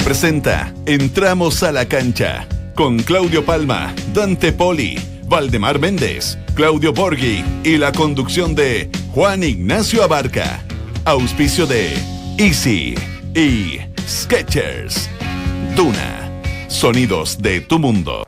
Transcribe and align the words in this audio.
Presenta 0.00 0.72
Entramos 0.86 1.62
a 1.62 1.72
la 1.72 1.86
cancha 1.86 2.46
con 2.74 2.98
Claudio 3.00 3.44
Palma, 3.44 3.92
Dante 4.14 4.52
Poli, 4.52 4.98
Valdemar 5.24 5.80
Méndez, 5.80 6.38
Claudio 6.54 6.92
Borghi 6.92 7.44
y 7.64 7.76
la 7.76 7.90
conducción 7.90 8.54
de 8.54 8.88
Juan 9.12 9.42
Ignacio 9.42 10.04
Abarca. 10.04 10.62
Auspicio 11.04 11.66
de 11.66 11.92
Easy 12.38 12.94
y 13.34 13.80
Sketchers. 14.08 15.10
Duna. 15.74 16.30
Sonidos 16.68 17.42
de 17.42 17.62
tu 17.62 17.80
mundo. 17.80 18.24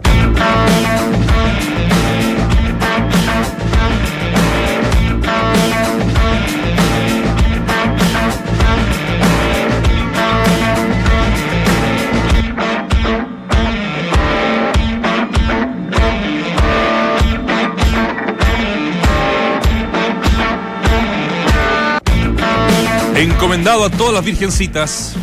Encomendado 23.61 23.85
a 23.85 23.91
todas 23.91 24.15
las 24.15 24.25
virgencitas, 24.25 25.15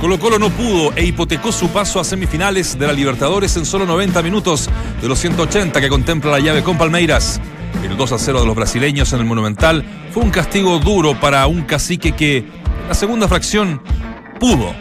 Colo 0.00 0.20
Colo 0.20 0.38
no 0.38 0.50
pudo 0.50 0.92
e 0.94 1.04
hipotecó 1.04 1.50
su 1.50 1.68
paso 1.70 1.98
a 1.98 2.04
semifinales 2.04 2.78
de 2.78 2.86
la 2.86 2.92
Libertadores 2.92 3.56
en 3.56 3.66
solo 3.66 3.84
90 3.86 4.22
minutos 4.22 4.70
de 5.02 5.08
los 5.08 5.18
180 5.18 5.80
que 5.80 5.88
contempla 5.88 6.30
la 6.30 6.38
llave 6.38 6.62
con 6.62 6.78
Palmeiras. 6.78 7.40
El 7.82 7.96
2 7.96 8.12
a 8.12 8.18
0 8.20 8.42
de 8.42 8.46
los 8.46 8.54
brasileños 8.54 9.12
en 9.12 9.18
el 9.18 9.24
Monumental 9.24 9.84
fue 10.12 10.22
un 10.22 10.30
castigo 10.30 10.78
duro 10.78 11.18
para 11.18 11.44
un 11.48 11.62
cacique 11.62 12.12
que 12.12 12.44
la 12.86 12.94
segunda 12.94 13.26
fracción 13.26 13.82
pudo, 14.38 14.72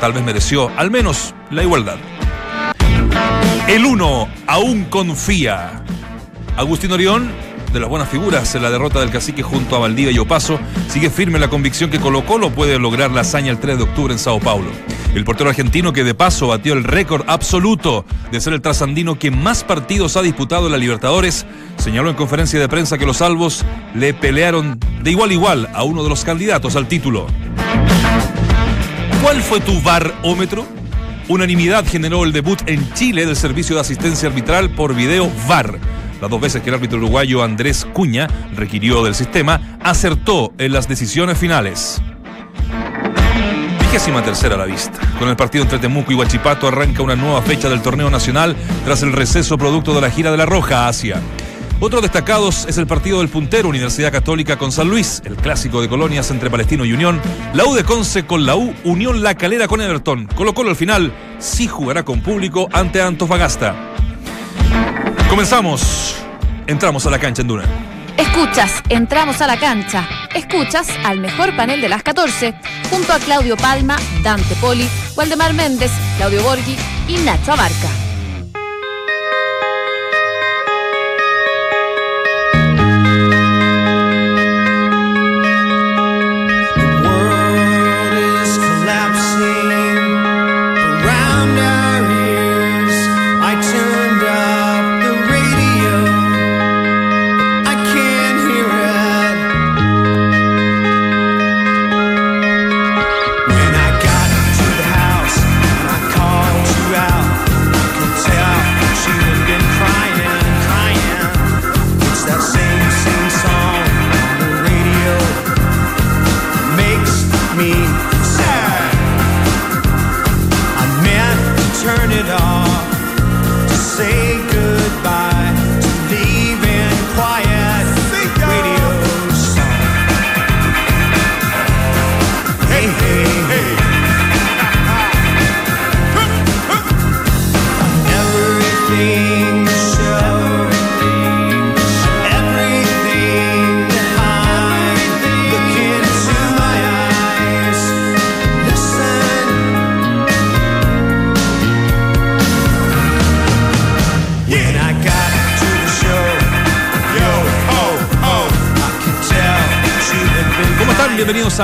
tal 0.00 0.14
vez 0.14 0.24
mereció 0.24 0.70
al 0.78 0.90
menos 0.90 1.34
la 1.50 1.64
igualdad. 1.64 1.98
El 3.68 3.84
1 3.84 4.28
aún 4.46 4.84
confía. 4.84 5.84
Agustín 6.56 6.92
Orión 6.92 7.30
de 7.72 7.80
las 7.80 7.88
buenas 7.88 8.08
figuras 8.08 8.54
en 8.54 8.62
la 8.62 8.70
derrota 8.70 9.00
del 9.00 9.10
cacique 9.10 9.42
junto 9.42 9.76
a 9.76 9.78
Valdivia 9.78 10.12
y 10.12 10.18
Opaso, 10.18 10.58
sigue 10.88 11.10
firme 11.10 11.38
la 11.38 11.48
convicción 11.48 11.90
que 11.90 11.98
Colo 11.98 12.26
Colo 12.26 12.50
puede 12.50 12.78
lograr 12.78 13.10
la 13.10 13.22
hazaña 13.22 13.50
el 13.50 13.58
3 13.58 13.78
de 13.78 13.84
octubre 13.84 14.12
en 14.12 14.18
Sao 14.18 14.40
Paulo. 14.40 14.70
El 15.14 15.24
portero 15.24 15.50
argentino 15.50 15.92
que 15.92 16.04
de 16.04 16.14
paso 16.14 16.48
batió 16.48 16.74
el 16.74 16.84
récord 16.84 17.24
absoluto 17.28 18.04
de 18.30 18.40
ser 18.40 18.52
el 18.52 18.60
trasandino 18.60 19.18
que 19.18 19.30
más 19.30 19.64
partidos 19.64 20.16
ha 20.16 20.22
disputado 20.22 20.66
en 20.66 20.72
la 20.72 20.78
Libertadores, 20.78 21.46
señaló 21.78 22.10
en 22.10 22.16
conferencia 22.16 22.60
de 22.60 22.68
prensa 22.68 22.98
que 22.98 23.06
los 23.06 23.18
salvos 23.18 23.64
le 23.94 24.12
pelearon 24.12 24.78
de 25.02 25.10
igual 25.10 25.30
a 25.30 25.34
igual 25.34 25.68
a 25.72 25.82
uno 25.82 26.02
de 26.02 26.10
los 26.10 26.24
candidatos 26.24 26.76
al 26.76 26.88
título. 26.88 27.26
¿Cuál 29.22 29.40
fue 29.40 29.60
tu 29.60 29.80
barómetro? 29.80 30.66
Unanimidad 31.28 31.86
generó 31.86 32.24
el 32.24 32.32
debut 32.32 32.58
en 32.66 32.92
Chile 32.92 33.24
del 33.24 33.36
servicio 33.36 33.76
de 33.76 33.80
asistencia 33.80 34.28
arbitral 34.28 34.70
por 34.70 34.94
video 34.94 35.30
VAR 35.46 35.78
las 36.22 36.30
dos 36.30 36.40
veces 36.40 36.62
que 36.62 36.68
el 36.70 36.76
árbitro 36.76 36.98
uruguayo 36.98 37.42
Andrés 37.42 37.84
Cuña 37.92 38.28
requirió 38.54 39.02
del 39.02 39.16
sistema, 39.16 39.76
acertó 39.82 40.54
en 40.56 40.72
las 40.72 40.86
decisiones 40.86 41.36
finales. 41.36 42.00
Vigésima 43.80 44.22
tercera 44.22 44.54
a 44.54 44.58
la 44.58 44.66
vista. 44.66 45.00
Con 45.18 45.28
el 45.28 45.34
partido 45.34 45.64
entre 45.64 45.80
Temuco 45.80 46.12
y 46.12 46.14
Huachipato 46.14 46.68
arranca 46.68 47.02
una 47.02 47.16
nueva 47.16 47.42
fecha 47.42 47.68
del 47.68 47.82
torneo 47.82 48.08
nacional 48.08 48.54
tras 48.84 49.02
el 49.02 49.12
receso 49.12 49.58
producto 49.58 49.94
de 49.94 50.00
la 50.00 50.10
gira 50.10 50.30
de 50.30 50.36
la 50.36 50.46
Roja 50.46 50.86
Asia. 50.86 51.20
Otro 51.80 52.00
destacados 52.00 52.66
es 52.68 52.78
el 52.78 52.86
partido 52.86 53.18
del 53.18 53.28
puntero 53.28 53.68
Universidad 53.68 54.12
Católica 54.12 54.56
con 54.56 54.70
San 54.70 54.88
Luis, 54.88 55.22
el 55.24 55.34
clásico 55.34 55.82
de 55.82 55.88
colonias 55.88 56.30
entre 56.30 56.50
Palestino 56.50 56.84
y 56.84 56.92
Unión, 56.92 57.20
la 57.52 57.64
U 57.64 57.74
de 57.74 57.82
Conce 57.82 58.26
con 58.26 58.46
la 58.46 58.54
U, 58.54 58.72
Unión 58.84 59.24
La 59.24 59.34
Calera 59.34 59.66
con 59.66 59.80
Everton. 59.80 60.28
Colo 60.36 60.54
Colo 60.54 60.70
al 60.70 60.76
final 60.76 61.12
sí 61.40 61.66
jugará 61.66 62.04
con 62.04 62.20
público 62.20 62.68
ante 62.72 63.02
Antofagasta. 63.02 63.74
Comenzamos. 65.32 66.21
Entramos 66.72 67.04
a 67.04 67.10
la 67.10 67.18
cancha 67.18 67.42
en 67.42 67.48
Duna. 67.48 67.64
Escuchas, 68.16 68.82
entramos 68.88 69.42
a 69.42 69.46
la 69.46 69.58
cancha. 69.58 70.08
Escuchas 70.34 70.88
al 71.04 71.20
mejor 71.20 71.54
panel 71.54 71.82
de 71.82 71.90
las 71.90 72.02
14, 72.02 72.54
junto 72.88 73.12
a 73.12 73.18
Claudio 73.18 73.58
Palma, 73.58 73.96
Dante 74.22 74.56
Poli, 74.56 74.88
Waldemar 75.14 75.52
Méndez, 75.52 75.92
Claudio 76.16 76.42
Borghi 76.42 76.74
y 77.08 77.18
Nacho 77.18 77.52
Abarca. 77.52 78.01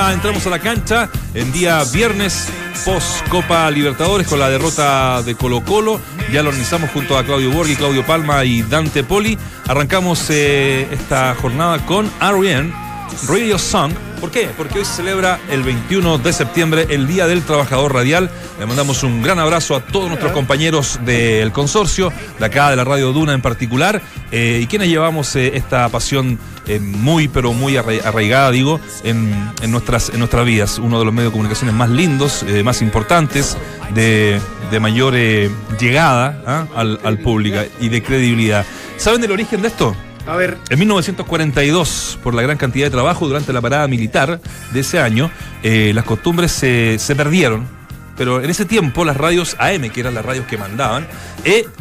Entramos 0.07 0.47
a 0.47 0.49
la 0.49 0.59
cancha 0.59 1.09
en 1.33 1.51
día 1.51 1.83
viernes 1.91 2.47
post 2.85 3.27
Copa 3.27 3.69
Libertadores 3.69 4.27
con 4.27 4.39
la 4.39 4.49
derrota 4.49 5.21
de 5.23 5.35
Colo 5.35 5.61
Colo. 5.61 5.99
Ya 6.31 6.41
lo 6.41 6.49
organizamos 6.49 6.89
junto 6.91 7.17
a 7.17 7.23
Claudio 7.25 7.51
Borghi, 7.51 7.75
Claudio 7.75 8.05
Palma 8.05 8.45
y 8.45 8.61
Dante 8.61 9.03
Poli. 9.03 9.37
Arrancamos 9.67 10.25
eh, 10.29 10.87
esta 10.91 11.35
jornada 11.35 11.85
con 11.85 12.09
R.E.M. 12.21 12.88
Radio 13.27 13.57
Song. 13.57 13.91
¿Por 14.19 14.31
qué? 14.31 14.49
Porque 14.57 14.79
hoy 14.79 14.85
se 14.85 14.93
celebra 14.93 15.39
el 15.49 15.63
21 15.63 16.17
de 16.17 16.33
septiembre 16.33 16.87
el 16.89 17.07
Día 17.07 17.27
del 17.27 17.43
Trabajador 17.43 17.93
Radial. 17.93 18.29
Le 18.59 18.65
mandamos 18.65 19.03
un 19.03 19.21
gran 19.21 19.39
abrazo 19.39 19.75
a 19.75 19.81
todos 19.81 20.07
nuestros 20.07 20.31
compañeros 20.31 20.99
del 21.05 21.51
consorcio, 21.51 22.11
de 22.37 22.45
acá 22.45 22.69
de 22.69 22.75
la 22.75 22.83
Radio 22.83 23.13
Duna 23.13 23.33
en 23.33 23.41
particular, 23.41 24.01
eh, 24.31 24.59
y 24.63 24.67
quienes 24.67 24.89
llevamos 24.89 25.35
eh, 25.35 25.51
esta 25.55 25.87
pasión 25.89 26.39
eh, 26.67 26.79
muy, 26.79 27.27
pero 27.27 27.53
muy 27.53 27.77
arraigada, 27.77 28.51
digo, 28.51 28.79
en, 29.03 29.53
nuestras, 29.67 30.09
en 30.09 30.19
nuestras 30.19 30.45
vidas. 30.45 30.79
Uno 30.79 30.99
de 30.99 31.05
los 31.05 31.13
medios 31.13 31.31
de 31.31 31.33
comunicaciones 31.33 31.75
más 31.75 31.89
lindos, 31.89 32.45
más 32.63 32.81
importantes, 32.81 33.57
de, 33.93 34.79
mayor 34.79 35.13
eh, 35.15 35.49
llegada 35.79 36.41
¿ah? 36.45 36.67
al, 36.75 37.19
público 37.19 37.57
y 37.79 37.89
de 37.89 38.03
credibilidad. 38.03 38.65
¿Saben 38.97 39.21
del 39.21 39.31
origen 39.31 39.61
de 39.61 39.69
esto? 39.69 39.95
A 40.29 40.35
ver. 40.35 40.57
En 40.69 40.77
1942, 40.77 42.19
por 42.21 42.35
la 42.35 42.43
gran 42.43 42.57
cantidad 42.57 42.85
de 42.85 42.91
trabajo 42.91 43.27
durante 43.27 43.51
la 43.51 43.61
parada 43.61 43.87
militar 43.87 44.39
de 44.71 44.79
ese 44.79 44.99
año, 44.99 45.31
las 45.63 46.05
costumbres 46.05 46.51
se, 46.51 46.99
se, 46.99 47.15
perdieron. 47.15 47.67
Pero 48.15 48.43
en 48.43 48.49
ese 48.49 48.65
tiempo 48.65 49.05
las 49.05 49.17
radios 49.17 49.55
AM, 49.59 49.89
que 49.89 50.01
eran 50.01 50.13
las 50.13 50.23
radios 50.23 50.45
que 50.45 50.57
mandaban, 50.57 51.07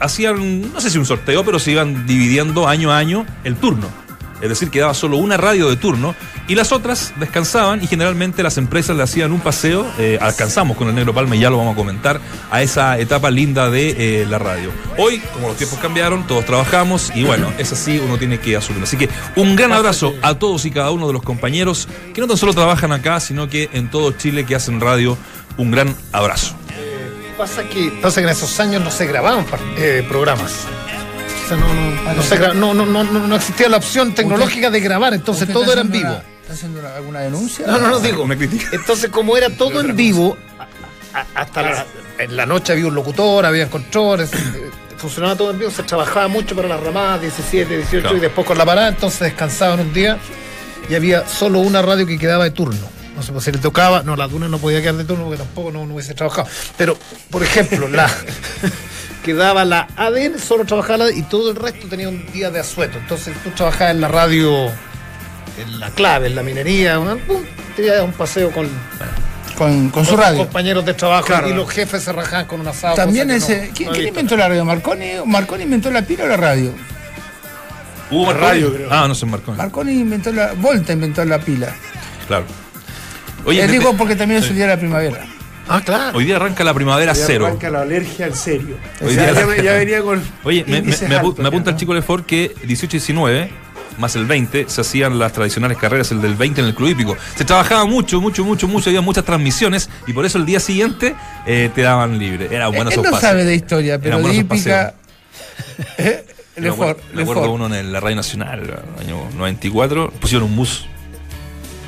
hacían, 0.01 0.73
no 0.73 0.81
sé 0.81 0.89
si 0.89 0.97
un 0.97 1.05
sorteo, 1.05 1.45
pero 1.45 1.59
se 1.59 1.73
iban 1.73 2.07
dividiendo 2.07 2.69
año 2.69 2.91
a 2.91 2.99
año 2.99 3.27
el 3.45 3.57
turno 3.57 4.08
es 4.41 4.49
decir, 4.49 4.71
quedaba 4.71 4.95
solo 4.95 5.17
una 5.17 5.37
radio 5.37 5.69
de 5.69 5.77
turno 5.77 6.15
y 6.47 6.55
las 6.55 6.73
otras 6.73 7.13
descansaban 7.17 7.83
y 7.83 7.87
generalmente 7.87 8.43
las 8.43 8.59
empresas 8.59 8.97
le 8.97 9.03
hacían 9.03 9.33
un 9.33 9.41
paseo, 9.41 9.87
eh, 9.99 10.19
alcanzamos 10.21 10.77
con 10.77 10.89
el 10.89 10.95
Negro 10.95 11.15
Palma 11.15 11.37
y 11.37 11.41
ya 11.41 11.51
lo 11.51 11.59
vamos 11.59 11.75
a 11.75 11.77
comentar, 11.77 12.21
a 12.51 12.63
esa 12.63 12.99
etapa 12.99 13.31
linda 13.31 13.71
de 13.71 14.23
eh, 14.23 14.27
la 14.27 14.39
radio. 14.39 14.71
Hoy, 14.97 15.21
como 15.33 15.49
los 15.49 15.57
tiempos 15.57 15.79
cambiaron, 15.79 16.27
todos 16.27 16.45
trabajamos 16.45 17.13
y 17.15 17.25
bueno, 17.25 17.53
es 17.59 17.73
así, 17.73 17.99
uno 17.99 18.19
tiene 18.19 18.39
que 18.39 18.57
asumir. 18.57 18.83
Así 18.83 18.97
que 18.97 19.09
un 19.37 19.57
gran 19.57 19.73
abrazo 19.73 20.15
a 20.23 20.35
todos 20.39 20.65
y 20.65 20.71
cada 20.71 20.91
uno 20.91 21.07
de 21.07 21.13
los 21.13 21.23
compañeros 21.23 21.89
que 22.15 22.21
no 22.21 22.27
tan 22.27 22.37
solo 22.37 22.55
trabajan 22.55 22.93
acá, 22.93 23.21
sino 23.21 23.49
que 23.49 23.69
en 23.73 23.91
todo 23.91 24.13
Chile 24.13 24.45
que 24.45 24.55
hacen 24.55 24.81
radio, 24.81 25.19
un 25.57 25.71
gran 25.71 25.95
abrazo. 26.13 26.55
Pasa 27.37 27.63
que, 27.69 27.93
pasa 28.03 28.21
que 28.21 28.27
en 28.27 28.33
esos 28.33 28.59
años 28.59 28.83
no 28.83 28.91
se 28.91 29.07
grababan 29.07 29.47
eh, 29.77 30.05
programas. 30.09 30.67
Sea, 31.49 31.57
no, 31.57 31.67
no, 31.73 32.13
no, 32.15 32.23
se 32.23 32.39
gra- 32.39 32.55
no, 32.55 32.75
no, 32.75 32.85
no, 32.85 33.05
no- 33.05 33.27
no 33.27 33.37
existía 33.37 33.69
la 33.71 33.79
opción 33.79 34.15
tecnológica 34.15 34.71
de 34.71 34.81
grabar, 34.81 35.15
entonces 35.15 35.43
¿Usted 35.49 35.55
todo 35.55 35.73
era 35.73 35.81
en 35.81 35.91
vivo. 35.91 36.09
una- 36.11 36.23
¿Está 36.43 36.53
haciendo 36.53 36.81
una- 36.81 36.95
alguna 36.95 37.21
denuncia? 37.21 37.67
No, 37.67 37.79
no, 37.79 37.89
no 37.89 38.01
digo. 38.01 38.23
Una 38.25 38.37
crítica. 38.37 38.69
Entonces, 38.73 39.11
como 39.11 39.37
era 39.37 39.49
todo 39.51 39.81
en 39.81 39.97
vivo, 39.97 40.37
a- 40.59 41.19
a- 41.19 41.27
hasta 41.43 41.63
la, 41.63 41.87
en 42.19 42.37
la 42.37 42.45
noche 42.47 42.73
había 42.73 42.87
un 42.87 42.95
locutor, 42.95 43.47
había 43.47 43.71
controles, 43.71 44.31
eh, 44.35 44.71
funcionaba 44.99 45.37
todo 45.37 45.51
en 45.53 45.59
vivo, 45.59 45.71
se 45.71 45.83
trabajaba 45.85 46.29
mucho 46.29 46.55
para 46.55 46.69
las 46.69 46.81
ramadas, 46.81 47.21
17, 47.23 47.77
18 47.79 48.03
Claro. 48.03 48.17
y 48.17 48.21
después 48.21 48.47
con 48.47 48.59
la 48.59 48.67
parada, 48.67 48.89
entonces 48.89 49.21
descansaban 49.21 49.81
un 49.81 49.93
día 49.95 50.19
y 50.91 50.95
había 50.95 51.27
solo 51.27 51.61
una 51.61 51.81
radio 51.81 52.07
que 52.07 52.19
quedaba 52.19 52.45
de 52.45 52.51
turno. 52.51 52.87
No 53.17 53.23
sé, 53.23 53.33
pues 53.33 53.45
si 53.45 53.53
le 53.53 53.59
tocaba, 53.59 54.03
no, 54.03 54.17
la 54.17 54.29
duna 54.29 54.49
no 54.49 54.59
podía 54.59 54.81
quedar 54.81 54.97
de 54.97 55.05
turno 55.05 55.25
porque 55.25 55.39
tampoco 55.39 55.71
no, 55.73 55.87
no 55.87 55.95
hubiese 55.95 56.15
trabajado. 56.15 56.47
Pero, 56.77 56.97
por 57.31 57.43
ejemplo, 57.43 57.89
la 57.89 58.09
quedaba 59.25 59.65
la 59.65 59.87
ADN, 59.97 60.39
solo 60.39 60.65
trabajaba 60.65 61.05
la 61.07 61.11
y 61.13 61.23
todo 61.23 61.51
el 61.51 61.57
resto 61.57 61.87
tenía 61.89 62.09
un 62.09 62.25
día 62.33 62.51
de 62.51 62.61
asueto. 62.61 62.99
Entonces 62.99 63.35
tú 63.45 63.51
trabajabas 63.51 63.95
en 63.95 64.01
la 64.01 64.09
radio, 64.09 64.67
en 65.59 65.81
la 65.81 65.91
clave, 65.91 66.29
en 66.29 66.35
la 66.35 66.43
minería, 66.43 66.99
una- 66.99 67.17
pum, 67.17 67.43
un 68.05 68.13
paseo 68.13 68.51
con, 68.51 68.69
Con, 69.57 69.91
con 69.91 70.05
su 70.05 70.13
con 70.13 70.21
radio. 70.21 70.39
compañeros 70.39 70.85
de 70.85 70.95
trabajo 70.95 71.27
Claro. 71.27 71.49
y 71.51 71.55
los 71.55 71.69
jefes 71.71 72.03
se 72.03 72.13
rajaban 72.13 72.47
con 72.47 72.61
un 72.61 72.69
asado. 72.69 72.95
También 72.97 73.29
no- 73.29 73.35
ese. 73.35 73.71
¿Quién, 73.75 73.91
no 73.91 73.97
inventó 73.97 74.37
la 74.37 74.49
radio? 74.49 74.65
¿Marconi? 74.65 75.07
¿Marconi 75.27 75.65
inventó 75.65 75.91
la 75.91 76.03
pila 76.03 76.25
o 76.25 76.29
la 76.29 76.37
radio? 76.37 76.73
¿Hubo 78.11 78.23
La 78.23 78.27
Marconi? 78.39 78.47
radio, 78.63 78.75
creo. 78.75 78.89
Ah, 78.91 79.07
no 79.09 79.15
se 79.15 79.27
marcó. 79.27 79.53
Marconi 79.53 79.93
inventó 79.93 80.33
la. 80.33 80.53
Volta 80.55 80.93
inventó 80.93 81.25
la 81.25 81.39
pila. 81.39 81.69
Claro. 82.27 82.45
Oye, 83.45 83.63
Eh, 83.65 83.69
digo 83.69 83.95
porque 83.97 84.17
también 84.17 84.43
es 84.43 84.49
el 84.49 84.55
día 84.57 84.65
de 84.67 84.75
la 84.75 84.79
primavera. 84.79 85.27
Ah, 85.69 85.83
claro. 85.85 86.17
hoy 86.19 86.25
día 86.25 86.37
arranca 86.37 86.65
la 86.65 86.75
primavera 86.75 87.15
cero. 87.15 87.47
arranca 87.47 87.71
la 87.71 87.83
alergia 87.83 88.27
en 88.27 88.35
serio. 88.35 88.77
Hoy 89.01 89.15
ya, 89.15 89.33
día 89.33 89.57
ya 89.57 89.63
ya 89.63 89.73
venía 89.75 90.03
con. 90.03 90.23
Oye, 90.45 90.65
me, 90.67 90.83
ya, 90.83 91.21
apunta 91.21 91.71
el 91.71 91.77
chico 91.77 91.95
Lefort 91.95 92.27
que 92.27 92.55
18 92.65 92.97
y 92.97 93.01
19 93.01 93.51
más 93.99 94.15
el 94.17 94.27
20 94.27 94.67
se 94.69 94.81
hacían 94.81 95.19
las 95.19 95.33
tradicionales 95.33 95.77
carreras, 95.77 96.11
el 96.13 96.23
del 96.23 96.35
20 96.35 96.61
en 96.61 96.67
el 96.69 96.75
club 96.75 96.89
hípico. 96.91 97.17
Se 97.37 97.45
trabajaba 97.45 97.85
mucho, 97.85 98.21
mucho, 98.21 98.45
mucho, 98.45 98.69
mucho, 98.69 98.91
había 98.91 99.01
muchas 99.01 99.25
transmisiones 99.25 99.91
y 100.07 100.13
por 100.13 100.25
eso 100.25 100.39
el 100.39 100.47
día 100.47 100.61
siguiente 100.61 101.15
eh, 101.47 101.71
te 101.75 101.83
daban 101.83 102.19
libre. 102.19 102.49
Era 102.51 102.69
bueno 102.69 102.83
Él 102.91 102.93
esos 102.93 103.05
no 103.05 103.11
paseos. 103.11 103.31
sabe 103.31 103.45
de 103.45 103.55
historia, 103.55 103.99
pero 103.99 104.19
de 104.21 104.35
hípica. 104.35 104.95
Eh, 105.97 106.25
acuerdo 106.71 106.97
Lefort. 107.15 107.47
uno 107.51 107.73
en 107.73 107.93
la 107.93 108.01
Radio 108.01 108.17
Nacional, 108.17 108.63
el 108.99 109.05
año 109.05 109.29
94, 109.37 110.11
pusieron 110.21 110.49
un 110.51 110.57
bus. 110.57 110.87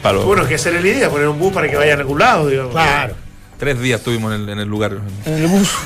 Para 0.01 0.15
los- 0.15 0.25
Bueno, 0.25 0.47
que 0.47 0.55
esa 0.55 0.69
era 0.69 0.81
la 0.81 0.87
idea, 0.87 1.11
poner 1.11 1.27
un 1.27 1.41
bus 1.41 1.53
para 1.53 1.69
que 1.69 1.75
vayan 1.77 1.99
a 1.99 2.03
algún 2.03 2.21
lado, 2.21 2.49
digamos. 2.49 2.73
Claro. 2.73 3.15
Tres 3.61 3.79
días 3.81 4.01
estuvimos 4.01 4.35
en 4.35 4.41
el, 4.43 4.49
en 4.49 4.59
el 4.59 4.69
lugar. 4.69 4.99
En 5.27 5.33
el 5.35 5.47
bus. 5.47 5.71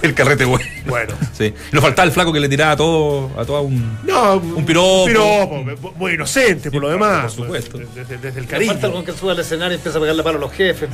El 0.00 0.14
carrete, 0.14 0.44
güey. 0.44 0.62
Bueno. 0.86 1.12
Sí. 1.36 1.46
Y 1.46 1.74
nos 1.74 1.82
faltaba 1.82 2.06
el 2.06 2.12
flaco 2.12 2.32
que 2.32 2.38
le 2.38 2.48
tiraba 2.48 2.70
a 2.70 2.76
todo, 2.76 3.32
a 3.36 3.44
todo 3.44 3.62
un. 3.62 3.98
No, 4.04 4.34
Un 4.36 4.64
piropo. 4.64 5.02
Un 5.02 5.08
piropo, 5.08 5.92
muy 5.96 6.12
inocente 6.12 6.70
por 6.70 6.82
lo 6.82 6.88
demás. 6.90 7.34
por 7.34 7.44
supuesto. 7.46 7.78
Desde, 7.78 8.16
desde 8.16 8.38
el 8.38 8.44
Le 8.44 8.50
cariño. 8.50 8.72
falta 8.72 8.86
algún 8.86 9.04
que 9.04 9.12
suba 9.12 9.32
al 9.32 9.40
escenario 9.40 9.72
y 9.72 9.74
empieza 9.78 9.98
a 9.98 10.00
pegarle 10.00 10.22
palo 10.22 10.38
a 10.38 10.40
los 10.42 10.52
jefes. 10.52 10.88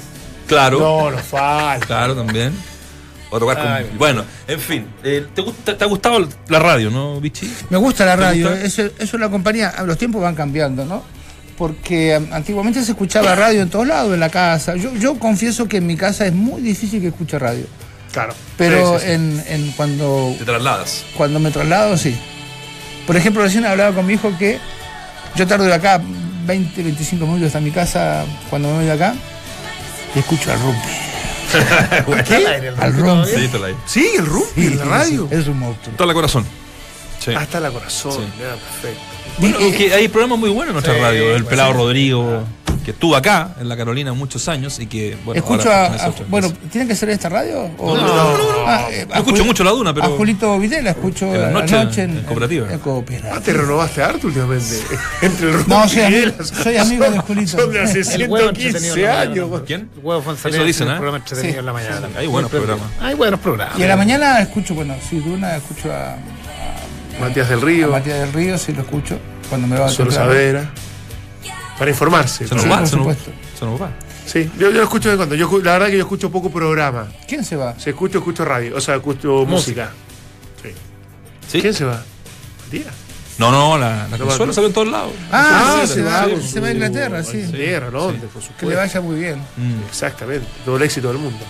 Claro. 0.46 0.78
No, 0.80 1.10
no 1.10 1.18
falta. 1.18 1.86
Claro, 1.86 2.14
también. 2.16 2.54
O 3.28 3.38
tocar 3.38 3.56
con. 3.58 3.66
Ay, 3.66 3.90
bueno, 3.98 4.24
en 4.48 4.58
fin. 4.60 4.86
eh, 5.02 5.26
¿te, 5.34 5.42
gusta- 5.42 5.76
¿Te 5.76 5.84
ha 5.84 5.86
gustado 5.86 6.26
la 6.48 6.58
radio, 6.58 6.90
no, 6.90 7.20
Vichy? 7.20 7.52
Me 7.68 7.76
gusta 7.76 8.06
la 8.06 8.16
¿Te 8.16 8.22
radio, 8.22 8.48
gusta? 8.48 8.64
eso, 8.64 8.82
eso 8.98 9.18
la 9.18 9.28
compañía, 9.28 9.74
los 9.84 9.98
tiempos 9.98 10.22
van 10.22 10.34
cambiando, 10.34 10.86
¿no? 10.86 11.02
Porque 11.56 12.14
antiguamente 12.32 12.82
se 12.84 12.92
escuchaba 12.92 13.34
radio 13.34 13.62
en 13.62 13.70
todos 13.70 13.86
lados, 13.86 14.12
en 14.12 14.20
la 14.20 14.28
casa. 14.30 14.74
Yo, 14.76 14.92
yo 14.94 15.18
confieso 15.18 15.68
que 15.68 15.76
en 15.76 15.86
mi 15.86 15.96
casa 15.96 16.26
es 16.26 16.32
muy 16.32 16.60
difícil 16.62 17.00
que 17.00 17.08
escuche 17.08 17.38
radio. 17.38 17.66
Claro. 18.12 18.34
Pero 18.56 18.98
Sí, 18.98 19.04
sí, 19.04 19.06
sí. 19.06 19.12
En, 19.12 19.44
en 19.48 19.70
cuando, 19.72 20.34
Te 20.38 20.44
trasladas. 20.44 21.04
cuando 21.16 21.38
me 21.40 21.50
traslado, 21.50 21.96
sí. 21.96 22.16
Por 23.06 23.16
ejemplo, 23.16 23.42
recién 23.42 23.64
hablaba 23.66 23.94
con 23.94 24.06
mi 24.06 24.14
hijo 24.14 24.32
que 24.38 24.58
yo 25.36 25.46
tardo 25.46 25.64
de 25.64 25.74
acá 25.74 26.00
20, 26.46 26.82
25 26.82 27.24
minutos 27.26 27.46
hasta 27.48 27.60
mi 27.60 27.70
casa 27.70 28.24
cuando 28.50 28.68
me 28.68 28.74
voy 28.76 28.84
de 28.86 28.92
acá 28.92 29.14
y 30.14 30.18
escucho 30.18 30.52
al 30.52 30.60
rumpi. 30.60 30.88
¿Qué? 32.28 32.36
El 32.68 32.74
Al 32.80 32.92
rumpi 32.94 33.30
rumpi. 33.32 33.50
Sí, 33.86 34.08
la 34.12 34.18
el 34.18 34.26
rugby 34.26 34.66
en 34.66 34.78
la 34.78 34.84
radio. 34.84 35.28
Es 35.30 35.46
un 35.46 35.58
monstruo. 35.58 35.94
Todo 35.96 36.08
el 36.08 36.14
corazón. 36.14 36.44
Sí. 37.24 37.32
Hasta 37.34 37.60
la 37.60 37.70
corazón. 37.70 38.12
Sí. 38.12 38.20
ya, 38.38 38.50
perfecto. 38.54 39.13
Bueno, 39.38 39.60
Y- 39.60 39.72
que 39.72 39.94
hay 39.94 40.08
programas 40.08 40.38
muy 40.38 40.50
buenos 40.50 40.68
en 40.68 40.72
nuestra 40.74 40.94
Sí, 40.94 41.00
radio. 41.00 41.34
El 41.36 41.42
pues, 41.42 41.50
pelado 41.50 41.72
sí. 41.72 41.78
Rodrigo, 41.78 42.44
que 42.84 42.90
estuvo 42.90 43.16
acá 43.16 43.54
en 43.60 43.68
la 43.68 43.76
Carolina 43.78 44.12
muchos 44.12 44.46
años 44.48 44.78
y 44.78 44.86
que. 44.86 45.16
Bueno, 45.24 45.38
Escucho 45.40 45.70
ahora 45.72 45.86
a, 45.86 45.88
pertenece 45.88 46.04
a- 46.04 46.10
otra 46.10 46.24
bueno, 46.28 46.46
empresa. 46.48 46.70
¿tiene 46.70 46.86
que 46.88 46.94
ser 46.94 47.08
esta 47.10 47.28
radio? 47.30 47.62
O- 47.78 47.96
No, 47.96 48.00
no, 48.02 48.14
no, 48.14 48.36
no, 48.36 48.36
no. 48.36 48.64
Ah, 48.68 48.86
eh, 48.90 49.06
Yo 49.08 49.14
escucho 49.14 49.36
Juli- 49.36 49.44
mucho 49.46 49.64
La 49.64 49.70
Duna, 49.70 49.94
pero- 49.94 50.06
A 50.06 50.10
Julito 50.10 50.58
Videla 50.58 50.90
escucho 50.90 51.34
En 51.34 51.40
la 51.40 51.50
noche, 51.50 52.02
en 52.02 52.22
cooperativa. 52.22 52.70
En, 52.72 52.78
cooperativa. 52.80 53.34
Ah, 53.36 53.40
te 53.40 53.52
renovaste 53.54 54.02
harto 54.02 54.26
últimamente. 54.26 54.78
Entre 55.22 55.50
el 55.50 55.66
No, 55.68 55.88
soy 55.88 55.98
y 55.98 56.04
amigo- 56.04 56.44
soy 56.44 56.76
amigo 56.76 57.10
de 57.10 57.18
Julito. 57.20 57.58
Son 57.58 57.72
de 57.72 57.80
hace 57.80 58.00
El 58.14 58.28
huevo 58.30 58.48
entretenido 58.50 58.94
115 58.94 59.00
en 59.00 59.06
la 59.06 59.20
años. 59.20 59.62
¿Quién? 59.66 59.90
Huevo 60.02 60.22
fue 60.22 60.50
Eso 60.50 60.64
dicen, 60.64 60.88
¿eh? 60.88 60.90
programa 60.92 61.16
entretenido 61.18 61.52
Sí. 61.54 61.58
en 61.58 61.66
la 61.66 61.72
mañana. 61.72 62.08
Hay 62.18 62.26
buenos 62.26 62.50
programas. 62.50 62.86
Hay 63.00 63.14
buenos 63.14 63.40
programas. 63.40 63.78
Y 63.78 63.82
a 63.82 63.88
la 63.88 63.96
mañana 63.96 64.40
escucho, 64.40 64.74
bueno, 64.74 64.94
sí, 65.08 65.18
Duna, 65.20 65.56
escucho 65.56 65.90
a, 65.90 66.16
Matías 67.20 67.48
del 67.48 67.58
a 67.60 67.62
Río, 67.62 67.90
Matías 67.90 68.18
del 68.20 68.32
Río, 68.32 68.58
sí 68.58 68.72
lo 68.72 68.82
escucho 68.82 69.18
cuando 69.48 69.66
me 69.66 69.78
va 69.78 69.86
a 69.86 69.88
Solo 69.88 70.10
Saavedra. 70.10 70.70
Para 71.78 71.90
informarse. 71.90 72.46
Se 72.46 72.54
nos 72.54 72.62
Sí, 72.64 72.68
va, 72.68 72.78
por 72.78 72.88
se 72.88 72.96
nos, 72.96 73.04
supuesto. 73.06 73.30
nos 73.66 73.82
va. 73.82 73.90
Sí, 74.26 74.50
yo, 74.58 74.68
yo 74.70 74.78
lo 74.78 74.82
escucho 74.84 75.10
de 75.10 75.16
cuando. 75.16 75.34
Yo, 75.34 75.50
la 75.62 75.72
verdad 75.72 75.86
que 75.88 75.96
yo 75.96 76.02
escucho 76.02 76.30
poco 76.30 76.50
programa. 76.50 77.08
¿Quién 77.28 77.44
se 77.44 77.56
va? 77.56 77.78
Se 77.78 77.90
escucho, 77.90 78.18
escucho 78.18 78.44
radio. 78.44 78.76
O 78.76 78.80
sea, 78.80 78.96
escucho 78.96 79.44
música. 79.46 79.90
Sí. 80.62 80.70
¿Sí? 81.48 81.60
¿Quién 81.60 81.74
se 81.74 81.84
va? 81.84 82.02
Matías. 82.64 82.94
No, 83.36 83.50
no, 83.50 83.76
la, 83.76 84.06
la 84.08 84.16
consola 84.16 84.52
salió 84.52 84.68
en 84.68 84.74
todos 84.74 84.88
lados. 84.88 85.12
Ah, 85.32 85.80
Ah, 85.82 85.86
se, 85.86 86.02
va, 86.02 86.26
se, 86.40 86.60
va 86.60 86.68
a 86.68 86.72
Inglaterra, 86.72 87.22
sí. 87.24 87.38
Inglaterra, 87.38 87.90
Londres, 87.90 88.30
por 88.32 88.40
Que 88.42 88.48
le 88.48 88.54
supuesto. 88.54 88.76
vaya 88.78 89.00
muy 89.00 89.18
bien. 89.18 89.38
Mm. 89.56 89.82
Exactamente. 89.88 90.46
Todo 90.64 90.76
el 90.76 90.82
éxito 90.84 91.08
del 91.08 91.18
mundo. 91.18 91.40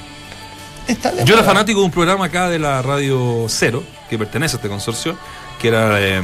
Está 0.88 1.12
de 1.12 1.25
Yo 1.26 1.34
era 1.34 1.44
fanático 1.44 1.81
de 1.81 1.84
un 1.84 1.90
programa 1.93 2.25
acá 2.26 2.49
de 2.49 2.58
la 2.58 2.81
Radio 2.81 3.44
Cero, 3.49 3.84
que 4.08 4.17
pertenece 4.19 4.56
a 4.56 4.58
este 4.58 4.69
consorcio, 4.69 5.17
que 5.64 5.69
era 5.69 5.99
eh, 5.99 6.20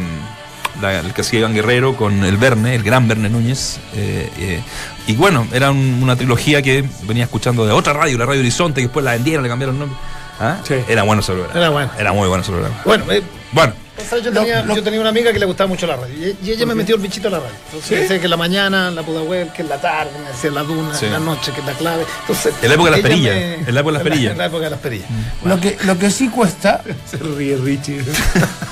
la- 0.83 0.99
el 1.01 1.15
que 1.15 1.23
hacía 1.23 1.39
Iván 1.39 1.55
Guerrero 1.55 1.97
con 1.97 2.25
el 2.25 2.37
Verne, 2.37 2.75
el 2.75 2.83
gran 2.83 3.09
Verne 3.09 3.31
Núñez. 3.31 3.79
eh, 3.95 4.29
eh, 4.39 4.61
y 5.07 5.15
bueno, 5.15 5.47
era 5.51 5.71
un- 5.71 5.99
una 6.03 6.15
trilogía 6.15 6.61
que 6.61 6.85
venía 7.05 7.25
escuchando 7.25 7.65
de 7.65 7.73
otra 7.73 7.95
radio, 7.95 8.19
la 8.19 8.27
Radio 8.27 8.41
Horizonte, 8.41 8.83
que 8.83 8.89
después 8.89 9.03
la 9.03 9.13
vendieron, 9.13 9.43
le 9.43 9.49
cambiaron 9.49 9.77
el 9.77 9.81
nombre. 9.81 9.99
¿Ah? 10.39 10.59
Sí. 10.67 10.75
Era 10.89 11.03
bueno 11.05 11.21
ese 11.23 11.33
programa. 11.33 11.59
Era 11.59 11.71
bueno. 11.71 11.91
Era 11.99 12.13
muy 12.13 12.29
bueno 12.29 12.43
ese 12.43 12.53
programa. 12.53 12.83
Bueno, 12.85 13.05
eh, 13.11 13.23
Bueno, 13.53 13.73
o 13.99 14.09
sea, 14.09 14.19
yo, 14.21 14.33
tenía, 14.33 14.65
yo 14.65 14.83
tenía 14.83 15.01
una 15.01 15.09
amiga 15.11 15.33
que 15.33 15.39
le 15.39 15.45
gustaba 15.45 15.69
mucho 15.69 15.87
la 15.87 15.97
radio. 15.97 16.15
Y, 16.15 16.37
y 16.47 16.51
ella 16.53 16.65
me 16.67 16.75
metió 16.75 16.95
el 16.97 17.03
bichito 17.03 17.29
a 17.29 17.33
la 17.33 17.39
radio. 17.41 17.53
Entonces, 17.67 17.89
¿Sí? 17.89 17.95
decía 17.97 18.19
que 18.19 18.25
en 18.25 18.31
la 18.31 18.37
mañana, 18.39 18.91
la 18.93 19.03
puda 19.03 19.23
web, 19.23 19.53
que 19.53 19.61
en 19.63 19.69
la 19.69 19.79
tarde, 19.81 20.13
me 20.23 20.31
decía 20.31 20.51
la 20.53 20.63
duna, 20.63 20.95
Sí. 20.95 21.07
en 21.07 21.13
la 21.13 21.19
noche, 21.19 21.53
que 21.53 21.61
la 21.63 21.73
clave. 21.73 22.05
Entonces, 22.21 22.55
En 22.63 22.69
la 22.69 22.75
época 22.75 22.91
de 22.91 22.97
las 22.97 23.01
perillas, 23.07 23.35
me- 23.35 23.55
en 23.69 23.75
la 23.75 23.81
época 23.81 23.99
de 23.99 24.05
las 24.05 24.09
perillas. 24.13 24.33
En 24.33 24.39
la 24.39 24.47
época 24.47 24.65
de 24.65 24.71
las 24.71 24.81
perillas. 24.81 25.09
Lo 25.45 25.61
que, 25.61 25.77
lo 25.85 25.99
que 25.99 26.11
sí 26.11 26.29
cuesta, 26.29 26.81
Se 27.11 27.17
ríe 27.19 27.57
Richie. 27.57 28.03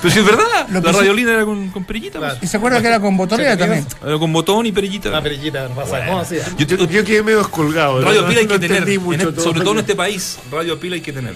pero 0.00 0.12
si 0.14 0.18
es 0.20 0.24
verdad, 0.24 0.66
que 0.66 0.72
la 0.80 0.92
sí- 0.92 0.98
radiolina 0.98 1.32
era 1.34 1.44
con, 1.44 1.68
con 1.70 1.84
perillita. 1.84 2.18
Claro. 2.18 2.38
y 2.40 2.46
se 2.46 2.56
acuerda 2.56 2.80
que 2.80 2.86
era 2.88 3.00
con 3.00 3.16
botonera 3.16 3.50
¿Se 3.52 3.56
te 3.56 3.62
también. 3.64 3.84
pues. 3.84 4.02
Era 4.10 4.18
con 4.18 4.32
botón 4.32 4.66
y 4.66 4.72
perillita. 4.72 5.10
La 5.10 5.22
perillita, 5.22 5.68
no 5.68 5.74
pasa. 5.74 6.04
¿Cómo 6.06 6.20
hacía? 6.20 6.42
Yo- 6.58 6.66
Yo, 6.66 6.76
yo 6.86 7.04
quedé 7.04 7.22
medio 7.22 7.38
descolgado. 7.38 8.00
Radio 8.02 8.22
no- 8.22 8.28
Pila 8.28 8.40
hay 8.40 8.46
no 8.46 8.52
que 8.54 8.58
tener, 8.60 8.88
en 8.88 9.12
este- 9.12 9.26
todo. 9.32 9.42
sobre 9.44 9.60
todo 9.60 9.72
en 9.72 9.78
este 9.80 9.94
país, 9.94 10.38
Radio 10.50 10.78
Pila 10.80 10.94
hay 10.96 11.00
que 11.00 11.12
tener. 11.12 11.34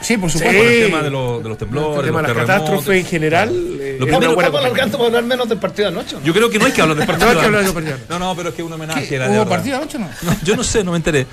Sí, 0.00 0.18
por 0.18 0.30
Sí. 0.30 0.36
supuesto. 0.38 0.62
Por 0.62 0.70
el 0.70 0.84
tema 0.86 1.02
de, 1.02 1.10
los- 1.10 1.42
de 1.42 1.48
los 1.48 1.56
temblores, 1.58 1.98
El 2.00 2.04
tema 2.04 2.18
de 2.18 2.22
las 2.28 2.32
terremotos. 2.36 2.54
catástrofes 2.64 3.00
en 3.04 3.06
general. 3.10 3.48
eh, 3.80 3.96
Lo 3.98 4.06
primero 4.06 4.32
una 4.34 4.42
Pero 4.44 4.58
alargando 4.58 4.98
para 4.98 5.06
hablar 5.08 5.24
menos 5.24 5.48
del 5.48 5.58
partido 5.58 5.90
de 5.90 5.98
anoche. 5.98 6.16
¿no? 6.16 6.22
Yo 6.22 6.32
creo 6.34 6.50
que 6.50 6.58
no 6.58 6.66
hay 6.66 6.72
que 6.72 6.82
hablar 6.82 6.98
de 6.98 7.06
partido. 7.06 7.26
No 7.26 7.32
hay 7.32 7.38
que 7.40 7.46
hablar 7.46 7.64
de 7.64 7.72
partido. 7.72 7.96
No, 8.10 8.18
no, 8.18 8.36
pero 8.36 8.48
es 8.50 8.54
que 8.54 8.60
es 8.62 8.66
un 8.66 8.72
homenaje. 8.74 9.18
¿Hubo 9.30 9.48
partido 9.48 9.76
anoche 9.78 9.96
o 9.96 10.00
no? 10.00 10.08
No, 10.22 10.36
yo 10.42 10.56
no 10.56 10.62
sé, 10.64 10.84
no 10.84 10.90
me 10.90 10.98
enteré. 10.98 11.26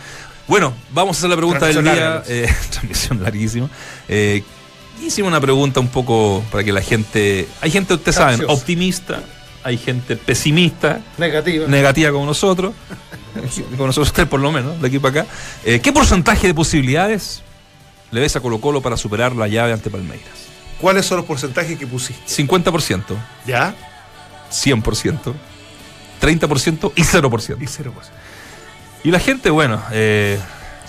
Bueno, 0.48 0.74
vamos 0.92 1.16
a 1.16 1.20
hacer 1.20 1.30
la 1.30 1.36
pregunta 1.36 1.66
del 1.68 1.84
día. 1.84 2.24
eh, 2.28 2.48
transmisión 2.72 3.22
larguísima. 3.22 3.70
Eh, 4.08 4.42
hicimos 5.08 5.30
una 5.30 5.42
pregunta 5.42 5.80
un 5.80 5.88
poco 5.88 6.44
para 6.52 6.64
que 6.64 6.72
la 6.72 6.82
gente. 6.82 7.48
Hay 7.62 7.72
gente, 7.72 7.94
ustedes 7.94 8.16
saben, 8.16 8.44
optimista. 8.48 9.22
Hay 9.64 9.78
gente 9.78 10.16
pesimista, 10.16 11.02
Negativa. 11.20 11.68
negativa 11.68 12.12
como 12.12 12.26
nosotros. 12.26 12.74
como 13.72 13.88
nosotros 13.88 14.12
tres, 14.12 14.28
por 14.28 14.40
lo 14.40 14.52
menos, 14.52 14.82
de 14.82 14.88
aquí 14.88 14.98
para 14.98 15.22
acá. 15.22 15.32
Eh, 15.64 15.80
¿Qué 15.82 15.92
porcentaje 15.94 16.48
de 16.48 16.54
posibilidades 16.54 17.44
le 18.10 18.22
ves 18.22 18.36
a 18.36 18.40
Colo 18.40 18.60
Colo 18.60 18.82
para 18.82 18.98
superar 18.98 19.36
la 19.36 19.48
llave 19.48 19.72
ante 19.74 19.92
Palmeiras? 19.92 20.32
¿Cuáles 20.80 21.06
son 21.06 21.18
los 21.18 21.26
porcentajes 21.28 21.78
que 21.78 21.86
pusiste? 21.86 22.24
50%, 22.44 23.04
¿Ya? 23.46 23.76
100%, 24.52 25.34
30% 26.20 26.92
y 26.96 27.02
0%. 27.04 27.58
Y 27.62 27.68
cero 27.68 27.94
Y 29.04 29.12
la 29.12 29.20
gente, 29.20 29.52
bueno, 29.52 29.82
eh, 29.92 30.40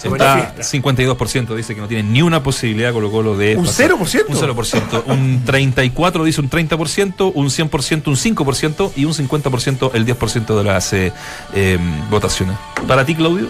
está 0.09 0.37
manifiesta. 0.37 0.63
52% 0.63 1.55
dice 1.55 1.75
que 1.75 1.81
no 1.81 1.89
tiene 1.89 2.09
ni 2.09 2.23
una 2.23 2.43
posibilidad 2.43 2.93
Colo 2.93 3.11
Colo 3.11 3.37
de... 3.37 3.57
¿Un 3.57 3.67
pasar. 3.67 3.91
0%? 3.91 4.25
Un 4.29 4.37
0%. 4.37 5.03
Un 5.07 5.45
34% 5.45 6.25
dice 6.25 6.41
un 6.41 6.51
30%, 6.51 7.33
un 7.35 7.47
100% 7.47 8.07
un 8.07 8.17
5% 8.17 8.93
y 8.97 9.05
un 9.05 9.13
50% 9.13 9.91
el 9.95 10.07
10% 10.07 10.57
de 10.57 10.65
las 10.65 10.93
eh, 10.93 11.13
eh, 11.55 11.79
votaciones. 12.11 12.57
¿Para 12.87 13.05
ti, 13.05 13.15
Claudio? 13.15 13.49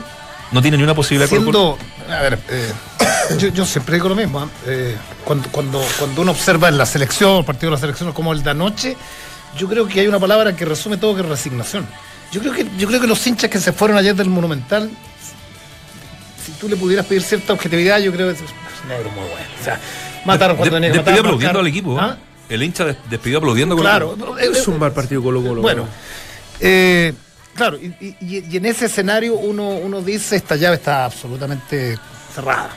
No 0.53 0.61
tiene 0.61 0.77
ni 0.77 0.83
una 0.83 0.95
posibilidad 0.95 1.29
Colo 1.29 1.45
Colo. 1.45 1.79
Siendo, 1.79 2.15
a 2.15 2.23
ver, 2.23 2.39
eh, 2.51 2.73
yo, 3.39 3.49
yo 3.49 3.65
siempre 3.65 3.97
digo 3.97 4.09
lo 4.09 4.15
mismo. 4.15 4.41
¿ah? 4.41 4.49
Eh, 4.67 4.97
cuando, 5.25 5.49
cuando, 5.51 5.83
cuando 5.99 6.23
uno 6.23 6.33
observa 6.33 6.69
en 6.69 6.79
la 6.79 6.87
selección, 6.87 7.39
el 7.39 7.45
partido 7.45 7.71
de 7.71 7.77
la 7.77 7.81
selección 7.81 8.13
como 8.13 8.33
el 8.33 8.43
de 8.43 8.51
anoche, 8.51 8.97
yo 9.57 9.69
creo 9.69 9.87
que 9.87 10.01
hay 10.01 10.07
una 10.07 10.21
palabra 10.21 10.55
que 10.55 10.65
resume 10.65 10.97
todo 10.97 11.15
que 11.15 11.23
es 11.23 11.29
resignación. 11.29 11.87
Yo 12.31 12.41
creo 12.41 12.53
que, 12.53 12.67
yo 12.79 12.89
creo 12.89 13.01
que 13.01 13.07
los 13.07 13.27
hinchas 13.27 13.51
que 13.51 13.61
se 13.61 13.73
fueron 13.73 13.97
ayer 13.97 14.15
del 14.15 14.31
Monumental, 14.31 14.91
si 16.45 16.53
tú 16.53 16.69
le 16.69 16.77
pudieras 16.77 17.07
pedir 17.07 17.23
cierta 17.23 17.53
objetividad, 17.53 17.99
yo 18.01 18.13
creo 18.13 18.29
que 18.29 18.35
es 18.35 18.41
negro 18.89 19.11
muy 19.11 19.23
bueno. 19.29 19.47
O 19.61 19.65
sea, 19.65 19.81
mataron 20.25 20.57
cuando 20.57 20.75
De- 20.75 20.81
tenía 20.81 20.91
que 20.93 20.99
despidió 20.99 21.23
matar, 21.23 21.27
aplaudiendo 21.35 21.59
al 21.61 21.67
equipo. 21.67 21.99
¿Ah? 22.01 22.17
El 22.49 22.63
hincha 22.63 22.85
des- 22.85 22.97
despidió 23.09 23.39
aplaudiendo 23.39 23.77
Claro, 23.77 24.17
eh, 24.39 24.51
Es 24.53 24.67
un 24.69 24.79
mal 24.79 24.93
partido 24.93 25.23
Colo 25.23 25.43
Colo. 25.43 25.63
bueno, 25.63 25.87
eh, 26.61 27.13
claro, 27.55 27.77
y, 27.79 27.87
y- 28.21 28.45
y 28.51 28.57
en 28.57 28.67
ese 28.67 28.87
escenario 28.87 29.35
uno, 29.37 29.69
uno 29.71 30.03
dice 30.03 30.37
esta 30.37 30.57
llave 30.57 30.77
está 30.77 31.05
absolutamente 31.07 31.99
cerrada. 32.35 32.71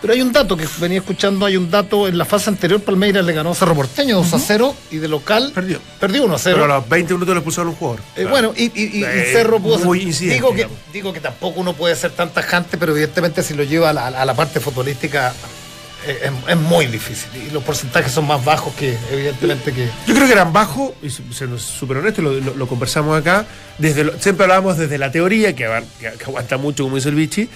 Pero 0.00 0.12
hay 0.12 0.22
un 0.22 0.32
dato 0.32 0.56
que 0.56 0.64
venía 0.80 0.98
escuchando, 0.98 1.44
hay 1.44 1.56
un 1.56 1.70
dato, 1.70 2.06
en 2.06 2.16
la 2.16 2.24
fase 2.24 2.50
anterior 2.50 2.80
Palmeiras 2.80 3.24
le 3.24 3.32
ganó 3.32 3.50
a 3.50 3.54
Cerro 3.56 3.74
Porteño 3.74 4.16
2 4.18 4.32
a 4.34 4.38
0 4.38 4.76
y 4.92 4.98
de 4.98 5.08
local 5.08 5.50
Perdió. 5.52 5.80
perdió 5.98 6.24
1 6.24 6.34
a 6.36 6.38
0. 6.38 6.56
Pero 6.60 6.72
a 6.72 6.76
los 6.78 6.88
20 6.88 7.14
minutos 7.14 7.34
le 7.34 7.38
expulsaron 7.40 7.68
un 7.70 7.74
jugador. 7.74 8.00
Eh, 8.14 8.24
Bueno, 8.24 8.52
y, 8.56 8.64
y- 8.66 8.70
y- 8.76 9.00
y 9.00 9.04
Eh, 9.04 9.30
Cerro 9.32 9.58
pudo 9.58 9.78
muy 9.80 10.12
ser- 10.12 10.30
digo 10.30 10.54
que 10.54 10.68
digo 10.92 11.12
que 11.12 11.18
tampoco 11.20 11.58
uno 11.60 11.72
puede 11.72 11.96
ser 11.96 12.12
tan 12.12 12.30
tajante, 12.32 12.78
pero 12.78 12.92
evidentemente 12.92 13.42
si 13.42 13.54
lo 13.54 13.64
lleva 13.64 13.90
a 13.90 13.92
la, 13.92 14.06
a 14.06 14.24
la 14.24 14.34
parte 14.34 14.60
futbolística 14.60 15.34
eh, 16.06 16.20
es, 16.26 16.50
es 16.50 16.56
muy 16.56 16.86
difícil. 16.86 17.28
Y 17.48 17.50
los 17.50 17.64
porcentajes 17.64 18.12
son 18.12 18.24
más 18.28 18.44
bajos 18.44 18.72
que, 18.74 18.96
evidentemente, 19.10 19.72
que. 19.72 19.88
Yo 20.06 20.14
creo 20.14 20.26
que 20.28 20.32
eran 20.32 20.52
bajos, 20.52 20.92
y 21.02 21.10
siendo 21.10 21.58
súper 21.58 21.96
honesto, 21.96 22.22
lo, 22.22 22.34
lo- 22.34 22.54
lo 22.54 22.68
conversamos 22.68 23.18
acá, 23.18 23.46
desde 23.78 24.04
lo- 24.04 24.16
siempre 24.20 24.44
hablábamos 24.44 24.78
desde 24.78 24.96
la 24.96 25.10
teoría, 25.10 25.56
que, 25.56 25.66
abar- 25.66 25.82
que- 25.98 26.12
que 26.16 26.24
aguanta 26.24 26.56
mucho, 26.56 26.84
como 26.84 26.94
dice 26.96 27.08
el 27.08 27.16
Vichy, 27.16 27.48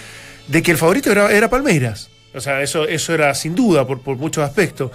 de 0.48 0.60
que 0.60 0.72
el 0.72 0.76
favorito 0.76 1.12
era, 1.12 1.30
era 1.30 1.48
Palmeiras. 1.48 2.08
O 2.34 2.40
sea, 2.40 2.62
eso, 2.62 2.86
eso 2.86 3.14
era 3.14 3.34
sin 3.34 3.54
duda 3.54 3.86
por, 3.86 4.00
por 4.00 4.16
muchos 4.16 4.44
aspectos. 4.44 4.90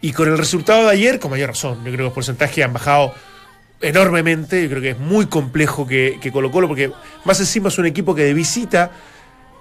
Y 0.00 0.12
con 0.12 0.28
el 0.28 0.36
resultado 0.36 0.84
de 0.84 0.90
ayer, 0.90 1.18
con 1.18 1.30
mayor 1.30 1.50
razón, 1.50 1.78
yo 1.78 1.84
creo 1.84 1.96
que 1.96 2.02
los 2.02 2.12
porcentajes 2.12 2.64
han 2.64 2.72
bajado 2.72 3.14
enormemente, 3.80 4.62
yo 4.62 4.68
creo 4.68 4.82
que 4.82 4.90
es 4.90 4.98
muy 4.98 5.26
complejo 5.26 5.86
que, 5.86 6.18
que 6.20 6.32
Colo 6.32 6.50
Colo, 6.50 6.68
porque 6.68 6.92
más 7.24 7.38
encima 7.40 7.68
es 7.68 7.78
un 7.78 7.86
equipo 7.86 8.14
que 8.14 8.24
de 8.24 8.34
visita 8.34 8.92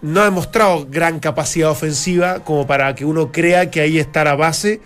no 0.01 0.21
ha 0.21 0.25
demostrado 0.25 0.87
gran 0.89 1.19
capacidad 1.19 1.69
ofensiva 1.69 2.43
como 2.43 2.65
para 2.65 2.95
que 2.95 3.05
uno 3.05 3.31
crea 3.31 3.69
que 3.69 3.81
ahí 3.81 3.99
está 3.99 4.23
la 4.23 4.35
base 4.35 4.81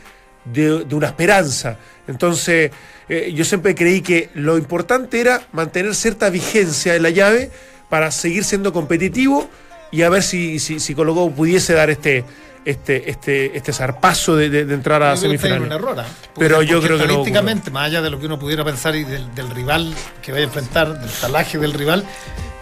de, 0.45 0.83
de 0.83 0.95
una 0.95 1.07
esperanza. 1.07 1.77
Entonces, 2.07 2.71
eh, 3.07 3.31
yo 3.33 3.45
siempre 3.45 3.75
creí 3.75 4.01
que 4.01 4.29
lo 4.33 4.57
importante 4.57 5.19
era 5.19 5.41
mantener 5.51 5.95
cierta 5.95 6.29
vigencia 6.29 6.95
en 6.95 7.03
la 7.03 7.09
llave 7.09 7.51
para 7.89 8.11
seguir 8.11 8.43
siendo 8.43 8.73
competitivo 8.73 9.49
y 9.95 10.03
a 10.03 10.09
ver 10.09 10.23
si, 10.23 10.59
si, 10.59 10.79
si 10.79 10.93
Colo 10.95 11.13
Colo 11.13 11.33
pudiese 11.33 11.73
dar 11.73 11.89
este, 11.89 12.23
este, 12.65 13.09
este, 13.09 13.55
este 13.57 13.73
zarpazo 13.73 14.35
de, 14.35 14.49
de- 14.49 14.65
de 14.65 14.73
entrar 14.73 15.01
a 15.03 15.15
semifinales. 15.15 15.65
un 15.67 15.71
error, 15.71 15.99
¿ah? 15.99 16.05
Pero 16.37 16.61
yo 16.61 16.81
creo 16.81 16.97
que 16.97 17.03
no 17.05 17.09
estadísticamente, 17.11 17.71
más 17.71 17.85
allá 17.85 18.01
de 18.01 18.09
lo 18.09 18.19
que 18.19 18.25
uno 18.25 18.37
pudiera 18.39 18.63
pensar 18.65 18.95
y 18.95 19.03
del, 19.03 19.33
del 19.35 19.49
rival 19.51 19.93
que 20.21 20.31
vaya 20.31 20.43
a 20.43 20.47
enfrentar, 20.47 20.99
del 20.99 21.09
talaje 21.09 21.57
del 21.57 21.73
rival, 21.73 22.03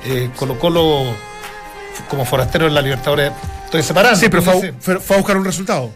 eh, 0.05 0.29
Colo 0.35 0.59
Colo 0.59 1.03
como 2.09 2.25
forastero 2.25 2.67
en 2.67 2.73
la 2.73 2.81
Libertadores 2.81 3.31
estoy 3.65 3.83
separando. 3.83 4.19
Sí, 4.19 4.27
pero 4.29 4.41
fue, 4.43 4.73
fue- 4.79 4.99
fue 4.99 5.15
a 5.15 5.19
buscar 5.19 5.37
un 5.37 5.45
resultado. 5.45 5.91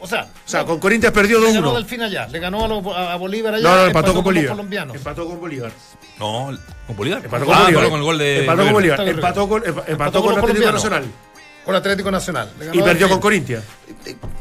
o 0.00 0.06
sea, 0.06 0.22
O 0.24 0.48
sea, 0.48 0.64
con 0.64 0.78
Corinthians 0.80 1.14
perdió 1.14 1.38
le 1.40 1.52
ganó 1.52 1.70
2-1. 1.72 1.74
Delfín 1.76 2.02
allá, 2.02 2.26
le 2.28 2.38
ganó 2.40 2.64
a, 2.64 2.68
los- 2.68 2.86
a- 2.96 3.16
Bolívar 3.16 3.54
allá, 3.54 3.68
No, 3.68 3.76
no, 3.76 3.86
empató 3.86 4.06
con 4.08 4.14
los 4.16 4.24
Bolívar. 4.24 4.50
colombianos. 4.50 4.96
Empató 4.96 5.26
con 5.26 5.40
Bolívar. 5.40 5.70
No, 6.18 6.50
con 6.86 6.96
Bolívar. 6.96 7.24
Empató 7.24 7.46
con 7.46 7.54
Ah, 7.54 7.62
Bolívar. 7.62 7.84
con 7.88 7.94
el 7.98 8.02
gol 8.04 8.18
de. 8.18 8.40
Empató 8.40 8.62
con 8.64 8.72
Bolívar. 8.72 9.08
Empató 9.08 9.48
con, 9.48 9.62
empa- 9.64 9.84
empató 9.86 10.22
con 10.22 10.38
Atlético. 10.38 10.72
Nacional. 10.72 11.04
Con 11.64 11.74
Atlético 11.76 12.10
Nacional. 12.10 12.50
Y 12.72 12.82
perdió 12.82 13.08
con. 13.08 13.20
Corinthians. 13.20 13.64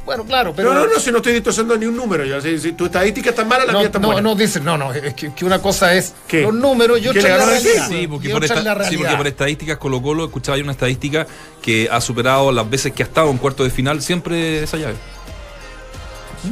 Bueno, 0.05 0.23
claro, 0.25 0.53
pero. 0.55 0.73
No, 0.73 0.79
no, 0.87 0.93
no, 0.93 0.99
si 0.99 1.11
no 1.11 1.17
estoy 1.17 1.33
distorsionando 1.33 1.77
ni 1.77 1.85
un 1.85 1.95
número. 1.95 2.25
Yo, 2.25 2.41
si, 2.41 2.57
si 2.59 2.71
tu 2.73 2.85
estadística 2.85 3.29
está 3.29 3.45
mala, 3.45 3.63
la 3.65 3.73
No, 3.73 3.79
mía 3.79 3.87
está 3.87 3.99
no, 3.99 4.07
buena. 4.07 4.21
no, 4.21 4.35
dice, 4.35 4.59
no, 4.59 4.75
no, 4.77 4.91
es 4.91 5.13
que, 5.13 5.31
que 5.33 5.45
una 5.45 5.61
cosa 5.61 5.93
es 5.93 6.13
¿Qué? 6.27 6.41
los 6.41 6.53
números 6.53 6.97
y 6.99 7.03
¿Que 7.03 7.09
otra 7.19 7.37
la 7.37 7.45
realidad. 7.45 7.87
Sí, 7.87 8.07
porque 8.07 8.29
por, 8.29 8.43
esta- 8.43 8.57
es 8.57 8.63
la 8.65 8.73
sí, 8.73 8.79
realidad. 8.79 8.99
porque 9.01 9.17
por 9.17 9.27
estadísticas 9.27 9.77
Colo 9.77 10.01
Colo, 10.01 10.25
escuchaba 10.25 10.57
yo 10.57 10.63
una 10.63 10.71
estadística 10.73 11.27
que 11.61 11.87
ha 11.91 12.01
superado 12.01 12.51
las 12.51 12.67
veces 12.67 12.91
que 12.91 13.03
ha 13.03 13.05
estado 13.05 13.29
en 13.29 13.37
cuarto 13.37 13.63
de 13.63 13.69
final 13.69 14.01
siempre 14.01 14.63
esa 14.63 14.77
llave. 14.77 14.95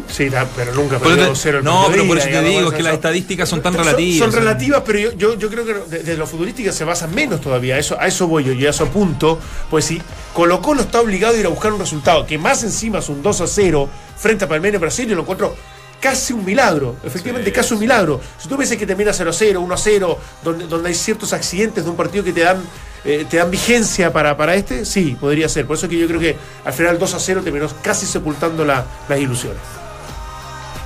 Sí, 0.07 0.29
pero 0.55 0.73
nunca 0.73 0.99
Pero 0.99 1.15
perdió 1.15 1.35
cero 1.35 1.57
el 1.59 1.63
no, 1.63 1.87
pero 1.89 2.05
por 2.05 2.17
eso 2.17 2.27
te 2.27 2.41
digo, 2.43 2.71
que 2.71 2.83
las 2.83 2.93
estadísticas 2.93 3.49
son 3.49 3.61
tan 3.61 3.73
relativas. 3.73 4.19
Son, 4.19 4.31
relativas, 4.31 4.83
pero 4.85 4.99
yo, 4.99 5.13
yo, 5.13 5.35
yo 5.35 5.49
creo 5.49 5.65
que 5.65 5.73
desde 5.89 6.15
lo 6.15 6.27
futbolística 6.27 6.71
se 6.71 6.83
basan 6.83 7.13
menos 7.13 7.41
todavía. 7.41 7.75
A 7.75 7.79
eso, 7.79 7.99
a 7.99 8.07
eso 8.07 8.27
voy 8.27 8.43
yo 8.43 8.53
y 8.53 8.65
a 8.65 8.69
eso 8.69 8.83
apunto. 8.83 9.39
Pues 9.69 9.85
si 9.85 10.01
Colo 10.33 10.61
Colo 10.61 10.81
está 10.81 11.01
obligado 11.01 11.35
a 11.35 11.39
ir 11.39 11.45
a 11.45 11.49
buscar 11.49 11.73
un 11.73 11.79
resultado, 11.79 12.25
que 12.25 12.37
más 12.37 12.63
encima 12.63 12.99
es 12.99 13.09
un 13.09 13.23
2 13.23 13.41
a 13.41 13.47
0 13.47 13.89
frente 14.17 14.45
a 14.45 14.47
Palmeiras 14.47 14.79
Brasil, 14.79 15.07
yo 15.07 15.15
lo 15.15 15.21
encuentro 15.23 15.55
casi 15.99 16.33
un 16.33 16.43
milagro. 16.45 16.95
Efectivamente, 17.03 17.51
casi 17.51 17.73
un 17.73 17.79
milagro. 17.79 18.19
Si 18.37 18.47
tú 18.47 18.57
me 18.57 18.63
dices 18.63 18.77
que 18.77 18.85
termina 18.85 19.11
0 19.13 19.29
a 19.29 19.33
0, 19.33 19.61
1 19.61 19.73
a 19.73 19.77
0, 19.77 20.19
donde, 20.43 20.67
donde 20.67 20.89
hay 20.89 20.95
ciertos 20.95 21.33
accidentes 21.33 21.83
de 21.83 21.89
un 21.89 21.95
partido 21.95 22.23
que 22.23 22.33
te 22.33 22.41
dan. 22.41 22.61
eh, 23.05 23.25
te 23.29 23.37
dan 23.37 23.49
vigencia 23.49 24.11
para, 24.11 24.35
para 24.35 24.55
este, 24.55 24.83
sí, 24.85 25.15
podría 25.19 25.47
ser. 25.47 25.65
Por 25.65 25.77
eso 25.77 25.85
es 25.85 25.89
que 25.89 25.97
yo 25.97 26.07
creo 26.07 26.19
que 26.19 26.35
al 26.65 26.73
final 26.73 26.99
2 26.99 27.13
a 27.13 27.19
0 27.19 27.41
terminó 27.43 27.67
casi 27.81 28.05
sepultando 28.05 28.65
la- 28.65 28.85
las 29.07 29.19
ilusiones. 29.19 29.61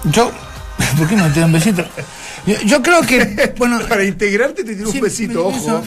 Yo, 0.05 0.31
¿por 0.97 1.07
qué 1.07 1.15
no 1.15 1.31
te 1.31 1.39
dan 1.39 1.51
besito? 1.51 1.83
Yo, 2.45 2.55
yo 2.65 2.81
creo 2.81 3.01
que, 3.01 3.53
bueno, 3.57 3.79
Para 3.87 4.03
integrarte 4.03 4.63
te 4.65 4.75
tiro 4.75 4.91
Sí, 4.91 4.97
un 4.97 5.03
besito, 5.03 5.49
me- 5.49 5.57
ojo. 5.57 5.83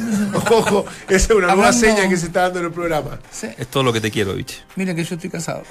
Ojo, 0.57 0.87
esa 1.09 1.17
es 1.17 1.31
una 1.31 1.49
nueva 1.49 1.69
Hablando- 1.69 1.81
seña 1.87 2.09
que 2.09 2.17
se 2.17 2.27
está 2.27 2.43
dando 2.43 2.61
en 2.61 2.65
el 2.67 2.73
programa. 2.73 3.19
sí, 3.31 3.49
Es 3.59 3.67
todo 3.69 3.83
lo 3.83 3.93
que 3.93 4.01
te 4.01 4.11
quiero, 4.11 4.35
Vichy. 4.35 4.57
mira 4.77 4.95
que 4.95 5.05
yo 5.05 5.15
estoy 5.17 5.31
casado. 5.31 5.63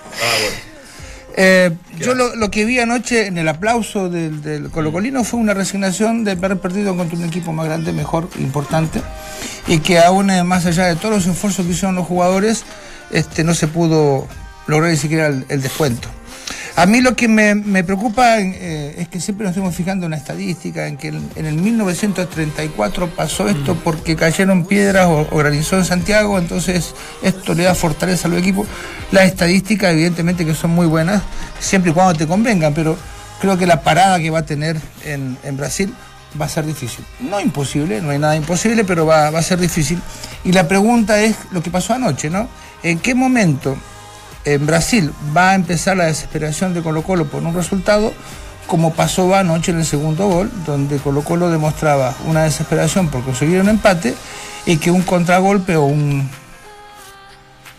Eh, 1.37 1.71
yo 1.99 2.15
lo, 2.15 2.33
lo 2.35 2.49
que 2.49 2.63
vi 2.63 2.79
anoche 2.79 3.27
en 3.27 3.37
el 3.37 3.47
aplauso 3.49 4.09
del, 4.09 4.41
del 4.41 4.69
Colocolino 4.69 5.25
fue 5.25 5.39
una 5.39 5.53
resignación 5.53 6.23
de 6.23 6.31
haber 6.31 6.57
perdido 6.59 6.95
contra 6.95 7.17
un 7.17 7.25
equipo 7.25 7.51
más 7.51 7.65
grande, 7.65 7.91
mejor, 7.91 8.29
importante, 8.39 9.01
y 9.67 9.79
que 9.79 9.99
aún 9.99 10.29
eh, 10.29 10.43
más 10.45 10.65
allá 10.65 10.85
de 10.85 10.95
todos 10.95 11.15
los 11.15 11.27
esfuerzos 11.27 11.65
que 11.65 11.73
hicieron 11.73 11.95
los 11.95 12.07
jugadores, 12.07 12.63
este, 13.11 13.43
no 13.43 13.53
se 13.53 13.67
pudo 13.67 14.27
lograr 14.67 14.91
ni 14.91 14.97
siquiera 14.97 15.27
el, 15.27 15.45
el 15.49 15.61
descuento. 15.61 16.07
A 16.77 16.85
mí 16.85 16.99
lo 16.99 17.15
que 17.15 17.29
me, 17.29 17.55
me 17.55 17.85
preocupa 17.85 18.37
eh, 18.39 18.95
es 18.97 19.07
que 19.07 19.21
siempre 19.21 19.45
nos 19.45 19.51
estamos 19.55 19.73
fijando 19.73 20.05
en 20.07 20.11
la 20.11 20.17
estadística, 20.17 20.87
en 20.87 20.97
que 20.97 21.07
en, 21.07 21.29
en 21.37 21.45
el 21.45 21.55
1934 21.55 23.11
pasó 23.11 23.47
esto 23.47 23.75
porque 23.81 24.17
cayeron 24.17 24.65
piedras 24.65 25.07
o, 25.07 25.25
o 25.31 25.37
granizó 25.37 25.77
en 25.77 25.85
Santiago, 25.85 26.37
entonces 26.37 26.93
esto 27.23 27.53
le 27.53 27.63
da 27.63 27.75
fortaleza 27.75 28.27
a 28.27 28.31
los 28.31 28.39
equipos. 28.39 28.67
Las 29.11 29.23
estadísticas 29.23 29.93
evidentemente 29.93 30.45
que 30.45 30.53
son 30.53 30.71
muy 30.71 30.85
buenas, 30.85 31.21
siempre 31.59 31.91
y 31.91 31.93
cuando 31.93 32.13
te 32.13 32.27
convengan, 32.27 32.73
pero 32.73 32.97
creo 33.39 33.57
que 33.57 33.65
la 33.65 33.81
parada 33.81 34.19
que 34.19 34.29
va 34.29 34.39
a 34.39 34.45
tener 34.45 34.77
en, 35.05 35.37
en 35.43 35.55
Brasil 35.55 35.93
va 36.39 36.45
a 36.45 36.49
ser 36.49 36.65
difícil. 36.65 37.05
No 37.21 37.39
imposible, 37.39 38.01
no 38.01 38.09
hay 38.09 38.19
nada 38.19 38.35
imposible, 38.35 38.83
pero 38.83 39.05
va, 39.05 39.29
va 39.29 39.39
a 39.39 39.43
ser 39.43 39.59
difícil. 39.59 40.01
Y 40.43 40.51
la 40.51 40.67
pregunta 40.67 41.21
es 41.21 41.37
lo 41.51 41.63
que 41.63 41.71
pasó 41.71 41.93
anoche, 41.93 42.29
¿no? 42.29 42.49
¿En 42.83 42.99
qué 42.99 43.15
momento 43.15 43.77
en 44.45 44.65
Brasil 44.65 45.11
va 45.35 45.51
a 45.51 45.55
empezar 45.55 45.97
la 45.97 46.05
desesperación 46.05 46.73
de 46.73 46.81
Colo 46.81 47.01
Colo 47.03 47.25
por 47.25 47.43
un 47.43 47.53
resultado, 47.55 48.13
como 48.67 48.93
pasó 48.93 49.33
anoche 49.35 49.71
en 49.71 49.79
el 49.79 49.85
segundo 49.85 50.27
gol, 50.27 50.51
donde 50.65 50.97
Colo 50.97 51.21
Colo 51.23 51.49
demostraba 51.49 52.13
una 52.27 52.43
desesperación 52.43 53.09
por 53.09 53.23
conseguir 53.23 53.59
un 53.61 53.69
empate 53.69 54.13
y 54.65 54.77
que 54.77 54.91
un 54.91 55.01
contragolpe 55.03 55.75
o 55.75 55.83
un- 55.85 56.29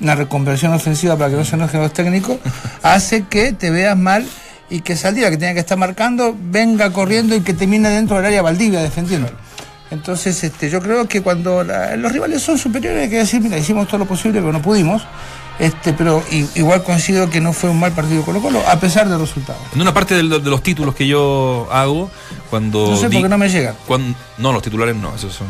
una 0.01 0.15
reconversión 0.15 0.73
ofensiva 0.75 1.17
para 1.17 1.31
que 1.31 1.37
no 1.37 1.45
se 1.45 1.57
enojen 1.57 1.81
los 1.81 1.93
técnicos, 1.93 2.39
hace 2.83 3.25
que 3.25 3.53
te 3.53 3.71
veas 3.71 3.97
mal 3.97 4.27
y 4.69 4.81
que 4.81 4.97
Saldívar, 4.97 5.31
que 5.31 5.39
tenía 5.39 5.55
que 5.55 5.61
estar 5.61 5.79
marcando, 5.79 6.37
venga 6.39 6.91
corriendo 6.93 7.35
y 7.35 7.41
que 7.41 7.55
termine 7.55 7.89
dentro 7.89 8.17
del 8.17 8.27
área 8.27 8.43
Valdivia 8.43 8.81
defendiendo. 8.83 9.31
Entonces, 9.91 10.43
este, 10.43 10.69
yo 10.69 10.81
creo 10.83 11.07
que 11.07 11.23
cuando 11.23 11.63
la- 11.63 11.97
los 11.97 12.11
rivales 12.13 12.43
son 12.43 12.59
superiores 12.59 13.05
hay 13.05 13.09
que 13.11 13.19
decir, 13.19 13.41
mira, 13.41 13.57
hicimos 13.57 13.87
todo 13.87 13.99
lo 13.99 14.07
posible, 14.07 14.41
pero 14.41 14.53
no 14.53 14.61
pudimos. 14.61 15.03
Este, 15.59 15.93
pero 15.95 16.23
i- 16.31 16.47
igual 16.55 16.83
considero 16.83 17.31
que 17.31 17.41
no 17.41 17.53
fue 17.55 17.71
un 17.71 17.81
mal 17.81 17.93
partido 17.93 18.23
Colo 18.23 18.41
Colo, 18.43 18.61
a 18.69 18.79
pesar 18.79 19.09
del 19.09 19.19
resultado. 19.19 19.59
En 19.75 19.81
una 19.81 19.95
parte 19.95 20.15
del- 20.15 20.29
de, 20.29 20.51
los 20.51 20.63
títulos 20.63 20.95
que 20.95 21.07
yo 21.07 21.67
hago, 21.73 22.11
cuando. 22.51 22.91
No 22.91 22.97
sé 22.97 23.09
di- 23.09 23.17
por 23.17 23.23
qué 23.25 23.29
no 23.31 23.39
me 23.39 23.49
llegan. 23.49 23.75
cuan- 23.87 24.15
no, 24.39 24.53
los 24.53 24.63
titulares 24.63 24.95
no, 24.97 25.15
esos 25.15 25.33
son, 25.35 25.47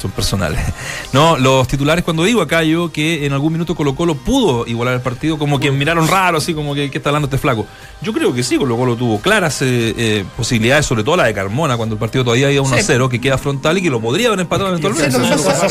son 0.00 0.10
personales. 0.12 0.58
No, 1.12 1.36
los 1.36 1.68
titulares, 1.68 2.02
cuando 2.02 2.24
digo 2.24 2.40
acá 2.40 2.62
yo 2.62 2.90
que 2.90 3.26
en 3.26 3.34
algún 3.34 3.52
minuto 3.52 3.74
Colo 3.74 3.94
Colo 3.94 4.14
pudo 4.14 4.66
igualar 4.66 4.94
el 4.94 5.02
partido, 5.02 5.38
como 5.38 5.60
que 5.60 5.70
miraron 5.70 6.08
raro, 6.08 6.38
así 6.38 6.54
como 6.54 6.74
que 6.74 6.90
¿qué 6.90 6.96
está 6.96 7.10
hablando 7.10 7.26
este 7.26 7.36
flaco? 7.36 7.66
Yo 8.00 8.14
creo 8.14 8.32
que 8.32 8.42
sí, 8.42 8.56
Colo 8.56 8.78
Colo 8.78 8.96
tuvo 8.96 9.20
claras 9.20 9.60
eh, 9.60 9.92
eh, 9.98 10.24
posibilidades, 10.34 10.86
sobre 10.86 11.04
todo 11.04 11.18
la 11.18 11.24
de 11.24 11.34
Carmona, 11.34 11.76
cuando 11.76 11.96
el 11.96 11.98
partido 11.98 12.24
todavía 12.24 12.50
iba 12.50 12.62
1 12.62 12.74
a 12.74 12.82
0, 12.82 13.10
que 13.10 13.20
queda 13.20 13.36
frontal 13.36 13.76
y 13.76 13.82
que 13.82 13.90
lo 13.90 14.00
podría 14.00 14.28
haber 14.28 14.40
empatado 14.40 14.70
eventualmente. 14.70 15.10
Sí, 15.10 15.16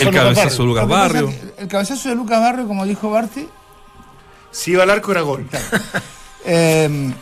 el 0.06 0.12
cabezazo 0.14 0.62
de 0.62 0.68
Lucas 0.68 0.88
Barrio. 0.88 1.34
El 1.58 1.68
cabezazo 1.68 2.10
de 2.10 2.16
Lucas 2.16 2.40
Barrio, 2.40 2.68
como 2.68 2.86
dijo 2.86 3.10
Barty, 3.10 3.48
Si 4.52 4.72
iba 4.72 4.84
al 4.84 4.90
arco 4.90 5.12
era 5.12 5.22
gol. 5.22 5.48
Eh, 6.44 7.14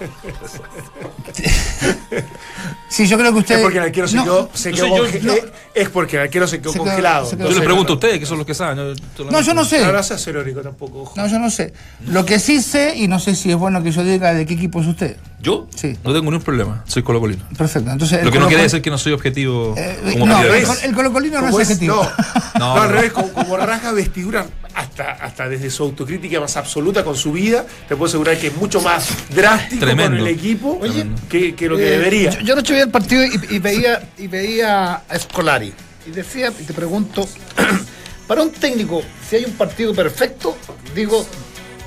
sí, 2.90 3.06
yo 3.08 3.18
creo 3.18 3.32
que 3.34 3.40
usted. 3.40 3.56
Es 3.58 3.62
porque 3.62 3.78
el 3.78 3.84
arquero 3.84 4.08
se 4.08 4.16
no, 4.16 4.24
quedó, 4.24 4.50
se 4.54 4.72
quedó 4.72 4.88
yo- 5.06 5.34
eh, 5.34 5.52
Es 5.74 5.90
porque 5.90 6.16
el 6.18 6.24
arquero 6.24 6.48
se 6.48 6.60
quedó 6.60 6.72
Se 6.72 6.80
quedó- 6.80 6.86
congelado. 6.86 7.26
se 7.30 7.38
quedó- 7.38 7.50
Yo 7.50 7.60
le 7.60 7.66
pregunto 7.66 7.94
a 7.94 7.96
ustedes, 7.96 8.20
que 8.20 8.26
son 8.26 8.38
los 8.38 8.48
que 8.48 8.54
saben. 8.54 8.78
yo- 9.18 9.26
No, 9.26 9.42
yo 9.42 9.54
no 9.54 9.66
sé. 9.66 9.86
No, 9.86 9.92
no 9.92 10.04
seas 10.04 10.26
irónico 10.28 10.62
tampoco. 10.62 11.02
ojo. 11.02 11.14
No, 11.16 11.28
yo 11.28 11.38
no 11.40 11.50
sé. 11.52 11.74
Lo 12.08 12.26
que 12.26 12.40
sí 12.40 12.62
sé, 12.62 12.96
y 12.96 13.08
no 13.08 13.20
sé 13.20 13.36
si 13.36 13.52
es 13.52 13.58
bueno 13.58 13.84
que 13.84 13.92
yo 13.92 14.04
diga 14.04 14.34
de 14.34 14.46
qué 14.46 14.54
equipo 14.56 14.82
es 14.82 14.88
usted. 14.88 15.18
¿Yo? 15.42 15.68
Sí. 15.74 15.96
No 16.04 16.12
tengo 16.14 16.26
ningún 16.32 16.42
problema. 16.42 16.84
Soy 16.86 17.02
colocolino. 17.02 17.44
Perfecto. 17.58 17.90
Entonces, 17.92 18.24
Lo 18.26 18.32
que 18.32 18.40
no 18.40 18.48
quiere 18.48 18.64
decir 18.64 18.82
que 18.82 18.90
no 18.90 18.98
soy 18.98 19.14
objetivo 19.14 19.74
Eh, 19.78 19.98
como 20.14 20.26
no, 20.26 20.44
el, 20.44 20.64
col- 20.66 20.78
el 20.84 20.94
colocolino 20.94 21.40
no 21.42 21.48
es 21.48 21.54
es- 21.56 21.62
objetivo. 21.70 21.96
no, 22.04 22.60
No, 22.60 22.76
no, 22.76 22.82
al 22.82 22.90
revés, 22.90 23.14
como, 23.14 23.32
como 23.32 23.56
rasga 23.56 23.94
vestidura 23.94 24.46
hasta, 24.76 25.12
hasta 25.12 25.48
desde 25.48 25.70
su 25.70 25.84
autocrítica 25.84 26.40
más 26.42 26.58
absoluta 26.58 27.04
con 27.06 27.16
su 27.16 27.32
vida, 27.32 27.66
te 27.88 27.96
puedo 27.96 28.10
asegurar 28.10 28.38
que 28.38 28.48
es 28.48 28.56
mucho 28.58 28.82
más 28.82 29.08
drástico 29.34 29.86
Tremendo. 29.86 30.18
con 30.18 30.28
el 30.28 30.34
equipo 30.34 30.78
Oye, 30.82 31.06
que, 31.30 31.56
que 31.56 31.70
lo 31.70 31.78
que 31.78 31.88
Eh, 31.88 31.92
debería. 31.92 32.32
Yo, 32.32 32.40
yo 32.42 32.54
anoche 32.54 32.74
vi 32.74 32.80
el 32.82 32.90
partido 32.90 33.24
y, 33.26 33.40
y 33.56 33.60
veía, 33.60 34.10
y 34.18 34.28
veía 34.28 34.96
a 34.96 35.20
Scolari. 35.20 35.74
Y 36.06 36.12
decía, 36.12 36.52
y 36.60 36.64
te 36.64 36.74
pregunto, 36.74 37.28
para 38.28 38.42
un 38.42 38.52
técnico, 38.52 39.02
si 39.30 39.38
hay 39.38 39.46
un 39.46 39.54
partido 39.54 39.94
perfecto, 39.94 40.58
digo, 40.94 41.26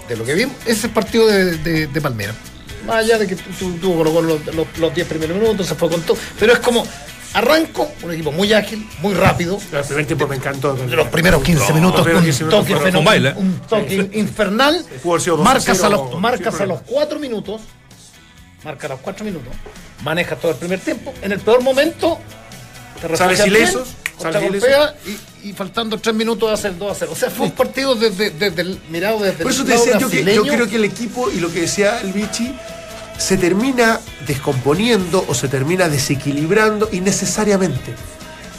de 0.09 0.17
lo 0.17 0.25
que 0.25 0.35
vimos, 0.35 0.55
ese 0.63 0.73
es 0.73 0.85
el 0.85 0.91
partido 0.91 1.27
de, 1.27 1.59
de, 1.59 1.87
de 1.87 2.01
Palmeiras. 2.01 2.37
Más 2.87 2.97
allá 2.97 3.19
de 3.19 3.27
que 3.27 3.37
tu- 3.37 3.51
tu- 3.53 3.79
tuvo 3.79 3.97
colocó 3.99 4.23
los, 4.23 4.47
los, 4.55 4.67
los 4.79 4.95
10 4.95 5.07
primeros 5.07 5.37
minutos, 5.39 5.67
se 5.67 5.75
fue 5.75 5.89
con 5.89 6.01
todo. 6.03 6.17
Pero 6.39 6.53
es 6.53 6.59
como, 6.59 6.85
arranco, 7.35 7.91
un 8.03 8.13
equipo 8.13 8.33
muy 8.33 8.53
ágil, 8.53 8.87
muy 9.01 9.15
rápido. 9.15 9.59
el 9.73 9.85
primer 9.85 10.07
tiempo 10.07 10.27
me 10.27 10.37
encantó. 10.37 10.75
De 10.75 10.97
los 10.97 11.09
primeros 11.09 11.43
15 11.43 11.73
minutos, 11.73 11.99
los 11.99 12.05
primeros 12.05 12.21
un 12.23 12.25
15 12.27 12.45
minutos 12.45 12.61
toque, 12.67 12.81
fueron- 12.81 12.97
un 12.99 13.05
baile. 13.05 13.33
un 13.37 13.59
toque 13.61 14.11
infernal. 14.15 14.85
Pudo 15.03 15.13
haber 15.15 15.23
sido 15.23 15.37
2 15.37 15.47
a 15.47 15.49
Marcas, 15.49 15.77
0, 15.81 15.87
a 15.87 15.89
los, 15.91 16.21
marcas 16.21 16.61
a 16.61 16.67
los 16.67 16.81
4 16.83 17.19
minutos. 17.19 17.61
Marca 18.65 18.87
a 18.87 18.91
los 18.91 19.01
4 19.01 19.25
minutos. 19.25 19.53
Maneja 20.03 20.37
todo 20.37 20.53
el 20.53 20.59
primer 20.59 20.81
tiempo. 20.81 21.13
En 21.23 21.33
el 21.33 21.41
peor 21.41 21.63
momento, 21.63 22.19
te 23.01 23.09
bien, 23.09 23.47
ilesos, 23.47 23.89
contragolpea 24.23 24.95
y, 25.43 25.49
y 25.49 25.53
faltando 25.53 25.99
3 25.99 26.15
minutos 26.15 26.51
a 26.51 26.55
hacer 26.55 26.79
2 26.79 26.91
a 26.91 26.95
0. 26.95 27.11
O 27.13 27.17
sea, 27.17 27.31
fue 27.31 27.47
un 27.47 27.53
partido 27.53 27.95
desde, 27.95 28.31
desde 28.31 28.63
el 28.63 28.79
mirado 28.91 29.21
desde 29.21 29.43
Por 29.43 29.53
eso 29.53 29.63
el 29.63 29.69
te 29.69 29.73
decía 29.75 29.99
yo 29.99 30.09
que 30.09 30.35
yo 30.35 30.43
creo 30.43 30.69
que 30.69 30.77
el 30.77 30.85
equipo 30.85 31.31
y 31.31 31.41
lo 31.41 31.53
que 31.53 31.63
decía 31.63 32.01
el 32.01 32.13
Vichy 32.13 32.55
se 33.19 33.37
termina 33.37 34.01
descomponiendo 34.27 35.25
o 35.29 35.35
se 35.35 35.49
termina 35.49 35.89
desequilibrando 35.89 36.89
innecesariamente 36.93 37.95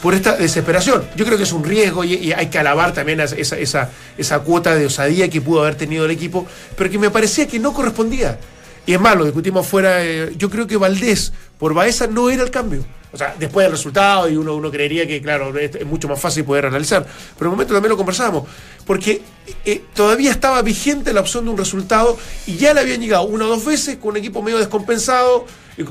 por 0.02 0.14
esta 0.14 0.36
desesperación. 0.36 1.04
Yo 1.16 1.24
creo 1.24 1.38
que 1.38 1.44
es 1.44 1.52
un 1.52 1.64
riesgo 1.64 2.04
y, 2.04 2.14
y 2.14 2.32
hay 2.32 2.48
que 2.48 2.58
alabar 2.58 2.92
también 2.92 3.20
a 3.20 3.24
esa, 3.24 3.56
esa, 3.56 3.90
esa 4.18 4.38
cuota 4.40 4.74
de 4.74 4.86
osadía 4.86 5.28
que 5.30 5.40
pudo 5.40 5.62
haber 5.62 5.76
tenido 5.76 6.04
el 6.04 6.10
equipo, 6.10 6.46
pero 6.76 6.90
que 6.90 6.98
me 6.98 7.10
parecía 7.10 7.46
que 7.48 7.58
no 7.58 7.72
correspondía. 7.72 8.38
Y 8.86 8.92
es 8.92 9.00
más, 9.00 9.16
lo 9.16 9.24
discutimos 9.24 9.66
fuera. 9.66 10.04
eh, 10.04 10.32
yo 10.36 10.50
creo 10.50 10.66
que 10.66 10.76
Valdés 10.76 11.32
por 11.58 11.72
Baeza 11.72 12.06
no 12.06 12.28
era 12.28 12.42
el 12.42 12.50
cambio. 12.50 12.84
O 13.14 13.16
sea, 13.16 13.34
después 13.38 13.64
del 13.64 13.70
resultado, 13.70 14.28
y 14.28 14.36
uno, 14.36 14.56
uno 14.56 14.72
creería 14.72 15.06
que, 15.06 15.22
claro, 15.22 15.56
es, 15.56 15.86
mucho 15.86 16.08
más 16.08 16.20
fácil 16.20 16.44
poder 16.44 16.66
analizar. 16.66 17.04
Pero 17.04 17.46
en 17.46 17.46
un 17.46 17.52
momento 17.52 17.72
también 17.72 17.90
lo 17.90 17.96
conversábamos. 17.96 18.48
Porque 18.84 19.22
eh, 19.64 19.84
todavía 19.94 20.32
estaba 20.32 20.60
vigente 20.62 21.12
la 21.12 21.20
opción 21.20 21.44
de 21.44 21.52
un 21.52 21.56
resultado 21.56 22.18
y 22.46 22.56
ya 22.56 22.74
le 22.74 22.80
habían 22.80 23.00
llegado 23.00 23.22
una 23.24 23.44
o 23.44 23.48
dos 23.48 23.64
veces 23.64 23.98
con 23.98 24.10
un 24.10 24.16
equipo 24.16 24.42
medio 24.42 24.58
descompensado, 24.58 25.46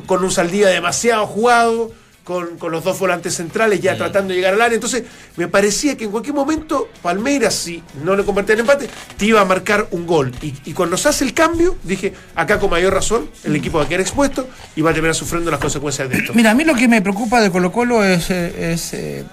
con 0.05 0.21
un 0.21 0.31
Saldía 0.31 0.67
demasiado 0.67 1.25
jugado 1.25 1.91
con, 2.23 2.57
con 2.57 2.71
los 2.71 2.83
dos 2.85 2.97
volantes 2.99 3.35
centrales 3.35 3.81
ya 3.81 3.97
tratando 3.97 4.29
de 4.29 4.35
llegar 4.35 4.53
al 4.53 4.61
área. 4.61 4.75
Entonces, 4.75 5.03
me 5.35 5.47
parecía 5.49 5.97
que 5.97 6.05
en 6.05 6.11
cualquier 6.11 6.33
momento 6.35 6.87
Palmeiras, 7.01 7.53
si 7.53 7.83
no 8.03 8.15
le 8.15 8.23
convertía 8.23 8.53
en 8.53 8.61
empate, 8.61 8.89
te 9.17 9.25
iba 9.25 9.41
a 9.41 9.45
marcar 9.45 9.87
un 9.91 10.07
gol. 10.07 10.31
Y, 10.41 10.53
y 10.65 10.73
cuando 10.73 10.95
se 10.95 11.09
hace 11.09 11.25
el 11.25 11.33
cambio, 11.33 11.75
dije, 11.83 12.13
acá 12.35 12.59
con 12.59 12.69
mayor 12.69 12.93
razón, 12.93 13.29
el 13.43 13.55
equipo 13.57 13.77
va 13.77 13.83
a 13.83 13.87
quedar 13.87 14.01
expuesto 14.01 14.47
y 14.75 14.81
va 14.81 14.91
a 14.91 14.93
terminar 14.93 15.15
sufriendo 15.15 15.51
las 15.51 15.59
consecuencias 15.59 16.09
de 16.09 16.15
esto. 16.17 16.33
Mira, 16.33 16.51
a 16.51 16.53
mí 16.53 16.63
lo 16.63 16.75
que 16.75 16.87
me 16.87 17.01
preocupa 17.01 17.41
de 17.41 17.51
Colo 17.51 17.71
Colo 17.73 18.03
es, 18.05 18.29
eh, 18.29 18.71
es, 18.73 18.93
eh, 18.93 19.23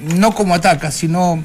no 0.00 0.34
como 0.34 0.54
ataca, 0.54 0.90
sino 0.90 1.42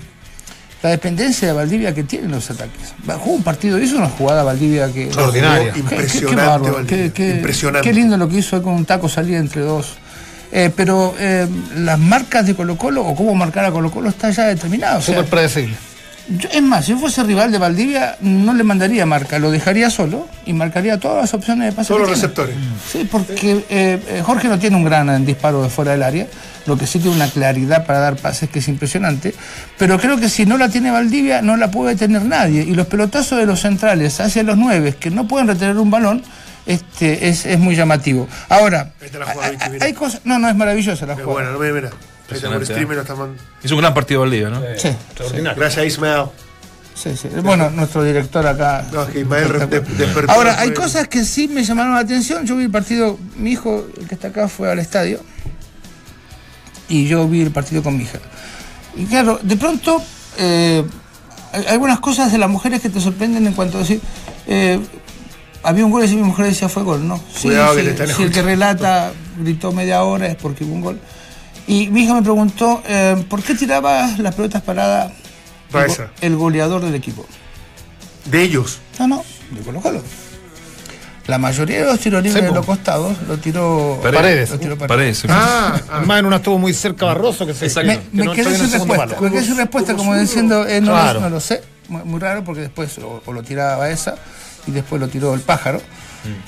la 0.83 0.89
dependencia 0.89 1.47
de 1.47 1.53
Valdivia 1.53 1.93
que 1.93 2.03
tienen 2.03 2.31
los 2.31 2.49
ataques. 2.51 2.93
Jugó 3.19 3.35
un 3.35 3.43
partido, 3.43 3.79
hizo 3.79 3.97
una 3.97 4.09
jugada 4.09 4.43
Valdivia 4.43 4.91
que... 4.91 5.05
Extraordinaria. 5.05 5.73
Qué- 5.73 5.81
qué- 5.81 5.87
qué 5.87 5.95
Impresionante, 5.95 6.71
Valdivia, 6.71 7.03
qué- 7.05 7.11
qué- 7.13 7.29
impresionante. 7.31 7.87
Qué 7.89 7.93
lindo 7.93 8.17
lo 8.17 8.27
que 8.27 8.37
hizo 8.37 8.55
ahí 8.57 8.61
con 8.61 8.73
un 8.73 8.85
taco 8.85 9.07
salida 9.07 9.37
entre 9.39 9.61
dos. 9.61 9.97
Eh, 10.51 10.71
pero 10.75 11.13
eh, 11.19 11.47
las 11.75 11.99
marcas 11.99 12.45
de 12.45 12.55
Colo 12.55 12.75
Colo 12.75 13.05
o 13.05 13.15
cómo 13.15 13.35
marcar 13.35 13.65
a 13.65 13.71
Colo 13.71 13.91
Colo 13.91 14.09
está 14.09 14.31
ya 14.31 14.45
determinado. 14.47 14.97
O 14.99 15.01
sea, 15.01 15.15
Súper 15.15 15.29
predecible. 15.29 15.75
yo- 16.27 16.49
es 16.51 16.61
más, 16.63 16.85
si 16.85 16.91
yo 16.91 16.97
fuese 16.97 17.23
rival 17.23 17.51
de 17.51 17.59
Valdivia, 17.59 18.15
no 18.21 18.53
le 18.55 18.63
mandaría 18.63 19.05
marca, 19.05 19.37
lo 19.37 19.51
dejaría 19.51 19.89
solo 19.91 20.27
y 20.47 20.53
marcaría 20.53 20.99
todas 20.99 21.21
las 21.21 21.33
opciones 21.35 21.67
de 21.69 21.71
pase. 21.73 21.89
Todos 21.89 22.01
que 22.01 22.07
los 22.09 22.17
receptores. 22.17 22.55
Sí, 22.91 23.07
porque 23.11 23.63
eh, 23.69 24.21
Jorge 24.25 24.47
no 24.47 24.57
tiene 24.57 24.75
un 24.75 24.83
gran 24.83 25.23
disparo 25.25 25.61
de 25.61 25.69
fuera 25.69 25.91
del 25.91 26.01
área, 26.01 26.25
lo 26.65 26.77
que 26.77 26.87
sí 26.87 26.97
tiene 26.99 27.15
una 27.15 27.27
claridad 27.29 27.85
para 27.85 27.99
dar 27.99 28.15
pases 28.15 28.49
que 28.49 28.57
es 28.59 28.67
impresionante, 28.67 29.33
pero 29.77 29.99
creo 29.99 30.19
que 30.19 30.29
si 30.29 30.45
no 30.47 30.57
la 30.57 30.69
tiene 30.69 30.89
Valdivia 30.91 31.41
no 31.43 31.57
la 31.57 31.69
puede 31.71 31.95
tener 31.95 32.23
nadie 32.25 32.63
y 32.63 32.73
los 32.73 32.87
pelotazos 32.87 33.37
de 33.39 33.45
los 33.45 33.61
centrales 33.61 34.19
hacia 34.19 34.41
los 34.43 34.57
nueve 34.57 34.95
que 34.99 35.09
no 35.11 35.27
pueden 35.27 35.47
retener 35.47 35.77
un 35.77 35.89
balón 35.91 36.21
este, 36.65 37.29
es, 37.29 37.45
es 37.45 37.59
muy 37.59 37.75
llamativo. 37.75 38.27
Ahora, 38.49 38.93
hay, 39.81 39.93
cosas... 39.93 40.21
No, 40.23 40.39
no, 40.39 40.49
es 40.49 40.55
maravillosa 40.55 41.05
la 41.05 41.13
jugada. 41.13 41.31
bueno, 41.31 41.51
no 41.51 41.59
me 41.59 41.71
mira. 41.71 41.89
Streaming, 42.31 42.97
¿eh? 42.97 43.73
un 43.73 43.77
gran 43.79 43.93
partido 43.93 44.23
al 44.23 44.31
día, 44.31 44.49
¿no? 44.49 44.61
Sí, 44.77 44.89
Gracias, 45.55 45.85
Ismael. 45.85 46.25
sí, 46.93 47.15
sí. 47.17 47.27
Bueno, 47.41 47.69
nuestro 47.71 48.03
director 48.03 48.45
acá... 48.45 48.85
No, 48.91 49.03
es 49.03 49.09
que 49.09 49.23
de- 49.23 49.79
despertó. 49.79 50.31
Ahora, 50.31 50.59
hay 50.59 50.73
cosas 50.73 51.07
que 51.07 51.25
sí 51.25 51.47
me 51.47 51.63
llamaron 51.63 51.93
la 51.95 52.01
atención. 52.01 52.45
Yo 52.45 52.55
vi 52.55 52.65
el 52.65 52.71
partido, 52.71 53.17
mi 53.35 53.51
hijo, 53.53 53.87
el 53.99 54.07
que 54.07 54.15
está 54.15 54.27
acá, 54.27 54.47
fue 54.47 54.71
al 54.71 54.77
estadio. 54.79 55.21
Y 56.87 57.07
yo 57.07 57.27
vi 57.27 57.41
el 57.41 57.51
partido 57.51 57.81
con 57.83 57.97
mi 57.97 58.03
hija. 58.03 58.19
Y 58.95 59.05
claro, 59.05 59.39
de 59.41 59.55
pronto, 59.55 60.01
eh, 60.37 60.83
hay 61.51 61.61
hay 61.61 61.73
algunas 61.73 61.99
cosas 61.99 62.31
de 62.31 62.37
las 62.37 62.49
mujeres 62.49 62.81
que 62.81 62.89
te 62.89 62.99
sorprenden 62.99 63.47
en 63.47 63.53
cuanto 63.53 63.77
a 63.77 63.81
decir. 63.81 64.01
eh, 64.47 64.79
había 65.63 65.85
un 65.85 65.91
gol 65.91 66.05
y 66.05 66.15
mi 66.15 66.23
mujer 66.23 66.45
decía 66.45 66.69
fue 66.69 66.83
gol, 66.83 67.07
¿no? 67.07 67.17
Sí, 67.33 67.47
Cuidado 67.49 67.75
que 67.75 67.83
sí, 67.83 67.95
te 67.95 68.07
si 68.07 68.23
el 68.23 68.31
que 68.31 68.41
relata 68.41 69.11
gritó 69.37 69.71
media 69.71 70.03
hora 70.03 70.27
es 70.27 70.35
porque 70.35 70.63
hubo 70.63 70.73
un 70.73 70.81
gol. 70.81 70.99
Y 71.67 71.87
mi 71.89 72.03
hija 72.03 72.15
me 72.15 72.21
preguntó, 72.21 72.81
eh, 72.87 73.23
¿por 73.29 73.43
qué 73.43 73.55
tiraba 73.55 74.09
las 74.17 74.33
pelotas 74.33 74.61
paradas 74.63 75.11
el, 76.21 76.35
goleador 76.35 76.81
del 76.81 76.95
equipo? 76.95 77.25
De 78.25 78.41
ellos. 78.41 78.79
No, 78.97 79.07
no, 79.07 79.23
de 79.51 79.61
Colo 79.61 79.81
Colo. 79.81 80.01
La 81.27 81.37
mayoría 81.37 81.81
de 81.81 81.85
los 81.85 81.99
tiros 81.99 82.23
libres 82.23 82.43
de 82.43 82.51
los 82.51 82.65
costados 82.65 83.15
lo 83.27 83.37
tiró 83.37 83.99
Paredes. 84.01 84.49
Lo 84.49 84.59
tiró 84.59 84.77
Paredes. 84.79 85.25
Ah, 85.29 85.75
ah. 85.75 85.81
Además, 85.97 86.19
en 86.21 86.25
una 86.25 86.35
estuvo 86.37 86.57
muy 86.57 86.73
cerca 86.73 87.05
Barroso 87.05 87.45
que 87.45 87.53
se 87.53 87.67
Exacto. 87.67 87.91
Me, 87.91 87.99
que 87.99 88.17
me 88.17 88.25
no 88.25 88.33
quedé 88.33 88.57
sin 88.57 88.71
respuesta. 88.71 89.21
Me 89.21 89.29
quedé 89.29 89.43
sin 89.43 89.57
respuesta 89.57 89.93
como 89.95 90.17
diciendo, 90.17 90.67
eh, 90.67 90.81
no, 90.81 90.87
Claro. 90.87 91.19
lo, 91.19 91.25
no 91.25 91.29
lo 91.29 91.39
sé. 91.39 91.61
Muy, 91.87 92.03
muy 92.03 92.19
raro 92.19 92.43
porque 92.43 92.61
después 92.61 92.97
o, 92.97 93.21
o 93.23 93.31
lo 93.31 93.43
tiraba 93.43 93.91
esa 93.91 94.15
y 94.69 94.71
después 94.71 95.01
lo 95.01 95.07
tiró 95.07 95.33
el 95.33 95.41
pájaro. 95.41 95.81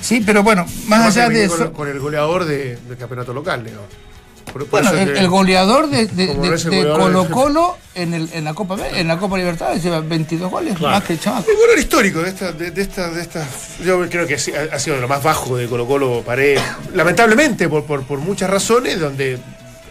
Sí, 0.02 0.22
pero 0.26 0.44
bueno, 0.44 0.66
más 0.88 1.08
allá 1.16 1.30
de 1.30 1.48
con, 1.48 1.62
eso. 1.62 1.74
con 1.74 1.88
el 1.88 2.00
goleador 2.00 2.46
de- 2.46 2.76
del 2.78 2.98
campeonato 2.98 3.34
local, 3.34 3.64
Leo. 3.64 3.82
Por- 4.52 4.66
por 4.68 4.82
Bueno, 4.82 4.92
el, 5.00 5.14
que- 5.14 5.20
el 5.20 5.30
goleador 5.30 5.90
de, 5.90 6.08
de, 6.08 6.26
goleador 6.34 7.00
Colo 7.00 7.24
de- 7.24 7.30
Colo 7.30 7.78
en, 7.96 8.14
el, 8.14 8.30
en 8.34 8.44
la 8.44 8.54
Copa 8.54 8.76
en 8.94 9.08
la 9.08 9.18
Copa 9.18 9.38
Libertadores 9.38 9.82
lleva 9.82 10.02
22 10.02 10.52
goles, 10.52 10.80
más 10.82 11.02
que 11.06 11.14
el 11.14 11.20
chamaco. 11.22 11.50
El 11.50 11.56
goleador 11.56 11.80
histórico 11.80 12.22
de 12.22 12.30
esta, 12.30 12.52
de, 12.52 12.72
de 12.72 12.82
esta, 12.82 13.10
de 13.12 13.22
esta. 13.22 13.48
Yo 13.86 14.02
creo 14.10 14.28
que 14.28 14.36
ha 14.36 14.80
sido 14.80 14.96
de 14.98 15.02
lo 15.02 15.08
más 15.08 15.24
bajo 15.24 15.56
de 15.56 15.68
Colo 15.68 15.88
Colo 15.88 16.22
Pared. 16.26 16.60
Lamentablemente, 16.94 17.70
por, 17.70 17.86
por, 17.86 18.04
por 18.04 18.20
muchas 18.20 18.50
razones, 18.50 19.00
donde 19.00 19.40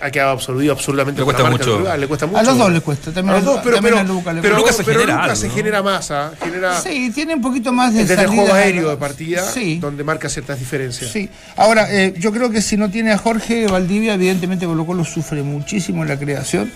ha 0.00 0.10
quedado 0.10 0.30
absolvido 0.32 0.72
absolutamente 0.72 1.20
Le 1.20 1.24
cuesta 1.24 1.42
marca 1.42 1.58
mucho. 1.66 1.96
le 1.96 2.06
cuesta 2.06 2.26
mucho. 2.26 2.38
A 2.38 2.42
los 2.42 2.58
dos 2.58 2.72
les 2.72 2.82
cuesta, 2.82 3.12
también 3.12 3.34
A 3.34 3.38
los 3.38 3.44
dos, 3.44 3.60
pero, 3.62 3.78
pero, 3.82 3.98
a 3.98 4.02
Luca 4.04 4.32
le 4.32 4.40
pero, 4.42 4.54
cuesta. 4.56 4.58
Lucas 4.60 4.76
se 4.76 4.84
pero 4.84 5.00
genera 5.00 5.14
Lucas 5.14 5.24
algo, 5.24 5.40
se 5.40 5.48
¿no? 5.48 5.54
genera 5.54 6.76
¿ah? 6.78 6.80
Sí, 6.82 7.10
tiene 7.14 7.34
un 7.34 7.42
poquito 7.42 7.72
más 7.72 7.92
de 7.94 8.04
desde 8.04 8.22
el 8.22 8.28
juego 8.28 8.52
aéreo 8.52 8.90
de 8.90 8.96
partida, 8.96 9.42
Sí. 9.42 9.78
donde 9.78 10.04
marca 10.04 10.28
ciertas 10.28 10.58
diferencias. 10.58 11.10
Sí, 11.10 11.28
ahora 11.56 11.86
eh, 11.90 12.14
yo 12.18 12.32
creo 12.32 12.50
que 12.50 12.62
si 12.62 12.76
no 12.76 12.90
tiene 12.90 13.12
a 13.12 13.18
Jorge 13.18 13.66
Valdivia, 13.66 14.14
evidentemente 14.14 14.66
Colo 14.66 14.86
Colo 14.86 15.04
sufre 15.04 15.42
muchísimo 15.42 16.02
en 16.02 16.08
la 16.08 16.18
creación 16.18 16.70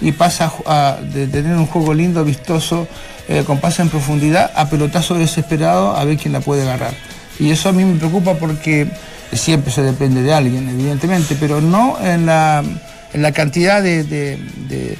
y 0.00 0.12
pasa 0.12 0.52
a, 0.66 0.96
de 1.02 1.26
tener 1.28 1.56
un 1.56 1.66
juego 1.66 1.94
lindo, 1.94 2.24
vistoso, 2.24 2.88
eh, 3.28 3.44
con 3.46 3.58
pase 3.58 3.82
en 3.82 3.88
profundidad, 3.88 4.50
a 4.56 4.68
pelotazo 4.68 5.14
desesperado 5.14 5.96
a 5.96 6.04
ver 6.04 6.16
quién 6.18 6.32
la 6.32 6.40
puede 6.40 6.62
agarrar. 6.62 6.92
Y 7.38 7.50
eso 7.50 7.68
a 7.68 7.72
mí 7.72 7.84
me 7.84 7.96
preocupa 7.98 8.34
porque 8.34 8.88
siempre 9.36 9.72
se 9.72 9.82
depende 9.82 10.22
de 10.22 10.32
alguien, 10.32 10.68
evidentemente, 10.68 11.36
pero 11.38 11.60
no 11.60 11.98
en 12.00 12.26
la, 12.26 12.62
en 13.12 13.22
la 13.22 13.32
cantidad 13.32 13.82
de, 13.82 14.04
de- 14.04 14.38
de- 14.68 14.98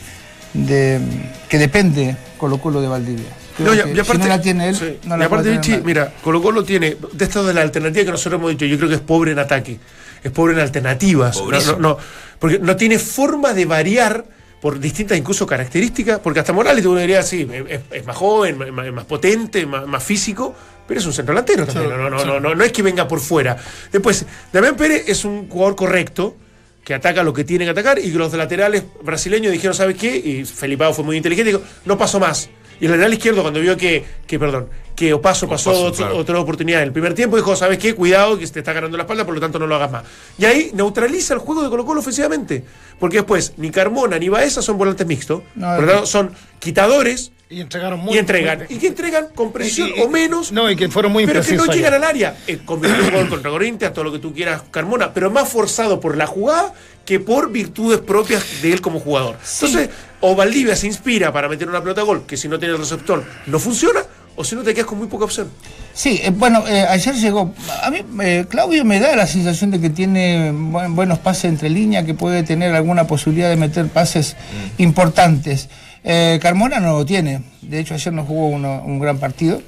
de- 0.54 1.00
que 1.48 1.58
depende 1.58 2.16
Colo 2.38 2.58
Colo 2.58 2.80
de 2.80 2.88
Valdivia. 2.88 3.26
Creo 3.56 3.68
No, 3.68 3.74
y- 3.74 3.96
y 3.96 4.00
aparte, 4.00 4.22
si 4.24 4.28
no 4.28 4.34
la 4.36 4.40
tiene 4.40 4.68
él, 4.68 4.76
sí. 4.76 4.98
no 5.04 5.16
y 5.16 5.18
la 5.20 5.26
aparte, 5.26 5.44
puede 5.44 5.58
Vichy, 5.58 5.80
mira, 5.84 6.12
Colo 6.22 6.42
Colo 6.42 6.64
tiene, 6.64 6.96
de 7.12 7.24
esto 7.24 7.44
de 7.44 7.54
la 7.54 7.60
alternativa 7.62 8.04
que 8.04 8.10
nosotros 8.10 8.38
hemos 8.40 8.50
dicho, 8.50 8.64
yo 8.66 8.76
creo 8.76 8.88
que 8.88 8.96
es 8.96 9.00
pobre 9.00 9.32
en 9.32 9.38
ataque, 9.38 9.78
es 10.22 10.30
pobre 10.32 10.54
en 10.54 10.60
alternativas. 10.60 11.36
No, 11.36 11.50
no, 11.50 11.78
no, 11.78 11.98
porque 12.38 12.58
no 12.58 12.74
tiene 12.76 12.98
forma 12.98 13.52
de 13.52 13.64
variar, 13.66 14.24
por 14.64 14.80
distintas 14.80 15.18
incluso 15.18 15.46
características, 15.46 16.20
porque 16.20 16.40
hasta 16.40 16.54
Morales 16.54 16.86
uno 16.86 16.98
diría, 16.98 17.22
sí, 17.22 17.46
es, 17.68 17.80
es 17.90 18.06
más 18.06 18.16
joven, 18.16 18.56
más, 18.72 18.90
más- 18.94 19.04
potente, 19.04 19.66
más, 19.66 19.86
más 19.86 20.02
físico, 20.02 20.54
pero 20.88 20.98
es 21.00 21.04
un 21.04 21.12
centro 21.12 21.34
delantero 21.34 21.66
también, 21.66 21.90
no, 21.90 22.08
no, 22.08 22.08
no, 22.08 22.24
no, 22.24 22.40
no, 22.40 22.54
no 22.54 22.64
es 22.64 22.72
que 22.72 22.82
venga 22.82 23.06
por 23.06 23.20
fuera. 23.20 23.58
Después, 23.92 24.24
Damián 24.54 24.74
Pérez 24.74 25.04
es 25.06 25.26
un 25.26 25.50
jugador 25.50 25.76
correcto, 25.76 26.38
que 26.82 26.94
ataca 26.94 27.22
lo 27.22 27.34
que 27.34 27.44
tiene 27.44 27.66
que 27.66 27.72
atacar, 27.72 27.98
y 27.98 28.10
los 28.12 28.32
laterales 28.32 28.84
brasileños 29.02 29.52
dijeron, 29.52 29.74
¿sabes 29.74 29.98
qué? 29.98 30.16
Y 30.16 30.46
Felipao 30.46 30.94
fue 30.94 31.04
muy 31.04 31.18
inteligente, 31.18 31.50
dijo, 31.52 31.62
no 31.84 31.98
pasó 31.98 32.18
más. 32.18 32.48
Y 32.84 32.86
el 32.86 32.90
lateral 32.92 33.14
izquierdo, 33.14 33.40
cuando 33.40 33.60
vio 33.60 33.78
que, 33.78 34.04
que 34.26 34.38
perdón, 34.38 34.68
que 34.94 35.14
Opaso 35.14 35.48
pasó 35.48 35.70
Opaso, 35.70 35.84
otro- 35.86 35.96
claro. 35.96 36.16
otra 36.18 36.38
oportunidad 36.38 36.82
en 36.82 36.88
el 36.88 36.92
primer 36.92 37.14
tiempo, 37.14 37.34
dijo, 37.36 37.56
¿sabes 37.56 37.78
qué? 37.78 37.94
Cuidado, 37.94 38.38
que 38.38 38.46
te 38.46 38.58
está 38.58 38.74
ganando 38.74 38.98
la 38.98 39.04
espalda, 39.04 39.24
por 39.24 39.34
lo 39.34 39.40
tanto 39.40 39.58
no 39.58 39.66
lo 39.66 39.74
hagas 39.76 39.90
más. 39.90 40.04
Y 40.36 40.44
ahí 40.44 40.70
neutraliza 40.74 41.32
el 41.32 41.40
juego 41.40 41.62
de 41.62 41.70
Colo 41.70 41.86
Colo 41.86 42.00
ofensivamente. 42.00 42.62
Porque 43.00 43.16
después, 43.16 43.54
ni 43.56 43.70
Carmona 43.70 44.18
ni 44.18 44.28
Baeza 44.28 44.60
son 44.60 44.76
volantes 44.76 45.06
mixtos. 45.06 45.42
No, 45.54 45.74
por 45.76 45.84
lo 45.86 45.90
tanto, 45.92 46.06
son 46.06 46.32
quitadores 46.58 47.32
Y 47.50 47.60
entregaron 47.60 48.00
muy 48.00 48.14
y 48.16 48.18
entregan. 48.18 48.58
muy- 48.58 48.66
y 48.70 48.78
que 48.78 48.86
entregan 48.88 49.26
con 49.34 49.52
precisión 49.52 49.90
Y- 49.94 50.00
y- 50.00 50.02
o 50.02 50.08
menos. 50.08 50.50
No, 50.50 50.70
y 50.70 50.76
que 50.76 50.88
fueron 50.88 51.12
muy 51.12 51.26
pero 51.26 51.42
que 51.42 51.52
no 51.54 51.66
llegan 51.66 51.94
al 51.94 52.02
área. 52.04 52.36
Eh, 52.46 52.58
convirtió 52.64 53.04
un 53.04 53.10
gol 53.12 53.28
contra 53.28 53.50
Corinthians, 53.50 53.92
todo 53.92 54.04
lo 54.04 54.12
que 54.12 54.18
tú 54.18 54.32
quieras, 54.32 54.62
Carmona, 54.70 55.12
pero 55.12 55.30
más 55.30 55.48
forzado 55.48 56.00
por 56.00 56.16
la 56.16 56.26
jugada 56.26 56.72
que 57.04 57.20
por 57.20 57.52
virtudes 57.52 58.00
propias 58.00 58.62
de 58.62 58.72
él 58.72 58.80
como 58.80 58.98
jugador. 58.98 59.36
Entonces, 59.54 59.90
o 60.20 60.34
Valdivia 60.34 60.74
se 60.74 60.86
inspira 60.86 61.32
para 61.32 61.48
meter 61.48 61.68
una 61.68 61.80
pelota 61.82 62.00
a 62.00 62.04
gol, 62.04 62.24
que 62.26 62.36
si 62.38 62.48
no 62.48 62.58
tiene 62.58 62.72
el 62.74 62.80
receptor 62.80 63.22
no 63.46 63.58
funciona, 63.58 64.00
o 64.36 64.42
si 64.42 64.56
no 64.56 64.62
te 64.62 64.72
quedas 64.72 64.86
con 64.86 64.98
muy 64.98 65.06
poca 65.06 65.26
opción. 65.26 65.48
Sí, 65.92 66.20
eh, 66.24 66.30
bueno, 66.34 66.64
eh, 66.66 66.86
ayer 66.88 67.14
llegó. 67.14 67.54
A 67.82 67.90
mí, 67.90 67.98
eh, 68.22 68.46
Claudio 68.48 68.84
me 68.86 68.98
da 68.98 69.14
la 69.14 69.26
sensación 69.28 69.70
de 69.70 69.80
que 69.80 69.90
tiene 69.90 70.50
buen- 70.50 70.96
buenos 70.96 71.18
pases 71.20 71.44
entre 71.44 71.68
líneas, 71.68 72.04
que 72.04 72.14
puede 72.14 72.42
tener 72.42 72.74
alguna 72.74 73.06
posibilidad 73.06 73.50
de 73.50 73.56
meter 73.56 73.86
pases 73.88 74.34
importantes. 74.78 75.68
Eh, 76.04 76.38
Carmona 76.42 76.80
no 76.80 76.92
lo 76.92 77.06
tiene. 77.06 77.42
De 77.62 77.80
hecho, 77.80 77.94
ayer 77.94 78.12
no 78.12 78.24
jugó 78.24 78.48
uno- 78.48 78.82
un 78.84 78.98
gran 78.98 79.18
partido. 79.18 79.60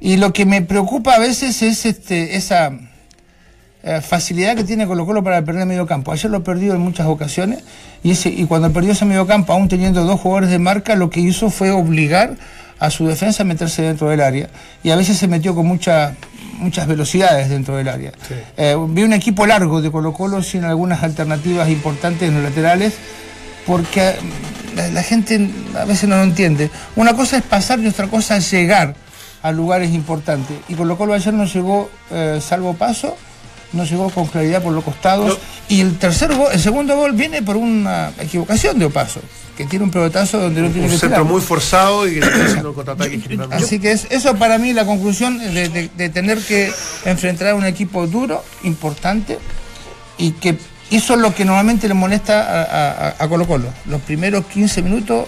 Y 0.00 0.16
lo 0.16 0.32
que 0.32 0.46
me 0.46 0.62
preocupa 0.62 1.14
a 1.14 1.18
veces 1.18 1.60
es 1.62 1.84
este, 1.86 2.36
esa 2.36 2.72
eh, 3.84 4.00
facilidad 4.00 4.54
que 4.56 4.64
tiene 4.64 4.86
Colo 4.86 5.04
Colo 5.06 5.22
para 5.24 5.44
perder 5.44 5.66
medio 5.66 5.86
campo. 5.86 6.12
Ayer 6.12 6.30
lo 6.30 6.44
perdió 6.44 6.74
en 6.74 6.80
muchas 6.80 7.06
ocasiones 7.08 7.64
y, 8.04 8.12
ese, 8.12 8.28
y 8.30 8.44
cuando 8.46 8.72
perdió 8.72 8.92
ese 8.92 9.04
medio 9.04 9.26
campo, 9.26 9.52
aún 9.52 9.68
teniendo 9.68 10.04
dos 10.04 10.20
jugadores 10.20 10.50
de 10.50 10.58
marca, 10.60 10.94
lo 10.94 11.10
que 11.10 11.20
hizo 11.20 11.50
fue 11.50 11.70
obligar 11.72 12.36
a 12.78 12.90
su 12.90 13.06
defensa 13.06 13.42
a 13.42 13.46
meterse 13.46 13.82
dentro 13.82 14.08
del 14.08 14.20
área. 14.20 14.48
Y 14.84 14.90
a 14.90 14.96
veces 14.96 15.18
se 15.18 15.26
metió 15.28 15.54
con 15.54 15.66
mucha- 15.66 16.14
muchas 16.58 16.86
velocidades 16.86 17.48
dentro 17.48 17.76
del 17.76 17.88
área. 17.88 18.12
Eh, 18.56 18.76
vi 18.88 19.02
un 19.02 19.12
equipo 19.12 19.46
largo 19.46 19.80
de 19.82 19.90
Colo 19.90 20.12
Colo 20.12 20.42
sin 20.44 20.62
algunas 20.64 21.02
alternativas 21.02 21.68
importantes 21.68 22.28
en 22.28 22.34
los 22.34 22.42
laterales 22.44 22.94
porque 23.66 24.14
la, 24.76 24.88
la 24.88 25.02
gente 25.02 25.48
a 25.78 25.84
veces 25.84 26.08
no 26.08 26.16
lo 26.16 26.22
entiende. 26.24 26.70
Una 26.96 27.14
cosa 27.14 27.36
es 27.36 27.42
pasar 27.42 27.78
y 27.80 27.86
otra 27.86 28.08
cosa 28.08 28.36
es 28.36 28.50
llegar 28.50 28.94
a 29.42 29.52
lugares 29.52 29.92
importantes. 29.92 30.56
Y 30.68 30.74
Colo 30.74 30.96
Colo 30.96 31.14
ayer 31.14 31.34
no 31.34 31.44
llegó 31.44 31.90
eh, 32.10 32.40
salvo 32.46 32.74
paso, 32.74 33.16
no 33.72 33.84
llegó 33.84 34.10
con 34.10 34.26
claridad 34.26 34.62
por 34.62 34.72
los 34.72 34.84
costados. 34.84 35.28
No. 35.30 35.36
Y 35.68 35.80
el 35.80 35.98
tercer 35.98 36.34
gol, 36.34 36.48
el 36.52 36.60
segundo 36.60 36.96
gol 36.96 37.12
viene 37.12 37.42
por 37.42 37.56
una 37.56 38.12
equivocación 38.20 38.78
de 38.78 38.84
Opaso, 38.86 39.20
que 39.56 39.64
tiene 39.64 39.84
un 39.86 39.90
pelotazo 39.90 40.38
donde 40.38 40.60
no 40.60 40.68
tiene 40.68 40.86
Un 40.86 40.92
que 40.92 40.98
centro 40.98 41.18
tirar. 41.20 41.32
muy 41.32 41.40
forzado 41.40 42.06
y 42.06 42.14
que 42.14 42.18
está 42.20 42.44
haciendo 42.44 42.68
un 42.70 42.74
contraataque 42.76 43.20
Así 43.52 43.78
que 43.78 43.92
es, 43.92 44.06
eso 44.10 44.34
para 44.36 44.58
mí 44.58 44.72
la 44.74 44.84
conclusión 44.84 45.38
de, 45.38 45.68
de- 45.70 45.90
de 45.96 46.08
tener 46.10 46.38
que 46.40 46.72
enfrentar 47.06 47.48
a 47.48 47.54
un 47.54 47.64
equipo 47.64 48.06
duro, 48.06 48.44
importante, 48.64 49.38
y 50.18 50.32
que 50.32 50.58
eso 50.96 51.14
es 51.14 51.20
lo 51.20 51.34
que 51.34 51.44
normalmente 51.44 51.88
le 51.88 51.94
molesta 51.94 52.40
a, 52.42 53.08
a- 53.08 53.14
a 53.18 53.28
Colo 53.28 53.46
Colo. 53.46 53.68
Los 53.86 54.00
primeros 54.02 54.46
15 54.46 54.82
minutos 54.82 55.26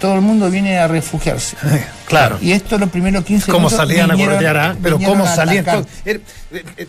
todo 0.00 0.14
el 0.16 0.20
mundo 0.20 0.50
viene 0.50 0.78
a 0.78 0.88
refugiarse. 0.88 1.56
Claro. 2.06 2.38
Y 2.40 2.52
esto 2.52 2.76
los 2.78 2.90
primeros 2.90 3.24
15 3.24 3.50
cómo 3.50 3.68
minutos 3.68 3.78
salían 3.78 4.10
a 4.10 4.14
vinieron- 4.14 4.34
corretear, 4.34 4.56
¿ah? 4.58 4.76
pero 4.82 4.98
cómo 4.98 5.24
a 5.24 5.34
salían. 5.34 5.62
atacar. 5.68 5.84
todo. 5.84 5.92
Er- 6.04 6.20
eh, 6.52 6.64
eh, 6.76 6.86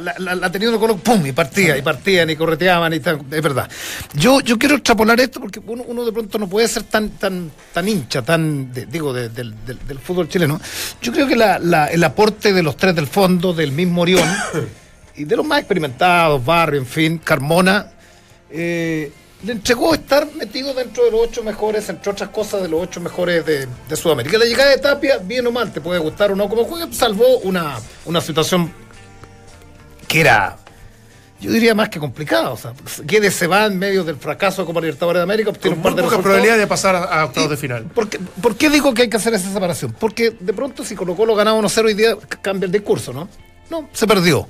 La, 0.00 0.14
la, 0.18 0.34
la 0.36 0.52
tenía 0.52 0.68
uno 0.68 0.78
con 0.78 0.88
los- 0.90 1.00
pum, 1.00 1.26
y 1.26 1.32
partía, 1.32 1.76
y 1.76 1.82
partían, 1.82 2.30
y 2.30 2.36
correteaban, 2.36 2.92
y 2.92 3.00
tal, 3.00 3.18
es 3.32 3.42
verdad. 3.42 3.68
Yo, 4.14 4.40
yo 4.42 4.56
quiero 4.56 4.76
extrapolar 4.76 5.18
esto 5.18 5.40
porque 5.40 5.58
uno, 5.66 5.82
uno 5.88 6.04
de 6.04 6.12
pronto 6.12 6.38
no 6.38 6.46
puede 6.48 6.68
ser 6.68 6.84
tan, 6.84 7.08
tan, 7.18 7.50
tan 7.72 7.88
hincha, 7.88 8.22
tan, 8.22 8.72
de- 8.72 8.86
digo, 8.86 9.12
de- 9.12 9.30
del, 9.30 9.54
del- 9.66 9.78
del 9.88 9.98
fútbol 9.98 10.28
chileno. 10.28 10.60
Yo 11.02 11.10
creo 11.12 11.26
que 11.26 11.34
la- 11.34 11.58
la- 11.58 11.86
el 11.86 12.04
aporte 12.04 12.52
de 12.52 12.62
los 12.62 12.76
tres 12.76 12.94
del 12.94 13.08
fondo, 13.08 13.52
del 13.52 13.72
mismo 13.72 14.02
Orión, 14.02 14.28
y 15.18 15.24
de 15.24 15.36
los 15.36 15.44
más 15.46 15.58
experimentados, 15.60 16.44
Barrio, 16.44 16.80
en 16.80 16.86
fin, 16.86 17.18
Carmona, 17.18 17.90
eh, 18.50 19.12
le 19.42 19.52
entregó 19.52 19.94
estar 19.94 20.26
metido 20.34 20.72
dentro 20.74 21.04
de 21.04 21.10
los 21.10 21.20
ocho 21.22 21.42
mejores, 21.42 21.88
entre 21.88 22.10
otras 22.10 22.30
cosas, 22.30 22.62
de 22.62 22.68
los 22.68 22.80
ocho 22.82 23.00
mejores 23.00 23.44
de, 23.44 23.66
de 23.88 23.96
Sudamérica. 23.96 24.38
La 24.38 24.44
llegada 24.44 24.70
de 24.70 24.78
Tapia, 24.78 25.18
bien 25.18 25.46
o 25.46 25.52
mal, 25.52 25.72
te 25.72 25.80
puede 25.80 26.00
gustar 26.00 26.32
o 26.32 26.36
no 26.36 26.48
como 26.48 26.64
juega, 26.64 26.88
salvó 26.92 27.38
una, 27.38 27.76
una 28.04 28.20
situación 28.20 28.72
que 30.08 30.20
era, 30.20 30.56
yo 31.40 31.52
diría 31.52 31.74
más 31.74 31.88
que 31.88 32.00
complicada. 32.00 32.50
O 32.50 32.56
sea, 32.56 32.72
Guedes 33.04 33.34
se 33.34 33.46
va 33.46 33.66
en 33.66 33.78
medio 33.78 34.02
del 34.02 34.16
fracaso 34.16 34.64
como 34.66 34.80
Libertadores 34.80 35.20
de 35.20 35.24
América, 35.24 35.50
obtiene 35.50 35.76
Con 35.76 35.78
un 35.78 35.82
par 35.82 35.92
de 35.94 36.02
poca 36.02 36.16
resultados. 36.16 36.24
probabilidad 36.24 36.58
de 36.58 36.66
pasar 36.66 36.96
a, 36.96 37.04
a 37.04 37.24
octavos 37.26 37.50
de 37.50 37.56
final. 37.56 37.84
¿Por 37.84 38.08
qué, 38.08 38.18
por 38.40 38.56
qué 38.56 38.70
digo 38.70 38.92
que 38.94 39.02
hay 39.02 39.08
que 39.10 39.16
hacer 39.18 39.34
esa 39.34 39.52
separación? 39.52 39.94
Porque 39.98 40.30
de 40.40 40.52
pronto 40.52 40.84
si 40.84 40.94
Colo 40.96 41.14
Colo 41.14 41.34
ganaba 41.36 41.60
1-0 41.60 41.84
hoy 41.84 41.94
día 41.94 42.16
cambia 42.42 42.66
el 42.66 42.72
discurso, 42.72 43.12
¿no? 43.12 43.28
No, 43.70 43.88
se 43.92 44.06
perdió. 44.06 44.48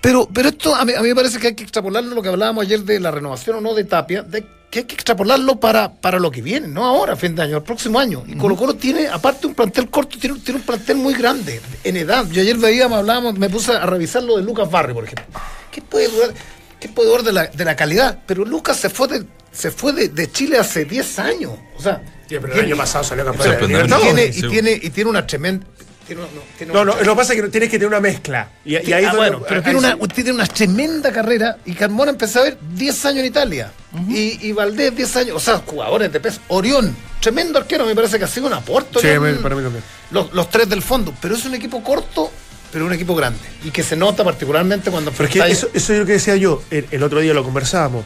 Pero, 0.00 0.28
pero 0.32 0.48
esto 0.48 0.74
a 0.74 0.84
mí, 0.84 0.92
a 0.92 1.02
mí 1.02 1.08
me 1.08 1.14
parece 1.14 1.38
que 1.38 1.48
hay 1.48 1.54
que 1.54 1.64
extrapolarlo, 1.64 2.14
lo 2.14 2.22
que 2.22 2.28
hablábamos 2.28 2.64
ayer 2.64 2.80
de 2.80 3.00
la 3.00 3.10
renovación 3.10 3.56
o 3.56 3.60
no 3.60 3.74
de 3.74 3.84
Tapia, 3.84 4.22
de 4.22 4.46
que 4.70 4.80
hay 4.80 4.84
que 4.84 4.94
extrapolarlo 4.94 5.58
para, 5.58 5.92
para 5.92 6.18
lo 6.18 6.30
que 6.30 6.42
viene, 6.42 6.68
no 6.68 6.84
ahora, 6.84 7.16
fin 7.16 7.34
de 7.34 7.42
año, 7.42 7.56
el 7.56 7.62
próximo 7.62 7.98
año. 7.98 8.22
Y 8.26 8.36
Colo 8.36 8.54
Colo 8.54 8.74
tiene, 8.74 9.08
aparte 9.08 9.46
un 9.46 9.54
plantel 9.54 9.88
corto, 9.88 10.18
tiene, 10.18 10.38
tiene 10.40 10.60
un 10.60 10.66
plantel 10.66 10.98
muy 10.98 11.14
grande 11.14 11.60
en 11.84 11.96
edad. 11.96 12.26
Yo 12.30 12.42
ayer 12.42 12.56
veíamos, 12.58 12.98
hablábamos, 12.98 13.38
me 13.38 13.48
puse 13.48 13.72
a 13.72 13.86
revisar 13.86 14.22
lo 14.22 14.36
de 14.36 14.42
Lucas 14.42 14.70
Barrio, 14.70 14.94
por 14.94 15.04
ejemplo. 15.04 15.26
¿Qué 15.70 15.80
puede 15.82 16.08
durar? 16.08 16.34
¿Qué 16.78 16.88
puede 16.88 17.08
durar 17.08 17.24
de 17.24 17.32
la, 17.32 17.46
de 17.46 17.64
la 17.64 17.74
calidad? 17.74 18.20
Pero 18.26 18.44
Lucas 18.44 18.76
se 18.76 18.90
fue 18.90 19.08
de, 19.08 19.24
se 19.50 19.70
fue 19.70 19.92
de, 19.92 20.08
de 20.08 20.30
Chile 20.30 20.58
hace 20.58 20.84
10 20.84 21.18
años. 21.18 21.52
O 21.76 21.82
sea, 21.82 22.02
Sí, 22.28 22.36
pero 22.40 22.52
el 22.52 22.60
año 22.60 22.76
pasado 22.76 23.04
salió 23.04 23.24
campeón 23.24 23.56
y 23.64 23.88
tiene, 23.88 24.24
y, 24.26 24.42
tiene, 24.42 24.80
y 24.82 24.90
tiene 24.90 25.08
una 25.08 25.26
tremenda. 25.26 25.66
Tiene, 26.08 26.22
una- 26.22 26.30
no, 26.32 26.40
tiene 26.56 26.72
No, 26.72 26.84
lo 26.84 26.96
que 26.96 27.14
pasa 27.14 27.34
es 27.34 27.40
que 27.42 27.48
tienes 27.48 27.68
que 27.70 27.76
tener 27.78 27.86
una 27.88 28.00
mezcla. 28.00 28.48
Y, 28.64 28.70
y 28.72 28.92
ahí 28.92 29.04
Ah, 29.04 29.12
bueno, 29.14 29.42
pero 29.46 29.56
ahí 29.60 29.62
tiene 29.62 29.78
una, 29.78 29.92
sí. 29.92 30.08
tiene 30.14 30.32
una 30.32 30.46
tremenda 30.46 31.12
carrera 31.12 31.58
y 31.66 31.74
Carmona 31.74 32.10
empezó 32.10 32.40
a 32.40 32.44
ver 32.44 32.58
10 32.74 33.04
años 33.06 33.18
en 33.20 33.26
Italia 33.26 33.70
y, 34.08 34.48
y 34.48 34.52
Valdés 34.52 34.96
10 34.96 35.16
años, 35.16 35.36
o 35.36 35.40
sea, 35.40 35.58
jugadores 35.64 36.10
de 36.12 36.18
peso. 36.18 36.40
Orión, 36.48 36.96
tremendo 37.20 37.58
arquero, 37.60 37.84
me 37.86 37.94
parece 37.94 38.18
que 38.18 38.24
ha 38.24 38.28
sido 38.28 38.46
un 38.48 38.54
aporte. 38.54 38.98
Sí, 39.00 39.06
para 39.42 39.54
mí 39.54 39.62
también. 39.62 39.84
Los, 40.10 40.32
los 40.32 40.50
tres 40.50 40.68
del 40.68 40.82
fondo, 40.82 41.14
pero 41.20 41.34
es 41.36 41.44
un 41.44 41.54
equipo 41.54 41.84
corto, 41.84 42.32
pero 42.72 42.86
un 42.86 42.92
equipo 42.94 43.14
grande 43.14 43.40
y 43.64 43.70
que 43.70 43.82
se 43.82 43.94
nota 43.94 44.24
particularmente 44.24 44.90
cuando 44.90 45.12
Pero 45.12 45.24
es 45.24 45.30
que 45.30 45.38
eso, 45.52 45.68
eso 45.74 45.92
es 45.92 45.98
lo 46.00 46.06
que 46.06 46.12
decía 46.12 46.36
yo, 46.36 46.62
el, 46.70 46.86
el 46.90 47.02
otro 47.02 47.20
día 47.20 47.34
lo 47.34 47.44
conversábamos. 47.44 48.04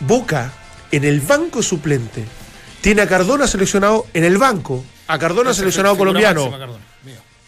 Boca, 0.00 0.52
en 0.90 1.04
el 1.04 1.20
banco 1.20 1.62
suplente, 1.62 2.24
tiene 2.80 3.02
a 3.02 3.06
Cardona 3.08 3.46
seleccionado 3.46 4.06
en 4.12 4.24
el 4.24 4.36
banco, 4.38 4.84
a 5.06 5.18
Cardona 5.18 5.54
seleccionado 5.54 5.96
colombiano, 5.96 6.42
máxima, 6.42 6.58
Cardona, 6.58 6.78
mío. 6.78 6.93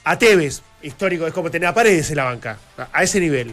A 0.07 0.17
Tevez, 0.17 0.63
histórico, 0.83 1.27
es 1.27 1.33
como 1.33 1.51
tener 1.51 1.69
a 1.69 1.75
Paredes 1.75 2.09
en 2.11 2.17
la 2.17 2.25
banca, 2.25 2.59
a, 2.79 2.89
a 2.93 3.03
ese 3.03 3.19
nivel. 3.19 3.53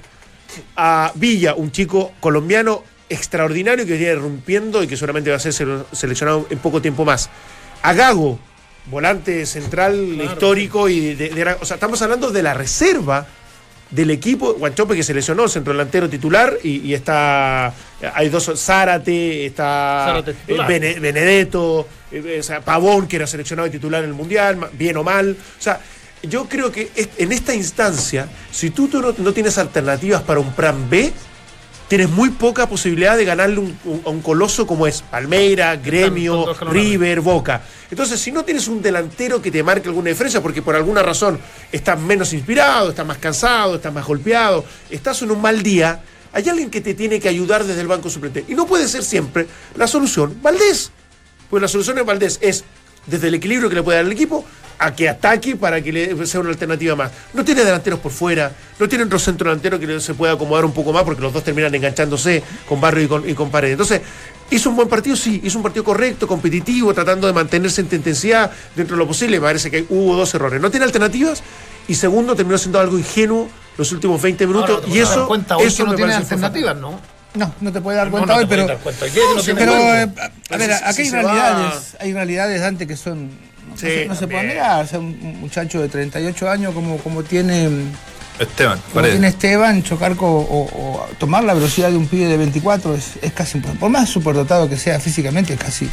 A 0.75 1.11
Villa, 1.15 1.55
un 1.55 1.71
chico 1.71 2.13
colombiano 2.19 2.83
extraordinario 3.09 3.85
que 3.87 3.97
viene 3.97 4.15
rompiendo 4.15 4.83
y 4.83 4.87
que 4.87 4.95
seguramente 4.95 5.31
va 5.31 5.37
a 5.37 5.39
ser 5.39 5.51
sele- 5.51 5.83
seleccionado 5.91 6.45
en 6.51 6.59
poco 6.59 6.79
tiempo 6.79 7.03
más. 7.05 7.29
A 7.81 7.93
Gago, 7.93 8.37
volante 8.85 9.45
central 9.47 9.95
histórico 10.23 10.89
y 10.89 11.15
de, 11.15 11.29
de 11.29 11.43
o 11.59 11.65
sea, 11.65 11.75
estamos 11.75 12.01
hablando 12.03 12.31
de 12.31 12.43
la 12.43 12.53
reserva 12.53 13.25
del 13.89 14.11
equipo, 14.11 14.53
Guanchope 14.53 14.95
que 14.95 15.03
se 15.03 15.13
lesionó, 15.13 15.47
centro 15.47 15.73
delantero 15.73 16.09
titular, 16.09 16.57
y, 16.63 16.81
y 16.87 16.93
está, 16.93 17.73
hay 18.13 18.29
dos, 18.29 18.51
Zárate, 18.55 19.45
está 19.47 20.05
Zárate 20.07 20.35
eh, 20.47 20.99
Benedetto, 20.99 21.87
eh, 22.11 22.37
o 22.39 22.43
sea, 22.43 22.61
Pavón, 22.61 23.07
que 23.07 23.17
era 23.17 23.27
seleccionado 23.27 23.67
y 23.67 23.71
titular 23.71 24.03
en 24.03 24.09
el 24.09 24.15
Mundial, 24.15 24.69
bien 24.73 24.97
o 24.97 25.03
mal. 25.03 25.35
O 25.35 25.61
sea, 25.61 25.79
yo 26.23 26.47
creo 26.47 26.71
que 26.71 26.91
en 27.17 27.31
esta 27.31 27.53
instancia, 27.53 28.27
si 28.51 28.69
tú, 28.69 28.87
tú 28.87 29.01
no, 29.01 29.13
no 29.17 29.33
tienes 29.33 29.57
alternativas 29.57 30.21
para 30.23 30.39
un 30.39 30.51
plan 30.53 30.89
B, 30.89 31.11
tienes 31.89 32.09
muy 32.09 32.29
poca 32.29 32.67
posibilidad 32.67 33.15
de 33.17 33.25
ganarle 33.25 33.59
un- 33.59 33.77
un- 33.83 34.01
a 34.05 34.09
un 34.09 34.21
coloso 34.21 34.65
como 34.65 34.87
es 34.87 35.01
Palmeira, 35.01 35.75
Gremio. 35.75 36.45
River, 36.73 37.19
Boca. 37.21 37.61
Entonces, 37.91 38.19
si 38.19 38.31
no 38.31 38.43
tienes 38.43 38.67
un 38.67 38.81
delantero 38.81 39.41
que 39.41 39.51
te 39.51 39.61
marque 39.61 39.89
alguna 39.89 40.09
diferencia, 40.09 40.41
porque 40.41 40.61
por 40.61 40.75
alguna 40.75 41.03
razón 41.03 41.39
estás 41.71 41.99
menos 41.99 42.33
inspirado, 42.33 42.89
estás 42.89 43.05
más 43.05 43.17
cansado, 43.17 43.75
estás 43.75 43.93
más 43.93 44.05
golpeado, 44.05 44.65
estás 44.89 45.21
en 45.21 45.31
un 45.31 45.41
mal 45.41 45.61
día, 45.61 46.01
hay 46.31 46.49
alguien 46.49 46.71
que 46.71 46.81
te 46.81 46.93
tiene 46.95 47.19
que 47.19 47.29
ayudar 47.29 47.63
desde 47.63 47.81
el 47.81 47.87
banco 47.87 48.09
suplente. 48.09 48.43
Y 48.47 48.55
no 48.55 48.65
puede 48.65 48.87
ser 48.87 49.03
siempre 49.03 49.45
la 49.75 49.85
solución 49.85 50.37
Valdés. 50.41 50.89
Pues 51.49 51.61
la 51.61 51.67
solución 51.67 51.97
de 51.97 52.01
Valdés 52.01 52.39
es, 52.41 52.63
desde 53.05 53.27
el 53.27 53.35
equilibrio 53.35 53.69
que 53.69 53.75
le 53.75 53.83
puede 53.83 53.97
dar 53.97 54.05
el 54.05 54.11
equipo, 54.13 54.43
a 54.79 54.93
que 54.93 55.07
ataque 55.09 55.55
para 55.55 55.81
que 55.81 55.91
le 55.93 56.25
sea 56.27 56.39
una 56.39 56.49
alternativa 56.49 56.95
más. 56.95 57.11
No 57.33 57.43
tiene 57.45 57.63
delanteros 57.63 57.99
por 57.99 58.11
fuera, 58.11 58.51
no 58.79 58.87
tiene 58.89 59.05
otro 59.05 59.19
centro 59.19 59.49
delantero 59.49 59.79
que 59.79 59.99
se 59.99 60.13
pueda 60.13 60.33
acomodar 60.33 60.65
un 60.65 60.73
poco 60.73 60.91
más 60.93 61.03
porque 61.03 61.21
los 61.21 61.31
dos 61.33 61.43
terminan 61.43 61.73
enganchándose 61.75 62.43
con 62.67 62.81
Barrio 62.81 63.03
y 63.03 63.07
con, 63.07 63.29
y 63.29 63.33
con 63.33 63.49
Paredes. 63.51 63.73
Entonces, 63.73 64.01
¿Hizo 64.51 64.69
un 64.69 64.75
buen 64.75 64.87
partido? 64.89 65.15
Sí, 65.15 65.41
hizo 65.43 65.57
un 65.57 65.63
partido 65.63 65.83
correcto, 65.83 66.27
competitivo, 66.27 66.93
tratando 66.93 67.25
de 67.25 67.33
mantenerse 67.33 67.81
en 67.81 67.87
intensidad 67.91 68.51
dentro 68.75 68.95
de 68.95 68.99
lo 69.01 69.07
posible. 69.07 69.39
Me 69.39 69.45
parece 69.47 69.71
que 69.71 69.85
hubo 69.89 70.15
dos 70.15 70.31
errores. 70.35 70.61
No 70.61 70.69
tiene 70.69 70.85
alternativas 70.85 71.41
y 71.87 71.95
segundo, 71.95 72.35
terminó 72.35 72.57
siendo 72.59 72.79
algo 72.79 72.99
ingenuo 72.99 73.49
los 73.77 73.91
últimos 73.93 74.21
20 74.21 74.45
minutos 74.45 74.69
Ahora, 74.69 74.85
te 74.85 74.91
y 74.91 74.99
eso, 74.99 75.27
cuenta 75.27 75.57
hoy 75.57 75.63
eso 75.65 75.77
que 75.77 75.83
no 75.85 75.89
me 75.91 75.95
tiene 75.97 76.13
alternativas, 76.13 76.75
¿no? 76.77 76.99
No, 77.33 77.55
no 77.61 77.71
te 77.71 77.81
puede 77.81 77.97
dar 77.97 78.07
No, 78.07 78.11
cuenta 78.11 78.33
no 78.33 78.39
hoy, 78.39 78.45
te 78.45 78.47
puedes 78.47 78.65
pero. 78.65 78.67
dar 78.67 78.83
cuenta. 78.83 79.05
No 79.07 79.55
Pero, 79.55 79.73
eh, 79.73 80.31
a 80.51 80.57
ver, 80.57 80.71
aquí 80.83 81.05
si 81.05 81.15
hay 81.15 81.23
va- 81.23 81.33
realidades, 81.33 81.95
hay 81.99 82.13
realidades, 82.13 82.61
Dante, 82.61 82.85
que 82.85 82.97
son. 82.97 83.31
No, 83.73 83.77
se, 83.79 84.05
no 84.05 84.13
se 84.15 84.21
también. 84.21 84.47
negar. 84.47 84.83
O 84.83 84.87
sea, 84.87 84.99
un 84.99 85.39
muchacho 85.41 85.81
de 85.81 85.89
38 85.89 86.49
años, 86.49 86.73
como, 86.73 86.97
como 86.97 87.23
tiene. 87.23 87.69
Esteban, 88.39 88.79
Como 88.91 89.05
tiene 89.05 89.27
Esteban, 89.27 89.83
chocar 89.83 90.15
con, 90.15 90.27
o, 90.29 90.37
o 90.41 91.07
tomar 91.19 91.43
la 91.43 91.53
velocidad 91.53 91.91
de 91.91 91.97
un 91.97 92.07
pibe 92.07 92.25
de 92.25 92.35
24 92.37 92.95
es, 92.95 93.11
es 93.21 93.31
casi 93.31 93.57
imposible. 93.59 93.79
Por 93.79 93.89
más 93.91 94.09
superdotado 94.09 94.67
que 94.67 94.75
sea 94.75 94.99
físicamente, 94.99 95.53
es 95.53 95.59
casi, 95.59 95.87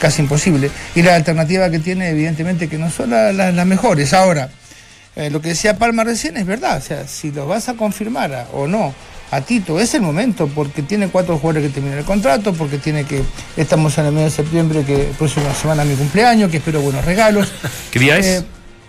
casi 0.00 0.22
imposible. 0.22 0.70
Y 0.96 1.02
la 1.02 1.14
alternativa 1.14 1.70
que 1.70 1.78
tiene, 1.78 2.08
evidentemente, 2.10 2.68
que 2.68 2.78
no 2.78 2.90
son 2.90 3.10
la- 3.10 3.32
la- 3.32 3.52
las 3.52 3.66
mejores. 3.66 4.12
Ahora, 4.12 4.48
eh, 5.14 5.30
lo 5.30 5.40
que 5.40 5.50
decía 5.50 5.78
Palma 5.78 6.02
recién 6.02 6.36
es 6.36 6.46
verdad. 6.46 6.78
O 6.78 6.80
sea, 6.80 7.06
si 7.06 7.30
lo 7.30 7.46
vas 7.46 7.68
a 7.68 7.74
confirmar 7.74 8.34
a- 8.34 8.48
o 8.52 8.66
no 8.66 8.92
a 9.30 9.40
Tito, 9.40 9.80
es 9.80 9.94
el 9.94 10.02
momento, 10.02 10.46
porque 10.48 10.82
tiene 10.82 11.08
cuatro 11.08 11.38
jugadores 11.38 11.66
que 11.68 11.74
terminan 11.74 11.98
el 11.98 12.04
contrato, 12.04 12.52
porque 12.52 12.78
tiene 12.78 13.04
que. 13.04 13.22
Estamos 13.56 13.96
en 13.98 14.06
el 14.06 14.12
mes 14.12 14.24
de 14.24 14.30
septiembre, 14.30 14.84
que 14.84 15.10
próxima 15.18 15.52
semana 15.54 15.82
es 15.82 15.88
mi 15.88 15.96
cumpleaños, 15.96 16.50
que 16.50 16.58
espero 16.58 16.80
buenos 16.80 17.04
regalos. 17.04 17.52
¿Qué 17.90 17.98
día 17.98 18.16
es? 18.18 18.26
Eh, 18.26 18.44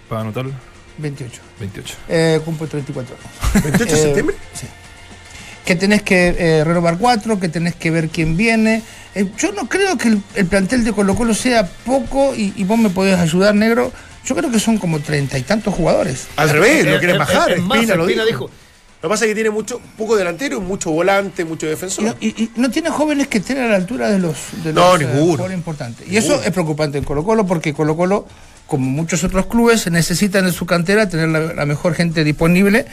Para 0.09 0.21
anotarlo. 0.21 0.51
28. 0.97 1.41
28. 1.59 1.95
Eh, 2.09 2.39
cumplo 2.45 2.67
34 2.67 3.15
años. 3.15 3.63
28 3.63 3.85
de 3.93 3.99
Eh, 3.99 4.03
septiembre. 4.03 4.35
Sí. 4.53 4.67
Que 5.65 5.75
tenés 5.75 6.03
que 6.03 6.35
eh, 6.37 6.63
renovar 6.63 6.97
cuatro, 6.99 7.39
que 7.39 7.49
tenés 7.49 7.73
que 7.75 7.89
ver 7.89 8.09
quién 8.09 8.37
viene. 8.37 8.83
Eh, 9.15 9.25
yo 9.37 9.51
no 9.51 9.67
creo 9.67 9.97
que 9.97 10.09
el, 10.09 10.21
el 10.35 10.45
plantel 10.45 10.83
de 10.83 10.93
Colo 10.93 11.15
Colo 11.15 11.33
sea 11.33 11.65
poco 11.67 12.35
y, 12.35 12.53
y 12.55 12.63
vos 12.65 12.77
me 12.77 12.89
podés 12.89 13.17
ayudar, 13.19 13.55
negro. 13.55 13.91
Yo 14.25 14.35
creo 14.35 14.51
que 14.51 14.59
son 14.59 14.77
como 14.77 14.99
treinta 14.99 15.37
y 15.39 15.41
tantos 15.41 15.73
jugadores. 15.73 16.27
Al 16.35 16.49
revés, 16.49 16.85
lo 16.85 16.97
quieren 16.99 17.15
eh, 17.15 17.19
bajar. 17.19 17.51
es 17.51 17.61
más, 17.61 17.77
Espina 17.79 17.95
lo 17.95 18.03
Espina 18.03 18.25
dijo. 18.25 18.45
dijo. 18.45 18.64
Lo 19.05 19.09
que 19.09 19.13
pasa 19.13 19.25
es 19.25 19.29
que 19.29 19.35
tiene 19.35 19.51
mucho, 19.51 19.79
poco 19.99 20.15
delantero, 20.15 20.59
mucho 20.61 20.89
volante, 20.89 21.45
mucho 21.45 21.67
defensor. 21.67 22.15
y- 22.19 22.29
y 22.29 22.49
no 22.55 22.71
tiene 22.71 22.89
jóvenes 22.89 23.27
que 23.27 23.37
estén 23.37 23.59
a 23.59 23.67
la 23.67 23.75
altura 23.75 24.09
de 24.09 24.17
los, 24.17 24.35
de 24.63 24.73
No, 24.73 24.97
los, 24.97 25.01
eh, 25.03 25.05
ninguno. 25.13 25.51
importantes. 25.53 26.07
Y 26.11 26.17
eso 26.17 26.41
es 26.41 26.49
preocupante 26.49 26.97
en 26.97 27.03
Colo 27.03 27.23
Colo 27.23 27.45
porque 27.45 27.71
Colo 27.71 27.95
Colo, 27.95 28.25
como 28.65 28.89
muchos 28.89 29.23
otros 29.23 29.45
clubes, 29.45 29.85
necesitan 29.91 30.45
en 30.47 30.53
su 30.53 30.65
cantera 30.65 31.07
tener 31.07 31.29
la, 31.29 31.53
la 31.53 31.65
mejor 31.67 31.93
gente 31.93 32.23
disponible. 32.23 32.87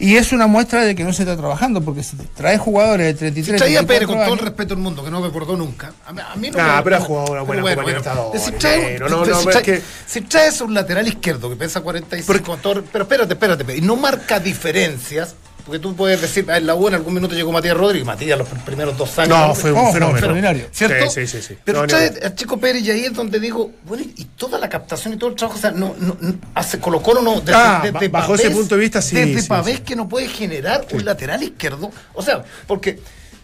Y 0.00 0.16
es 0.16 0.32
una 0.32 0.46
muestra 0.46 0.84
de 0.84 0.94
que 0.94 1.02
no 1.02 1.12
se 1.12 1.22
está 1.24 1.36
trabajando, 1.36 1.80
porque 1.82 2.04
si 2.04 2.16
trae 2.16 2.56
jugadores 2.56 3.06
de 3.06 3.14
33 3.14 3.58
Traía 3.58 3.80
a 3.80 3.82
Pérez 3.82 4.06
34 4.06 4.16
con 4.16 4.24
todo 4.26 4.34
el 4.34 4.40
respeto 4.52 4.74
del 4.74 4.82
mundo, 4.84 5.04
que 5.04 5.10
no 5.10 5.20
me 5.20 5.26
acordó 5.26 5.56
nunca. 5.56 5.92
A 6.06 6.12
mí, 6.12 6.20
a 6.20 6.36
mí 6.36 6.50
no 6.50 6.58
Ah, 6.60 6.76
me- 6.76 6.82
pero 6.84 6.96
ha 6.96 7.00
jugado 7.00 7.32
una 7.32 7.42
buena 7.42 7.62
pero 7.64 7.74
Copa 7.76 7.88
Libertadores, 7.88 8.42
Si 8.44 8.52
trae, 8.52 8.80
pero 8.80 9.08
no, 9.08 9.16
no, 9.18 9.24
si 9.24 9.30
pero 9.46 9.50
trae- 9.50 9.56
es 9.58 9.62
que- 9.62 9.82
si 10.06 10.20
traes 10.20 10.60
un 10.60 10.72
lateral 10.72 11.08
izquierdo 11.08 11.50
que 11.50 11.56
pesa 11.56 11.80
45, 11.80 12.42
con 12.44 12.60
todo- 12.60 12.84
pero 12.92 13.02
espérate, 13.04 13.32
espérate, 13.32 13.62
espérate, 13.64 13.76
y 13.76 13.80
no 13.86 13.96
marca 13.96 14.38
diferencias, 14.38 15.34
porque 15.68 15.80
tú 15.80 15.94
puedes 15.94 16.18
decir, 16.22 16.46
ah, 16.48 16.56
en 16.56 16.66
la 16.66 16.74
U 16.74 16.88
en 16.88 16.94
algún 16.94 17.12
minuto 17.12 17.34
llegó 17.34 17.52
Matías 17.52 17.76
Rodríguez, 17.76 18.06
Matías 18.06 18.38
los 18.38 18.48
pr- 18.48 18.64
primeros 18.64 18.96
dos 18.96 19.18
años. 19.18 19.36
No, 19.38 19.54
fue 19.54 19.70
un 19.70 19.78
Oh, 19.78 19.92
fenómeno. 19.92 20.16
extraordinario. 20.16 20.66
¿Cierto? 20.72 21.10
Sí, 21.10 21.26
sí, 21.26 21.36
sí, 21.42 21.48
sí. 21.48 21.58
Pero 21.62 21.82
No, 21.82 21.86
trae 21.86 22.10
a 22.24 22.34
Chico 22.34 22.58
Pérez 22.58 22.82
y 22.84 22.90
ahí 22.90 23.04
es 23.04 23.12
donde 23.12 23.38
digo, 23.38 23.70
bueno, 23.84 24.02
y 24.16 24.24
toda 24.24 24.58
la 24.58 24.70
captación 24.70 25.12
y 25.12 25.18
todo 25.18 25.28
el 25.28 25.36
trabajo, 25.36 25.58
o 25.58 25.60
sea, 25.60 25.70
no, 25.72 25.94
no, 25.98 26.16
no- 26.18 26.34
hace 26.54 26.78
Colo 26.78 27.02
Colo 27.02 27.20
no. 27.20 27.40
Desde, 27.40 27.52
Ah, 27.54 27.82
bajo 28.10 28.34
ese 28.34 28.50
punto 28.50 28.76
de 28.76 28.80
vista, 28.80 29.02
sí, 29.02 29.14
Desde 29.16 29.42
sí, 29.42 29.46
Pavés 29.48 29.76
sí. 29.76 29.82
que 29.82 29.94
no 29.94 30.08
puede 30.08 30.26
generar 30.28 30.86
un 30.90 31.04
lateral 31.04 31.42
izquierdo. 31.42 31.90
O 32.14 32.22
sea, 32.22 32.42
porque. 32.66 32.98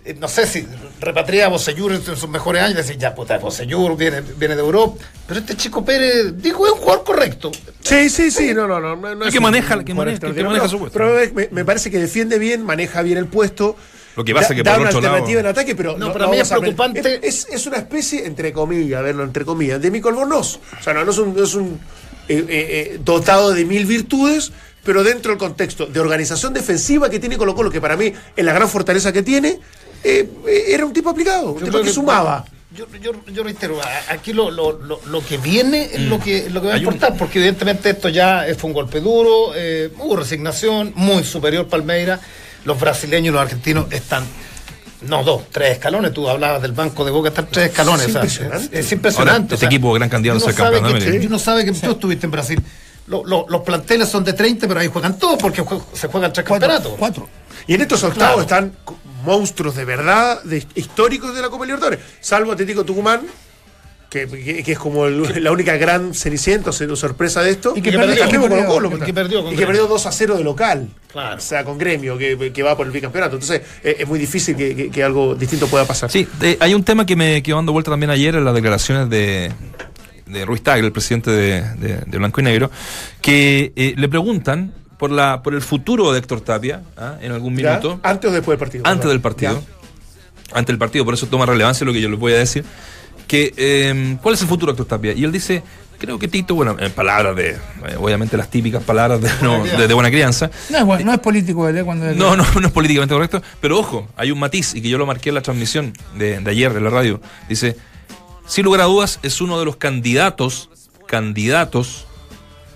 Eh, 0.05 0.15
No 0.19 0.29
sé 0.29 0.47
si 0.47 0.67
repatria 1.01 1.47
a 1.47 1.49
Bosellur 1.49 1.93
en 1.93 2.03
sus 2.03 2.29
mejores 2.29 2.63
años 2.63 2.75
y 2.75 2.77
decir, 2.83 2.99
ya 2.99 3.15
puta, 3.15 3.39
Bosellur 3.39 3.97
viene, 3.97 4.21
viene 4.37 4.55
de 4.55 4.61
Europa. 4.63 5.03
Pero 5.27 5.41
este 5.41 5.57
Chico 5.57 5.85
Pérez, 5.85 6.35
digo, 6.37 6.67
es 6.67 6.73
un 6.73 6.79
jugador 6.79 7.05
correcto. 7.05 7.51
Sí, 7.81 8.09
sí, 8.11 8.31
sí, 8.31 8.53
no, 8.55 8.67
no, 8.67 8.81
no. 8.81 9.25
es 9.27 9.33
que 9.33 9.41
maneja- 9.41 9.85
que 9.85 9.95
maneja- 9.95 10.33
que 10.35 10.43
maneja 10.45 10.69
su 10.69 10.79
puesto. 10.79 10.99
Pero 10.99 11.15
me, 11.35 11.49
me 11.51 11.65
parece 11.65 11.91
que 11.91 11.99
defiende 11.99 12.39
bien, 12.39 12.65
maneja 12.65 13.03
bien 13.03 13.19
el 13.19 13.27
puesto. 13.27 13.77
Lo 14.17 14.25
que 14.25 14.33
pasa 14.33 14.51
da, 14.51 14.55
que 14.55 14.63
da 14.63 14.73
por 14.75 14.81
una 14.83 14.91
otro 14.91 15.01
lado- 15.01 15.15
alternativa 15.15 15.41
en 15.41 15.47
ataque, 15.47 15.75
pero 15.75 15.99
No, 15.99 16.15
mí 16.31 16.37
es 16.39 16.49
preocupante- 16.53 17.19
Es, 17.23 17.49
es 17.51 17.67
una 17.67 17.79
especie, 17.79 18.27
entre 18.27 18.53
comillas, 18.53 19.01
a 19.01 19.03
verlo 19.03 19.25
entre 19.25 19.45
comillas, 19.45 19.81
de 19.83 19.91
Mico 19.91 20.09
Albornoz. 20.09 20.61
O 20.79 20.83
sea, 20.83 20.95
no, 20.95 21.05
no 21.05 21.11
es 21.11 21.19
un, 21.19 21.35
no 21.35 21.43
es 21.43 21.55
un 21.55 21.81
eh, 22.29 22.39
eh, 22.39 22.47
eh, 22.49 23.01
dotado 23.05 23.53
de 23.53 23.65
mil 23.65 23.85
virtudes, 23.87 24.53
pero 24.85 25.03
dentro 25.03 25.33
del 25.33 25.39
contexto 25.39 25.87
de 25.87 25.99
organización 25.99 26.55
defensiva 26.55 27.11
que 27.11 27.19
tiene 27.19 27.37
Colo 27.37 27.55
Colo, 27.57 27.71
que 27.71 27.81
para 27.81 27.97
mí 27.97 28.13
es 28.37 28.45
la 28.45 28.53
gran 28.53 28.69
fortaleza 28.69 29.13
que 29.13 29.23
tiene, 29.23 29.59
eh, 30.05 30.29
era 30.69 30.85
un 30.85 30.93
tipo 30.93 31.11
aplicado, 31.11 31.53
un 31.53 31.59
Yo 31.61 31.65
tipo 31.67 31.73
creo 31.79 31.85
que 31.85 31.91
sumaba. 31.93 32.45
Yo, 32.77 32.87
yo, 33.01 33.13
yo 33.33 33.45
reitero, 33.45 33.79
aquí 34.09 34.33
lo, 34.33 34.51
lo, 34.51 34.73
lo, 34.73 35.01
lo 35.07 35.25
que 35.25 35.37
viene 35.39 35.91
es 35.93 36.01
lo 36.01 36.19
que, 36.19 36.51
lo 36.51 36.61
que 36.61 36.67
va 36.69 36.75
a 36.75 36.77
un- 36.77 36.83
importar, 36.83 37.17
porque 37.17 37.39
evidentemente 37.39 37.91
esto 37.91 38.09
ya 38.09 38.49
eh, 38.49 38.57
fue 38.57 38.69
un 38.69 38.75
golpe 38.75 39.01
duro, 39.01 39.53
eh, 39.55 39.93
hubo 40.01 40.17
resignación, 40.17 40.93
muy 40.97 41.23
superior 41.23 41.69
Palmeira. 41.69 42.19
Los 42.65 42.81
brasileños 42.81 43.29
y 43.29 43.33
los 43.33 43.43
argentinos 43.43 43.87
están, 43.93 44.25
no 45.03 45.23
dos, 45.23 45.43
tres 45.53 45.73
escalones. 45.73 46.13
Tú 46.13 46.29
hablabas 46.29 46.63
del 46.63 46.73
banco 46.73 47.05
de 47.05 47.11
Boca, 47.13 47.29
están 47.29 47.47
tres 47.49 47.67
escalones. 47.69 48.07
Es 48.07 48.09
o 48.09 48.13
sea, 48.13 48.21
impresionante. 48.23 48.79
es, 48.81 48.87
es 48.87 48.93
impresionante. 48.93 49.43
Ahora, 49.43 49.55
este 49.55 49.67
equipo 49.67 49.93
gran 49.93 50.09
candidato 50.09 50.39
a 50.39 50.43
ser 50.43 50.55
campeón 50.55 50.83
de 50.85 50.89
que- 50.99 51.05
América. 51.05 51.23
y 51.23 51.27
uno 51.29 51.39
sabe 51.39 51.65
que 51.65 51.73
tú 51.73 51.91
estuviste 51.93 52.27
en 52.27 52.31
Brasil. 52.33 52.61
Lo- 53.07 53.23
lo- 53.25 53.47
los 53.49 53.61
planteles 53.61 54.09
son 54.09 54.25
de 54.25 54.33
30, 54.33 54.67
pero 54.67 54.81
ahí 54.81 54.89
juegan 54.89 55.17
todos 55.19 55.39
porque 55.41 55.63
jue- 55.63 55.81
se 55.93 56.09
juegan 56.09 56.33
tres 56.33 56.45
cuatro, 56.49 56.67
campeonatos. 56.69 56.99
cuatro. 56.99 57.29
Y 57.69 57.75
en 57.75 57.83
estos 57.83 58.03
octavos 58.03 58.47
Claro. 58.47 58.65
están 58.65 58.77
monstruos 59.25 59.75
de 59.77 59.85
verdad, 59.85 60.43
de, 60.45 60.65
históricos 60.75 61.35
de 61.35 61.43
la 61.43 61.49
Copa 61.49 61.65
Libertadores. 61.65 62.01
Salvo 62.21 62.53
Atlético 62.53 62.85
Tucumán, 62.85 63.23
que, 64.11 64.29
que- 64.29 64.63
que 64.63 64.73
es 64.73 64.79
como 64.79 65.07
el- 65.07 65.43
la 65.43 65.51
única 65.51 65.77
gran 65.77 66.15
cenicienta 66.15 66.71
o 66.71 66.73
sorpresa 66.73 67.43
de 67.43 67.51
esto. 67.51 67.73
Y 67.75 67.83
que 67.83 67.91
perdió, 67.93 68.17
con 68.23 68.31
que 68.31 68.39
perdió, 68.39 68.57
Colo-Colo, 68.67 68.89
y 68.89 68.91
que 68.93 68.97
porque- 68.99 69.15
perdió 69.15 69.39
con 69.43 69.47
y 69.49 69.51
que 69.51 69.57
Gremio. 69.65 69.67
perdió 69.67 69.87
2 69.89 70.07
a 70.07 70.13
0 70.13 70.37
de 70.37 70.45
local. 70.45 70.89
Claro. 71.11 71.37
O 71.37 71.41
sea, 71.41 71.65
con 71.65 71.79
Gremio, 71.79 72.17
que, 72.17 72.53
que 72.53 72.63
va 72.63 72.77
por 72.77 72.87
el 72.87 72.93
bicampeonato. 72.93 73.35
Entonces, 73.37 73.63
eh, 73.83 73.97
es 73.99 74.07
muy 74.07 74.19
difícil 74.21 74.55
que, 74.57 74.77
que- 74.77 74.91
que 74.91 75.03
algo 75.03 75.35
distinto 75.35 75.67
pueda 75.67 75.85
pasar. 75.85 76.11
Sí, 76.13 76.29
eh, 76.43 76.57
hay 76.61 76.75
un 76.75 76.85
tema 76.85 77.05
que 77.07 77.17
me 77.17 77.43
quedó 77.43 77.57
dando 77.57 77.73
vuelta 77.73 77.91
también 77.91 78.11
ayer 78.11 78.37
en 78.37 78.45
las 78.45 78.55
declaraciones 78.55 79.11
de, 79.11 79.51
de 80.27 80.45
Ruiz 80.45 80.63
Tagle, 80.63 80.87
el 80.87 80.93
presidente 80.93 81.31
de, 81.33 81.63
de- 81.75 81.97
de 82.07 82.19
Blanco 82.19 82.41
y 82.41 82.45
Negro, 82.45 82.71
que 83.21 83.73
eh, 83.75 83.95
le 83.97 84.09
preguntan 84.09 84.73
por 84.99 85.11
la 85.11 85.43
por 85.43 85.55
el 85.55 85.61
futuro 85.63 86.13
de 86.13 86.19
Héctor 86.19 86.41
Tapia 86.41 86.83
¿ah? 86.97 87.17
en 87.21 87.33
algún 87.33 87.57
¿Ya? 87.57 87.71
minuto, 87.71 88.01
Antes 88.03 88.31
o 88.31 88.33
después 88.35 88.59
del 88.59 88.67
partido. 88.67 88.85
antes 88.87 88.99
¿verdad? 89.01 89.11
del 89.13 89.21
partido, 89.21 89.53
Ya. 90.49 90.57
antes 90.59 90.67
del 90.69 90.79
partido, 90.79 91.05
por 91.05 91.15
eso 91.15 91.27
toma 91.27 91.47
relevancia 91.47 91.85
lo 91.87 91.93
que 91.93 92.01
yo 92.01 92.09
les 92.09 92.19
voy 92.19 92.33
a 92.33 92.39
decir, 92.39 92.65
que 93.27 93.53
eh, 93.57 94.17
¿cuál 94.23 94.35
es 94.35 94.43
el 94.43 94.49
futuro 94.49 94.73
de 94.73 94.81
Héctor 94.81 94.99
Tapia? 94.99 95.13
Y 95.15 95.25
él 95.25 95.33
dice, 95.33 95.63
creo 95.99 96.19
que 96.19 96.29
Tito, 96.29 96.55
bueno, 96.55 96.77
en 96.79 96.93
palabras 96.93 97.35
de, 97.35 97.51
eh, 97.51 97.59
obviamente 97.99 98.37
las 98.37 98.51
típicas 98.51 98.83
palabras 98.83 99.21
de, 99.21 99.31
no, 99.43 99.65
de- 99.65 99.89
de 99.89 99.95
buena 99.95 100.11
crianza, 100.11 100.51
No 100.71 100.79
es, 100.79 100.85
bueno, 100.85 101.05
no 101.07 101.13
es 101.15 101.19
político 101.21 101.67
él, 101.69 101.79
¿eh? 101.79 101.85
Cuando 101.85 102.07
no, 102.15 102.37
no, 102.37 102.45
no 102.61 102.67
es 102.67 102.73
políticamente 102.73 103.15
correcto, 103.15 103.43
pero 103.61 103.79
ojo, 103.79 104.09
hay 104.17 104.31
un 104.31 104.39
matiz 104.39 104.75
y 104.75 104.83
que 104.83 104.89
yo 104.89 104.99
lo 104.99 105.07
marqué 105.07 105.31
en 105.31 105.37
la 105.37 105.43
transmisión 105.43 105.93
de, 106.17 106.39
de 106.41 106.51
ayer 106.51 106.71
en 106.77 106.85
la 106.85 106.91
radio. 106.91 107.21
Dice, 107.49 107.77
sin 108.47 108.65
lugar 108.67 108.83
a 108.83 108.85
dudas, 108.85 109.19
es 109.23 109.41
uno 109.41 109.59
de 109.59 109.65
los 109.65 109.77
candidatos, 109.77 110.69
candidatos 111.07 112.07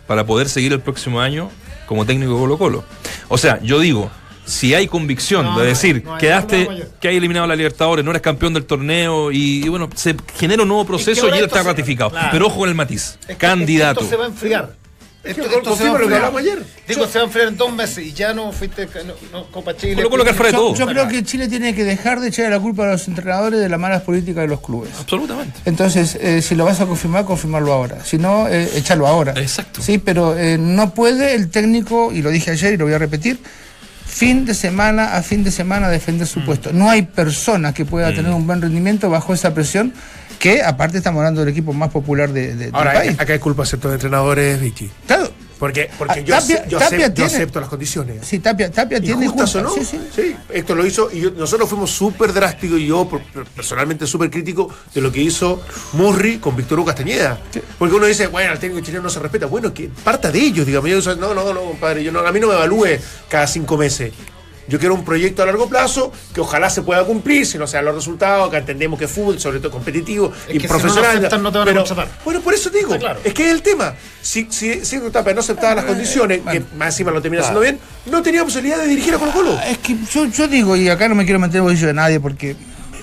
para 0.06 0.24
poder 0.24 0.48
seguir 0.48 0.72
el 0.72 0.80
próximo 0.80 1.20
año 1.20 1.50
como 1.88 2.04
técnico 2.06 2.32
de 2.34 2.38
Colo 2.38 2.58
Colo. 2.58 2.84
O 3.28 3.38
sea, 3.38 3.58
yo 3.62 3.80
digo, 3.80 4.10
si 4.44 4.74
hay 4.74 4.86
convicción 4.86 5.44
No, 5.46 5.58
de 5.58 5.66
decir, 5.66 6.02
no 6.04 6.14
hay- 6.14 6.20
quedaste, 6.20 6.64
no, 6.70 6.76
que 7.00 7.08
hay 7.08 7.16
eliminado 7.16 7.44
a 7.44 7.48
la 7.48 7.56
Libertadores, 7.56 8.04
no 8.04 8.10
eres 8.12 8.22
campeón 8.22 8.54
del 8.54 8.64
torneo 8.64 9.32
y, 9.32 9.64
y 9.64 9.68
bueno, 9.68 9.88
se 9.94 10.14
genera 10.38 10.62
un 10.62 10.68
nuevo 10.68 10.84
proceso 10.86 11.26
y 11.28 11.38
él 11.38 11.44
está 11.44 11.62
se- 11.62 11.68
ratificado. 11.68 12.10
claro. 12.10 12.28
Pero 12.30 12.46
ojo 12.46 12.58
con 12.60 12.68
el 12.68 12.74
matiz, 12.74 13.18
Es 13.22 13.26
que 13.26 13.34
candidato. 13.36 14.00
Esto 14.00 14.10
se 14.10 14.16
va 14.16 14.24
a 14.24 14.28
enfriar. 14.28 14.72
Esto, 15.30 15.42
esto 15.42 15.76
se 15.76 15.84
va 15.84 15.90
a 15.90 15.92
confirma 15.92 15.98
lo 15.98 16.08
que 16.08 16.14
hablamos 16.14 16.40
ayer. 16.40 16.62
Digo, 16.88 17.06
se 17.06 17.18
va 17.18 17.22
a 17.22 17.26
enfriar 17.26 17.48
en 17.48 17.56
dos 17.56 17.72
meses 17.72 17.98
y 18.06 18.12
ya 18.12 18.32
no 18.32 18.50
fuiste 18.52 18.88
no, 19.06 19.14
no, 19.32 19.46
Copa 19.50 19.76
Chile. 19.76 19.96
Que 20.02 20.08
fuera 20.34 20.50
de 20.50 20.52
Yo, 20.52 20.58
todo. 20.58 20.74
yo 20.74 20.86
creo 20.86 21.08
que 21.08 21.22
Chile 21.24 21.48
tiene 21.48 21.74
que 21.74 21.84
dejar 21.84 22.20
de 22.20 22.28
echar 22.28 22.50
la 22.50 22.58
culpa 22.60 22.84
a 22.84 22.92
los 22.92 23.06
entrenadores 23.08 23.60
de 23.60 23.68
las 23.68 23.78
malas 23.78 24.02
políticas 24.02 24.42
de 24.42 24.48
los 24.48 24.60
clubes. 24.60 24.90
Absolutamente. 24.98 25.60
Entonces, 25.64 26.16
eh, 26.20 26.42
si 26.42 26.54
lo 26.54 26.64
vas 26.64 26.80
a 26.80 26.86
confirmar, 26.86 27.24
confirmarlo 27.24 27.72
ahora. 27.72 28.04
Si 28.04 28.18
no, 28.18 28.48
eh, 28.48 28.68
echarlo 28.74 29.06
ahora. 29.06 29.32
Exacto. 29.36 29.82
Sí, 29.82 29.98
pero 29.98 30.36
eh, 30.36 30.56
no 30.58 30.94
puede 30.94 31.34
el 31.34 31.50
técnico, 31.50 32.12
y 32.12 32.22
lo 32.22 32.30
dije 32.30 32.50
ayer 32.50 32.72
y 32.74 32.76
lo 32.76 32.84
voy 32.86 32.94
a 32.94 32.98
repetir, 32.98 33.38
fin 34.06 34.44
de 34.46 34.54
semana 34.54 35.16
a 35.16 35.22
fin 35.22 35.44
de 35.44 35.50
semana 35.50 35.88
defender 35.88 36.26
Mm. 36.26 36.30
su 36.30 36.44
puesto. 36.44 36.72
No 36.72 36.88
hay 36.90 37.02
persona 37.02 37.72
que 37.74 37.84
pueda 37.84 38.08
tener 38.14 38.32
un 38.32 38.46
buen 38.46 38.60
rendimiento 38.62 39.08
bajo 39.10 39.34
esa 39.34 39.52
presión, 39.54 39.92
que 40.38 40.62
aparte 40.62 40.98
estamos 40.98 41.18
hablando 41.20 41.40
del 41.40 41.50
equipo 41.50 41.72
más 41.72 41.90
popular 41.90 42.32
de, 42.32 42.54
de- 42.54 42.70
Ahora, 42.72 42.92
del 42.92 43.00
país. 43.08 43.20
acá 43.20 43.32
hay 43.32 43.38
culpa 43.38 43.66
ciertos 43.66 43.92
entrenadores, 43.92 44.60
Vichy. 44.60 44.90
Claro, 45.06 45.30
Porque, 45.58 45.90
porque 45.98 46.20
Ah, 46.20 46.22
yo, 46.22 46.34
Tapia- 46.36 46.56
ace- 46.60 46.64
yo, 46.68 46.78
Tapia 46.78 46.86
acepto, 46.98 47.06
yo 47.08 47.14
tiene- 47.14 47.34
acepto 47.34 47.60
las 47.60 47.68
condiciones. 47.68 48.24
sí, 48.24 48.38
Tapia, 48.38 48.70
Tapia 48.70 49.00
tiene 49.00 49.24
¿Injustas 49.24 49.56
o 49.56 49.58
culpa. 49.64 49.76
no? 49.80 49.84
Sí, 49.84 49.98
sí. 50.14 50.36
Héctor 50.50 50.76
lo 50.76 50.86
hizo 50.86 51.10
y 51.12 51.20
yo- 51.20 51.30
nosotros 51.32 51.68
fuimos 51.68 51.90
súper 51.90 52.32
drásticos 52.32 52.78
y 52.78 52.86
yo 52.86 53.08
personalmente 53.56 54.06
súper 54.06 54.30
crítico 54.30 54.72
de 54.94 55.00
lo 55.00 55.10
que 55.10 55.20
hizo 55.20 55.60
Murri 55.94 56.38
con 56.38 56.54
Víctor 56.54 56.78
Hugo 56.78 56.86
Castañeda. 56.86 57.40
Porque 57.76 57.92
uno 57.96 58.06
dice, 58.06 58.28
bueno, 58.28 58.52
el 58.52 58.58
técnico 58.60 58.84
chileno 58.86 59.02
no 59.02 59.10
se 59.10 59.18
respeta. 59.18 59.46
Bueno, 59.46 59.74
que 59.74 59.90
parta 60.04 60.30
de 60.30 60.38
ellos, 60.38 60.64
digamos. 60.64 60.88
Yo, 61.04 61.16
no, 61.16 61.34
no, 61.34 61.52
no, 61.52 61.60
compadre, 61.60 62.04
yo 62.04 62.12
no, 62.12 62.20
a 62.20 62.30
mí 62.30 62.38
no 62.38 62.46
me 62.46 62.54
evalúe 62.54 62.86
cada 63.28 63.48
cinco 63.48 63.76
meses. 63.76 64.12
Yo 64.68 64.78
quiero 64.78 64.94
un 64.94 65.04
proyecto 65.04 65.42
a 65.42 65.46
largo 65.46 65.68
plazo 65.68 66.12
que 66.34 66.40
ojalá 66.40 66.68
se 66.70 66.82
pueda 66.82 67.02
cumplir, 67.04 67.46
si 67.46 67.56
no 67.58 67.66
sean 67.66 67.84
los 67.84 67.94
resultados, 67.94 68.50
que 68.50 68.58
entendemos 68.58 68.98
que 68.98 69.06
es 69.06 69.10
fútbol, 69.10 69.40
sobre 69.40 69.60
todo 69.60 69.70
competitivo 69.70 70.32
Es 70.48 70.54
y 70.56 70.58
que 70.58 70.66
si 70.66 70.66
no 70.68 70.74
lo 70.74 70.80
profesional. 70.80 71.16
aceptan, 71.18 71.42
no 71.42 71.50
te 71.52 71.58
van 71.58 71.68
a 71.68 71.74
contratar. 71.74 72.08
Bueno, 72.24 72.40
por 72.40 72.54
eso 72.54 72.68
digo, 72.70 72.96
claro. 72.98 73.20
es 73.24 73.32
que 73.34 73.46
es 73.46 73.50
el 73.52 73.62
tema. 73.62 73.94
Si, 74.20 74.46
si, 74.50 74.84
si 74.84 74.98
Tapia 75.10 75.32
no 75.34 75.40
aceptaba 75.40 75.74
las 75.76 75.84
condiciones, 75.86 76.44
bueno. 76.44 76.66
que 76.66 76.76
más 76.76 76.88
encima 76.88 77.10
lo 77.10 77.22
termina 77.22 77.40
haciendo 77.42 77.60
bien, 77.60 77.78
no 78.06 78.22
tenía 78.22 78.44
posibilidad 78.44 78.78
de 78.78 78.86
dirigir 78.88 79.14
a 79.14 79.18
Colo 79.18 79.32
Colo. 79.32 79.58
Es 79.66 79.78
que 79.78 79.96
yo, 80.12 80.26
yo 80.26 80.46
digo, 80.48 80.76
y 80.76 80.88
acá 80.88 81.08
no 81.08 81.14
me 81.14 81.24
quiero 81.24 81.38
meter 81.38 81.56
en 81.56 81.62
el 81.62 81.62
bolsillo 81.62 81.86
de 81.86 81.94
nadie, 81.94 82.20
porque 82.20 82.54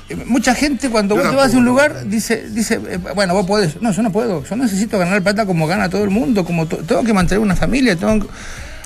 eh, 0.09 0.15
mucha 0.27 0.53
gente 0.53 0.89
cuando 0.91 1.15
Yo 1.15 1.21
vos 1.23 1.31
te 1.31 1.35
vas 1.35 1.51
de 1.51 1.57
un 1.57 1.65
lugar 1.65 2.05
dice, 2.05 2.47
dice 2.49 2.79
eh, 2.89 2.99
bueno, 3.15 3.33
vos 3.33 3.47
podés. 3.47 3.81
No, 3.81 3.91
yo 3.91 4.03
no 4.03 4.11
puedo. 4.11 4.43
Yo 4.43 4.55
necesito 4.55 4.99
ganar 4.99 5.23
plata 5.23 5.47
como 5.47 5.65
gana 5.65 5.89
todo 5.89 6.03
el 6.03 6.11
mundo, 6.11 6.45
como 6.45 6.67
to- 6.67 6.77
tengo 6.77 7.03
que 7.03 7.13
mantener 7.13 7.39
una 7.39 7.55
familia. 7.55 7.95
Tengo 7.95 8.19
que- 8.27 8.33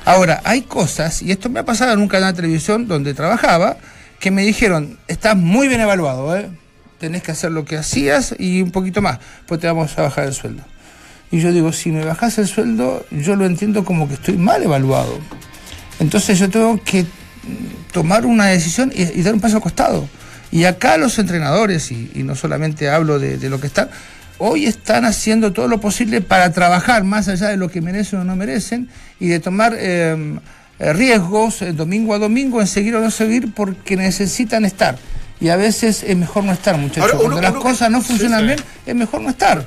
Ahora, 0.10 0.42
hay 0.44 0.64
cosas, 0.64 1.22
y 1.22 1.32
esto 1.32 1.52
me 1.52 1.60
ha 1.60 1.66
pasado 1.66 1.94
en 1.94 2.00
un 2.00 2.08
canal 2.08 2.34
de 2.34 2.42
televisión 2.42 2.88
donde 2.88 3.14
trabajaba, 3.14 3.78
que 4.20 4.32
me 4.32 4.42
dijeron, 4.42 4.98
estás 5.08 5.38
muy 5.38 5.68
bien 5.68 5.82
evaluado, 5.82 6.36
¿eh? 6.36 6.50
tenés 6.98 7.22
que 7.22 7.32
hacer 7.32 7.52
lo 7.52 7.64
que 7.64 7.78
hacías 7.78 8.34
y 8.40 8.64
un 8.64 8.72
poquito 8.72 9.04
más, 9.04 9.20
pues 9.46 9.62
te 9.62 9.68
vamos 9.68 9.96
a 10.00 10.02
bajar 10.02 10.26
el 10.26 10.34
sueldo. 10.34 10.64
Y 11.30 11.42
yo 11.42 11.52
digo, 11.52 11.72
si 11.72 11.92
me 11.92 12.04
bajas 12.04 12.40
el 12.40 12.48
sueldo, 12.48 13.06
yo 13.12 13.36
lo 13.36 13.46
entiendo 13.46 13.86
como 13.86 14.08
que 14.08 14.16
estoy 14.16 14.36
mal 14.36 14.64
evaluado. 14.64 15.20
Entonces 16.00 16.40
yo 16.40 16.50
tengo 16.50 16.84
que 16.84 17.06
tomar 17.94 18.26
una 18.26 18.48
decisión 18.48 18.92
y, 18.96 19.22
dar 19.22 19.36
un 19.36 19.42
paso 19.42 19.58
al 19.58 19.62
costado. 19.62 20.10
Y 20.50 20.64
acá 20.64 20.98
los 20.98 21.20
entrenadores, 21.20 21.92
y, 21.92 22.10
y 22.16 22.24
no 22.24 22.34
solamente 22.34 22.90
hablo 22.90 23.20
de, 23.20 23.38
de 23.38 23.48
lo 23.48 23.62
que 23.62 23.68
están, 23.68 23.90
hoy 24.40 24.66
están 24.66 25.06
haciendo 25.06 25.54
todo 25.54 25.68
lo 25.68 25.80
posible 25.80 26.22
para 26.22 26.52
trabajar 26.52 27.04
más 27.04 27.28
allá 27.28 27.50
de 27.50 27.58
lo 27.58 27.70
que 27.70 27.82
merecen 27.82 28.20
o 28.20 28.24
no 28.24 28.36
merecen 28.36 28.90
y 29.20 29.28
de 29.28 29.40
tomar 29.40 29.76
eh, 29.78 30.40
eh, 30.80 30.94
riesgos 30.94 31.62
eh, 31.62 31.74
domingo 31.74 32.14
a 32.14 32.20
domingo 32.20 32.60
en 32.62 32.68
seguir 32.68 32.96
o 32.96 33.02
no 33.02 33.12
seguir 33.12 33.54
porque 33.54 33.96
necesitan 33.98 34.66
estar. 34.66 34.98
Y 35.42 35.48
a 35.50 35.56
veces 35.56 36.04
es 36.04 36.18
mejor 36.18 36.44
no 36.44 36.52
estar, 36.52 36.78
muchachos. 36.78 37.04
Ahora, 37.04 37.14
uno- 37.16 37.24
Cuando 37.24 37.42
las 37.42 37.52
uno 37.52 37.62
cosas 37.62 37.90
no 37.92 38.02
funcionan 38.02 38.42
sí. 38.42 38.46
bien, 38.48 38.60
es 38.86 38.96
mejor 38.96 39.22
no 39.22 39.30
estar. 39.30 39.66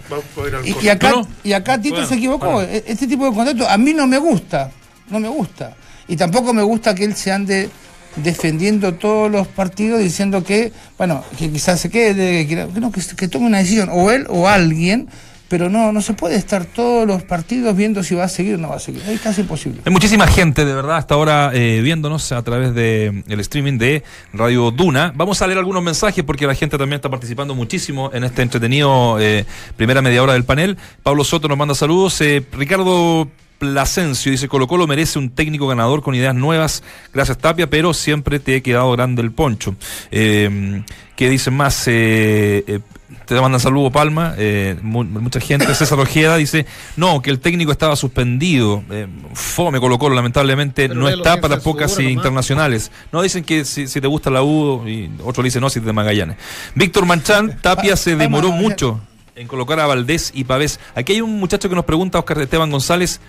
Y, 0.83 0.89
acá, 0.89 1.11
No, 1.11 1.17
no. 1.23 1.29
y 1.45 1.53
acá 1.55 1.81
Tito 1.81 1.95
Bueno, 1.95 2.09
se 2.09 2.15
equivocó. 2.17 2.51
bueno. 2.51 2.69
E- 2.71 2.85
Este 2.87 3.07
tipo 3.07 3.25
de 3.25 3.35
contrato 3.35 3.67
a 3.69 3.79
mí 3.79 3.95
no 3.95 4.07
me 4.07 4.19
gusta. 4.19 4.71
No 5.09 5.19
me 5.19 5.29
gusta. 5.29 5.75
Y 6.09 6.17
tampoco 6.17 6.53
me 6.53 6.63
gusta 6.63 6.95
que 6.95 7.05
él 7.05 7.15
se 7.17 7.33
ande 7.33 7.71
defendiendo 8.17 8.95
todos 8.95 9.31
los 9.31 9.47
partidos 9.47 10.01
diciendo 10.01 10.45
que, 10.45 10.73
bueno, 10.99 11.25
que 11.39 11.51
quizás 11.51 11.81
se 11.81 11.91
quede, 11.91 12.47
que, 12.47 12.57
no, 12.81 12.93
que, 12.93 13.29
tome 13.29 13.47
una 13.47 13.59
decisión, 13.59 13.89
o 13.93 14.11
él 14.11 14.27
o 14.29 14.49
alguien, 14.49 15.09
pero 15.49 15.69
no, 15.69 15.93
no 15.93 16.01
se 16.01 16.15
puede 16.15 16.37
estar 16.37 16.65
todos 16.65 17.07
los 17.07 17.25
partidos 17.25 17.77
viendo 17.77 18.03
si 18.03 18.15
va 18.15 18.25
a 18.25 18.29
seguir 18.29 18.55
o 18.55 18.59
no 18.59 18.71
va 18.71 18.77
a 18.77 18.81
seguir. 18.81 19.03
Es 19.07 19.21
casi 19.21 19.43
imposible. 19.43 19.83
Hay 19.85 19.93
muchísima 19.93 20.27
gente, 20.27 20.65
de 20.65 20.75
verdad, 20.75 20.97
hasta 20.97 21.15
ahora 21.15 21.51
eh, 21.53 21.83
viéndonos 21.83 22.33
a 22.33 22.43
través 22.43 22.75
del 22.75 23.41
streaming 23.41 23.77
de 23.77 24.03
Radio 24.33 24.71
Duna. 24.71 25.13
Vamos 25.15 25.43
a 25.43 25.47
leer 25.47 25.59
algunos 25.59 25.83
mensajes 25.83 26.25
porque 26.25 26.47
la 26.47 26.55
gente 26.55 26.79
también 26.79 26.97
está 26.97 27.11
participando 27.11 27.55
muchísimo 27.55 28.11
en 28.15 28.25
este 28.25 28.41
entretenido 28.41 29.21
eh, 29.21 29.45
primera 29.77 30.01
media 30.01 30.23
hora 30.23 30.33
del 30.33 30.45
panel. 30.45 30.79
Pablo 31.03 31.23
Soto 31.23 31.49
nos 31.49 31.59
manda 31.59 31.75
saludos. 31.75 32.19
Eh, 32.23 32.43
Ricardo 32.53 33.29
Plasencio 33.63 34.33
dice, 34.33 34.49
Colo 34.49 34.67
Colo 34.67 34.89
merece 34.89 35.21
un 35.21 35.31
técnico 35.31 35.69
ganador 35.69 36.03
con 36.03 36.17
ideas 36.17 36.35
nuevas. 36.35 36.83
Gracias 37.15 37.39
Tapia, 37.39 37.71
pero 37.71 37.95
siempre 37.95 38.41
te 38.41 38.57
he 38.57 38.61
quedado 38.63 38.91
grande 38.91 39.23
el 39.23 39.31
poncho. 39.31 39.77
Eh, 40.11 40.83
¿Qué 41.15 41.31
dicen 41.31 41.55
más? 41.55 41.87
Eh, 41.87 42.65
eh, 42.67 42.81
te 43.25 43.41
mandan 43.41 43.61
saludo 43.61 43.93
Palma, 43.93 44.35
eh, 44.37 44.77
mu- 44.83 45.05
mucha 45.05 45.39
gente, 45.39 45.73
César 45.77 46.01
Ojeda 46.01 46.39
dice, 46.39 46.67
no, 46.97 47.23
que 47.23 47.31
el 47.31 47.39
técnico 47.39 47.71
estaba 47.71 47.95
suspendido, 47.95 48.83
eh, 48.91 49.07
fome 49.33 49.79
Colo 49.79 49.97
Colo 49.97 50.17
lamentablemente 50.17 50.89
Pero 50.89 50.99
no 51.01 51.09
está 51.09 51.41
para 51.41 51.61
pocas 51.61 51.93
seguro 51.93 52.11
internacionales. 52.11 52.91
No, 53.13 53.23
dicen 53.23 53.45
que 53.45 53.65
si, 53.65 53.87
si 53.87 54.01
te 54.01 54.09
gusta 54.09 54.29
la 54.29 54.43
U, 54.43 54.89
y 54.89 55.09
otro 55.25 55.41
le 55.41 55.47
dice 55.47 55.61
no, 55.61 55.71
si 55.71 55.79
te 55.79 55.87
de 55.87 55.93
Magallanes. 55.93 56.37
Víctor 56.75 57.07
Manchán, 57.07 57.59
Tapia 57.63 57.97
se 57.97 58.17
demoró 58.17 58.51
mucho 58.51 59.01
en 59.37 59.47
colocar 59.47 59.79
a 59.79 59.87
Valdés 59.87 60.33
y 60.35 60.43
Pavés. 60.43 60.81
Aquí 60.97 61.13
hay 61.13 61.21
un 61.21 61.39
muchacho 61.39 61.69
que 61.69 61.77
nos 61.77 61.85
pregunta, 61.85 62.19
Oscar 62.19 62.41
Esteban 62.41 62.71
González, 62.73 63.21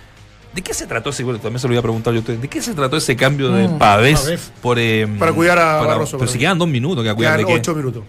¿de 0.54 0.62
qué 0.62 0.74
se 0.74 0.86
trató 0.88 1.10
ese, 1.12 1.24
bueno, 1.24 1.40
también 1.40 1.60
se 1.60 1.68
lo 1.68 1.72
voy 1.72 1.80
a 1.80 1.82
preguntar 1.82 2.14
yo 2.14 2.20
a 2.20 2.22
usted, 2.22 2.38
¿de 2.38 2.48
qué 2.48 2.62
se 2.62 2.74
trató 2.74 2.98
ese 2.98 3.16
cambio 3.16 3.50
de 3.52 3.68
Mm. 3.68 3.78
Pavés, 3.78 4.52
por... 4.62 4.78
eh, 4.80 5.08
Para 5.20 5.32
cuidar 5.34 5.60
a 5.60 5.76
Barroso, 5.82 6.12
Pero 6.18 6.20
para 6.20 6.32
si 6.32 6.38
quedan 6.40 6.58
dos 6.60 6.68
minutos, 6.68 7.04
que 7.04 7.10
a 7.10 7.16
cuidar 7.16 7.38
de 7.40 7.46
qué. 7.46 7.54
ocho 7.54 7.74
minutos. 7.76 8.04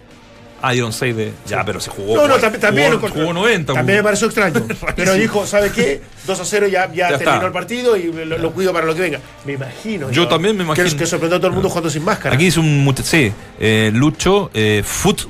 Ah, 0.61 0.71
dieron 0.71 0.91
seis 0.93 1.15
de... 1.15 1.31
Ya, 1.45 1.63
pero 1.63 1.79
se 1.79 1.91
jugó... 1.91 2.15
No, 2.15 2.21
no, 2.27 2.27
jugó- 2.35 2.39
también, 2.41 2.61
también 2.61 2.91
jugó, 2.99 3.09
jugó 3.09 3.33
90. 3.33 3.73
También 3.73 3.99
me 3.99 4.03
pareció 4.03 4.25
extraño. 4.27 4.63
pero 4.95 5.13
dijo, 5.13 5.45
¿sabe 5.45 5.69
qué? 5.69 6.01
2 6.25 6.39
a 6.39 6.43
0 6.45 6.67
ya, 6.67 6.87
ya, 6.91 7.11
Ya 7.11 7.17
terminó 7.17 7.33
está. 7.35 7.45
el 7.47 7.51
partido 7.51 7.95
y 7.97 8.11
lo, 8.11 8.37
lo 8.39 8.51
cuido 8.51 8.73
para 8.73 8.87
lo 8.87 8.95
que 8.95 9.01
venga. 9.01 9.19
Me 9.45 9.53
imagino. 9.53 10.09
Yo 10.09 10.27
también 10.27 10.57
me 10.57 10.63
imagino. 10.63 10.89
Que, 10.89 10.95
que 10.97 11.05
sorprendió 11.05 11.37
a 11.37 11.39
todo 11.39 11.49
el 11.49 11.53
mundo 11.53 11.69
jugando 11.69 11.89
sin 11.91 12.03
máscara. 12.03 12.33
Aquí 12.33 12.45
dice 12.45 12.59
un 12.61 12.83
muchacho, 12.83 13.07
sí, 13.07 13.31
eh, 13.59 13.91
Lucho, 13.93 14.49
eh, 14.55 14.81
Foot 14.83 15.27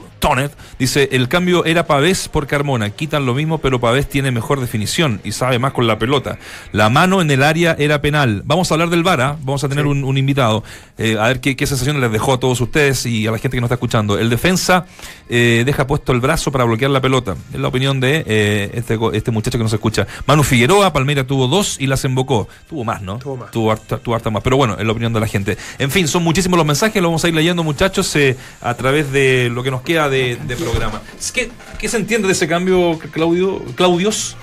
Dice, 0.80 1.10
el 1.12 1.28
cambio 1.28 1.66
era 1.66 1.86
Pavés 1.86 2.30
por 2.30 2.48
Carmona, 2.48 2.90
quitan 2.90 3.28
lo 3.28 3.36
mismo, 3.36 3.60
pero 3.60 3.80
Pavés 3.80 4.10
tiene 4.10 4.32
mejor 4.32 4.60
definición 4.60 5.22
y 5.24 5.34
sabe 5.34 5.60
más 5.60 5.72
con 5.72 5.86
la 5.86 6.00
pelota. 6.00 6.40
La 6.72 6.90
mano 6.90 7.22
en 7.22 7.30
el 7.30 7.44
área 7.44 7.76
era 7.78 8.02
penal. 8.02 8.42
Vamos 8.44 8.72
a 8.72 8.74
hablar 8.74 8.90
del 8.90 9.04
VAR, 9.04 9.38
vamos 9.42 9.64
a 9.64 9.70
tener 9.70 9.86
un, 9.86 10.04
un 10.04 10.18
invitado, 10.18 10.64
eh, 10.98 11.18
a 11.20 11.28
ver 11.28 11.42
qué, 11.42 11.56
qué 11.56 11.68
sensaciones 11.68 12.02
les 12.02 12.12
dejó 12.12 12.34
a 12.34 12.40
todos 12.40 12.60
ustedes 12.60 13.06
y 13.06 13.28
a 13.28 13.32
la 13.32 13.38
gente 13.38 13.56
que 13.56 13.62
nos 13.62 13.68
está 13.68 13.76
escuchando. 13.76 14.18
El 14.18 14.32
defensa 14.32 14.88
eh, 15.30 15.62
deja 15.64 15.86
puesto 15.86 16.12
el 16.12 16.22
brazo 16.22 16.52
para 16.52 16.64
bloquear 16.64 16.90
la 16.90 17.02
pelota, 17.02 17.36
es 17.54 17.60
la 17.60 17.68
opinión 17.68 18.00
de 18.00 18.24
eh, 18.26 18.72
este, 18.74 18.98
este 19.14 19.30
muchacho 19.30 19.60
que 19.60 19.64
nos 19.64 19.74
escucha. 19.74 20.08
Manu 20.26 20.42
Figueroa, 20.42 20.92
Palmeira 20.92 21.28
tuvo 21.28 21.48
dos 21.48 21.80
y 21.80 21.86
las 21.86 22.04
embocó. 22.04 22.48
Tuvo 22.68 22.84
más, 22.84 23.04
¿no? 23.04 23.20
Tuvo 23.20 23.38
más. 23.38 23.52
Tuvo 23.52 23.72
harta, 23.72 24.00
tuvo 24.00 24.16
harta 24.16 24.32
más. 24.32 24.42
Pero 24.42 24.58
bueno, 24.58 24.76
es 24.80 24.86
la 24.86 24.92
opinión 24.92 25.14
de 25.14 25.20
la 25.20 25.28
gente. 25.28 25.56
En 25.78 25.92
fin, 25.92 26.08
son 26.08 26.24
muchísimos 26.24 26.58
los 26.58 26.66
mensajes, 26.66 27.00
los 27.00 27.10
vamos 27.10 27.24
a 27.24 27.28
ir 27.28 27.36
leyendo, 27.36 27.64
muchachos, 27.64 28.18
a 28.62 28.74
través 28.74 29.12
de 29.12 29.50
lo 29.52 29.62
que 29.62 29.72
nos 29.72 29.82
queda 29.82 30.10
de, 30.10 30.15
de 30.20 30.56
programa. 30.56 31.02
¿Qué, 31.34 31.50
¿Qué 31.78 31.88
se 31.90 31.98
entiende 31.98 32.28
de 32.28 32.34
ese 32.34 32.48
cambio, 32.48 32.98
Claudio? 33.12 33.64
Claudios? 33.76 34.36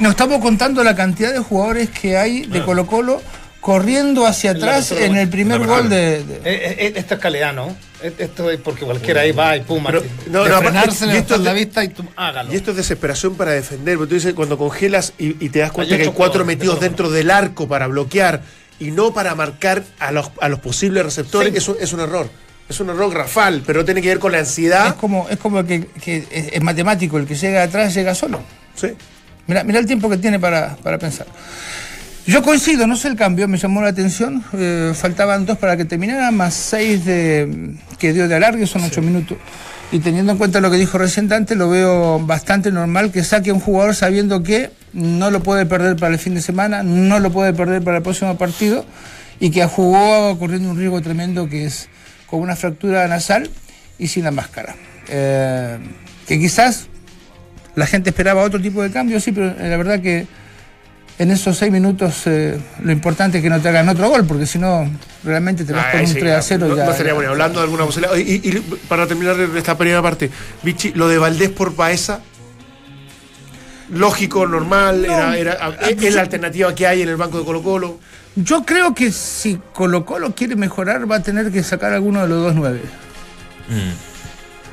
Nos 0.00 0.10
estamos 0.10 0.40
contando 0.40 0.82
la 0.82 0.96
cantidad 0.96 1.32
de 1.32 1.38
jugadores 1.38 1.90
que 1.90 2.16
hay 2.16 2.42
de 2.46 2.62
Colo 2.64 2.86
Colo 2.86 3.20
corriendo 3.60 4.26
hacia 4.26 4.50
atrás 4.50 4.92
en 4.92 5.16
el 5.16 5.28
primer 5.28 5.66
gol 5.66 5.88
de, 5.88 6.22
de- 6.22 6.34
Eh, 6.36 6.40
eh, 6.44 6.76
eh, 6.78 6.92
esto 6.96 7.14
es 7.14 7.20
calidad, 7.20 7.54
¿no? 7.54 7.74
Esto 8.18 8.50
es 8.50 8.60
porque 8.60 8.84
cualquiera 8.84 9.22
ahí 9.22 9.32
va 9.32 9.56
y 9.56 9.60
pum, 9.62 9.82
Pero, 9.86 10.00
Martín. 10.02 10.32
no, 10.32 10.44
de 10.44 10.50
no, 10.50 10.58
frenarse, 10.58 11.06
y 11.06 11.10
esto 11.16 11.36
es 11.36 11.40
la 11.40 11.54
de- 11.54 11.60
vista 11.64 11.82
y 11.82 11.88
tú 11.88 12.04
hágalo. 12.16 12.52
Y 12.52 12.56
esto 12.56 12.72
es 12.72 12.76
desesperación 12.76 13.34
para 13.36 13.52
defender, 13.52 13.96
porque 13.96 14.10
tú 14.10 14.14
dices, 14.16 14.34
cuando 14.34 14.58
congelas 14.58 15.14
y, 15.18 15.42
y 15.42 15.48
te 15.48 15.60
das 15.60 15.72
cuenta 15.72 15.94
Hay 15.94 16.00
que 16.02 16.08
hay 16.08 16.12
cuatro 16.14 16.44
metidos 16.44 16.80
dentro 16.80 17.08
del 17.08 17.30
arco 17.30 17.66
para 17.66 17.86
bloquear 17.86 18.42
y 18.78 18.90
no 18.90 19.14
para 19.14 19.34
marcar 19.34 19.82
a 19.98 20.12
los, 20.12 20.30
a 20.42 20.50
los 20.50 20.60
posibles 20.60 21.02
receptores, 21.02 21.52
Sí. 21.52 21.56
es, 21.58 21.68
un, 21.68 21.76
es 21.80 21.92
un 21.94 22.00
error. 22.00 22.28
Es 22.68 22.80
un 22.80 22.88
error 22.90 23.10
grafal, 23.12 23.62
pero 23.66 23.84
tiene 23.84 24.00
que 24.00 24.08
ver 24.08 24.18
con 24.18 24.32
la 24.32 24.38
ansiedad. 24.38 24.88
es 24.88 24.94
como 24.94 25.28
es 25.28 25.38
como 25.38 25.64
que, 25.64 25.86
que 26.02 26.26
es, 26.30 26.48
es 26.52 26.62
matemático, 26.62 27.18
el 27.18 27.26
que 27.26 27.34
llega 27.34 27.62
atrás 27.62 27.94
llega 27.94 28.14
solo. 28.14 28.40
Sí. 28.74 28.88
Mira, 29.46 29.64
mira 29.64 29.78
el 29.78 29.86
tiempo 29.86 30.08
que 30.08 30.16
tiene 30.16 30.40
para, 30.40 30.76
para 30.76 30.98
pensar. 30.98 31.26
Yo 32.26 32.42
coincido, 32.42 32.86
no 32.86 32.96
sé 32.96 33.08
el 33.08 33.16
cambio, 33.16 33.46
me 33.48 33.58
llamó 33.58 33.82
la 33.82 33.88
atención. 33.88 34.42
eh, 34.54 34.92
faltaban 34.94 35.44
dos 35.44 35.58
para 35.58 35.76
que 35.76 35.84
terminara, 35.84 36.30
más 36.30 36.54
seis 36.54 37.04
de, 37.04 37.76
que 37.98 38.14
dio 38.14 38.26
de 38.28 38.34
alargue, 38.34 38.66
son 38.66 38.82
ocho 38.82 39.02
minutos. 39.02 39.36
Y 39.92 39.98
teniendo 39.98 40.32
en 40.32 40.38
cuenta 40.38 40.62
lo 40.62 40.70
que 40.70 40.78
dijo 40.78 40.96
recién 40.96 41.28
Dante, 41.28 41.54
lo 41.54 41.68
veo 41.68 42.18
bastante 42.20 42.72
normal 42.72 43.12
que 43.12 43.22
saque 43.22 43.52
un 43.52 43.60
jugador 43.60 43.94
sabiendo 43.94 44.42
que 44.42 44.70
no 44.94 45.30
lo 45.30 45.42
puede 45.42 45.66
perder 45.66 45.96
para 45.96 46.14
el 46.14 46.18
fin 46.18 46.34
de 46.34 46.40
semana, 46.40 46.82
no 46.82 47.20
lo 47.20 47.30
puede 47.30 47.52
perder 47.52 47.82
para 47.82 47.98
el 47.98 48.02
próximo 48.02 48.38
partido 48.38 48.86
y 49.38 49.50
que 49.50 49.66
jugó 49.66 50.38
corriendo 50.38 50.70
un 50.70 50.78
riesgo 50.78 51.02
tremendo 51.02 51.46
que 51.48 51.66
es 51.66 51.90
con 52.34 52.42
una 52.42 52.56
fractura 52.56 53.06
nasal 53.06 53.48
y 53.98 54.08
sin 54.08 54.24
la 54.24 54.30
máscara. 54.32 54.74
Eh, 55.08 55.78
que 56.26 56.38
quizás 56.38 56.88
la 57.76 57.86
gente 57.86 58.10
esperaba 58.10 58.42
otro 58.42 58.60
tipo 58.60 58.82
de 58.82 58.90
cambio, 58.90 59.20
sí, 59.20 59.30
pero 59.32 59.50
eh, 59.50 59.68
la 59.68 59.76
verdad 59.76 60.00
que 60.00 60.26
en 61.16 61.30
esos 61.30 61.56
seis 61.56 61.70
minutos 61.70 62.22
eh, 62.26 62.58
lo 62.82 62.90
importante 62.90 63.38
es 63.38 63.44
que 63.44 63.50
no 63.50 63.60
te 63.60 63.68
hagan 63.68 63.88
otro 63.88 64.08
gol, 64.08 64.24
porque 64.26 64.46
si 64.46 64.58
no, 64.58 64.90
realmente 65.22 65.64
te 65.64 65.72
vas 65.72 65.86
con 65.92 66.00
Ay, 66.00 66.06
un 66.06 66.12
sí, 66.12 66.18
3 66.18 66.34
a 66.34 66.42
0 66.42 66.66
no, 66.68 66.76
ya. 66.76 66.86
no 66.86 67.20
ni 67.20 67.26
hablando 67.26 67.60
de 67.60 67.64
alguna 67.64 67.84
posibilidad. 67.86 68.16
Y, 68.16 68.22
y- 68.22 68.48
y 68.48 68.60
para 68.88 69.06
terminar 69.06 69.36
esta 69.56 69.78
primera 69.78 70.02
parte, 70.02 70.28
Vichy, 70.64 70.92
lo 70.94 71.06
de 71.06 71.18
Valdés 71.18 71.50
por 71.50 71.76
Baeza, 71.76 72.20
lógico, 73.92 74.46
normal, 74.46 75.04
era, 75.04 75.36
era- 75.36 75.70
es 75.88 76.14
la 76.14 76.22
alternativa 76.22 76.74
que 76.74 76.86
hay 76.86 77.02
en 77.02 77.08
el 77.10 77.16
banco 77.16 77.38
de 77.38 77.44
Colo 77.44 77.62
Colo. 77.62 78.00
Yo 78.36 78.64
creo 78.64 78.94
que 78.94 79.12
si 79.12 79.60
Colo 79.72 80.04
Colo 80.04 80.34
quiere 80.34 80.56
mejorar, 80.56 81.10
va 81.10 81.16
a 81.16 81.22
tener 81.22 81.52
que 81.52 81.62
sacar 81.62 81.92
alguno 81.92 82.22
de 82.22 82.28
los 82.28 82.42
dos 82.42 82.54
nueve. 82.54 82.80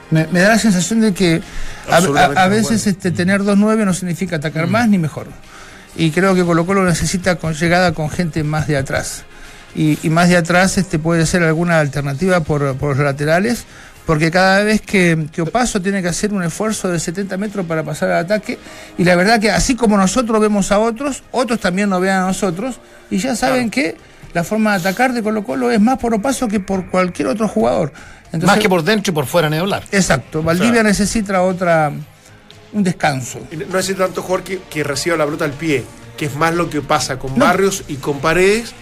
Me, 0.10 0.28
me 0.28 0.40
da 0.40 0.50
la 0.50 0.60
sensación 0.60 1.00
de 1.02 1.14
que 1.14 1.42
a, 1.90 2.48
veces 2.48 2.88
este, 2.88 3.12
tener 3.12 3.44
dos 3.44 3.58
nueve 3.58 3.86
no 3.86 3.94
significa 3.94 4.38
atacar 4.38 4.68
más 4.68 4.90
ni 4.90 4.98
mejor. 4.98 5.28
Y 5.96 6.12
creo 6.12 6.34
que 6.36 6.44
Colo 6.44 6.66
Colo 6.66 6.84
necesita 6.84 7.36
con 7.36 7.54
llegada 7.54 7.94
con 7.94 8.10
gente 8.10 8.44
más 8.44 8.68
de 8.68 8.78
atrás. 8.78 9.24
Y, 9.76 10.00
y 10.04 10.10
más 10.10 10.28
de 10.28 10.38
atrás 10.38 10.78
este, 10.78 11.00
puede 11.00 11.26
ser 11.26 11.44
alguna 11.44 11.80
alternativa 11.80 12.42
por, 12.42 12.76
por 12.76 12.98
los 12.98 13.06
laterales, 13.06 13.66
porque 14.12 14.30
cada 14.30 14.62
vez 14.62 14.82
que, 14.82 15.28
que 15.32 15.42
Opaso 15.42 15.82
tiene 15.82 16.02
que 16.02 16.10
hacer 16.10 16.34
un 16.34 16.44
esfuerzo 16.44 16.90
de 16.90 17.00
70 17.00 17.38
metros 17.38 17.66
para 17.66 17.82
pasar 17.82 18.12
al 18.12 18.26
ataque, 18.26 18.58
y 18.98 19.06
la 19.06 19.16
verdad 19.16 19.40
que 19.40 19.50
así 19.50 19.74
como 19.74 19.96
nosotros 19.96 20.42
vemos 20.42 20.70
a 20.74 20.80
otros, 20.80 21.24
otros 21.32 21.62
también 21.62 21.90
nos 21.90 22.02
ven 22.02 22.10
a 22.10 22.20
nosotros, 22.28 22.82
y 23.10 23.20
ya 23.20 23.38
saben 23.38 23.70
que 23.70 23.96
la 24.34 24.44
forma 24.44 24.72
de 24.72 24.80
atacar 24.80 25.14
de 25.14 25.24
Colo 25.24 25.46
Colo 25.46 25.72
es 25.72 25.80
más 25.80 25.98
por 25.98 26.14
Opaso 26.14 26.50
que 26.50 26.60
por 26.60 26.90
cualquier 26.90 27.30
otro 27.30 27.48
jugador. 27.48 27.94
Entonces, 28.26 28.48
Más 28.48 28.60
que 28.60 28.68
por 28.68 28.84
dentro 28.84 29.12
y 29.12 29.16
por 29.16 29.28
fuera, 29.28 29.50
ni 29.50 29.56
hablar. 29.56 29.84
Exacto, 29.94 30.44
Valdivia 30.44 30.84
necesita 30.84 31.42
otra, 31.42 31.90
un 32.74 32.84
descanso. 32.84 33.40
Y 33.50 33.56
No 33.56 33.80
es 33.80 33.96
tanto 33.96 34.24
jugador 34.24 34.44
que, 34.44 34.60
que 34.70 34.84
reciba 34.84 35.16
la 35.16 35.24
pelota 35.24 35.46
al 35.46 35.54
pie, 35.54 35.86
que 36.18 36.26
es 36.26 36.36
más 36.36 36.54
lo 36.54 36.70
que 36.70 36.82
pasa 36.82 37.18
con 37.18 37.40
Barrios 37.40 37.86
y 37.88 37.96
con 37.96 38.20
Paredes. 38.20 38.74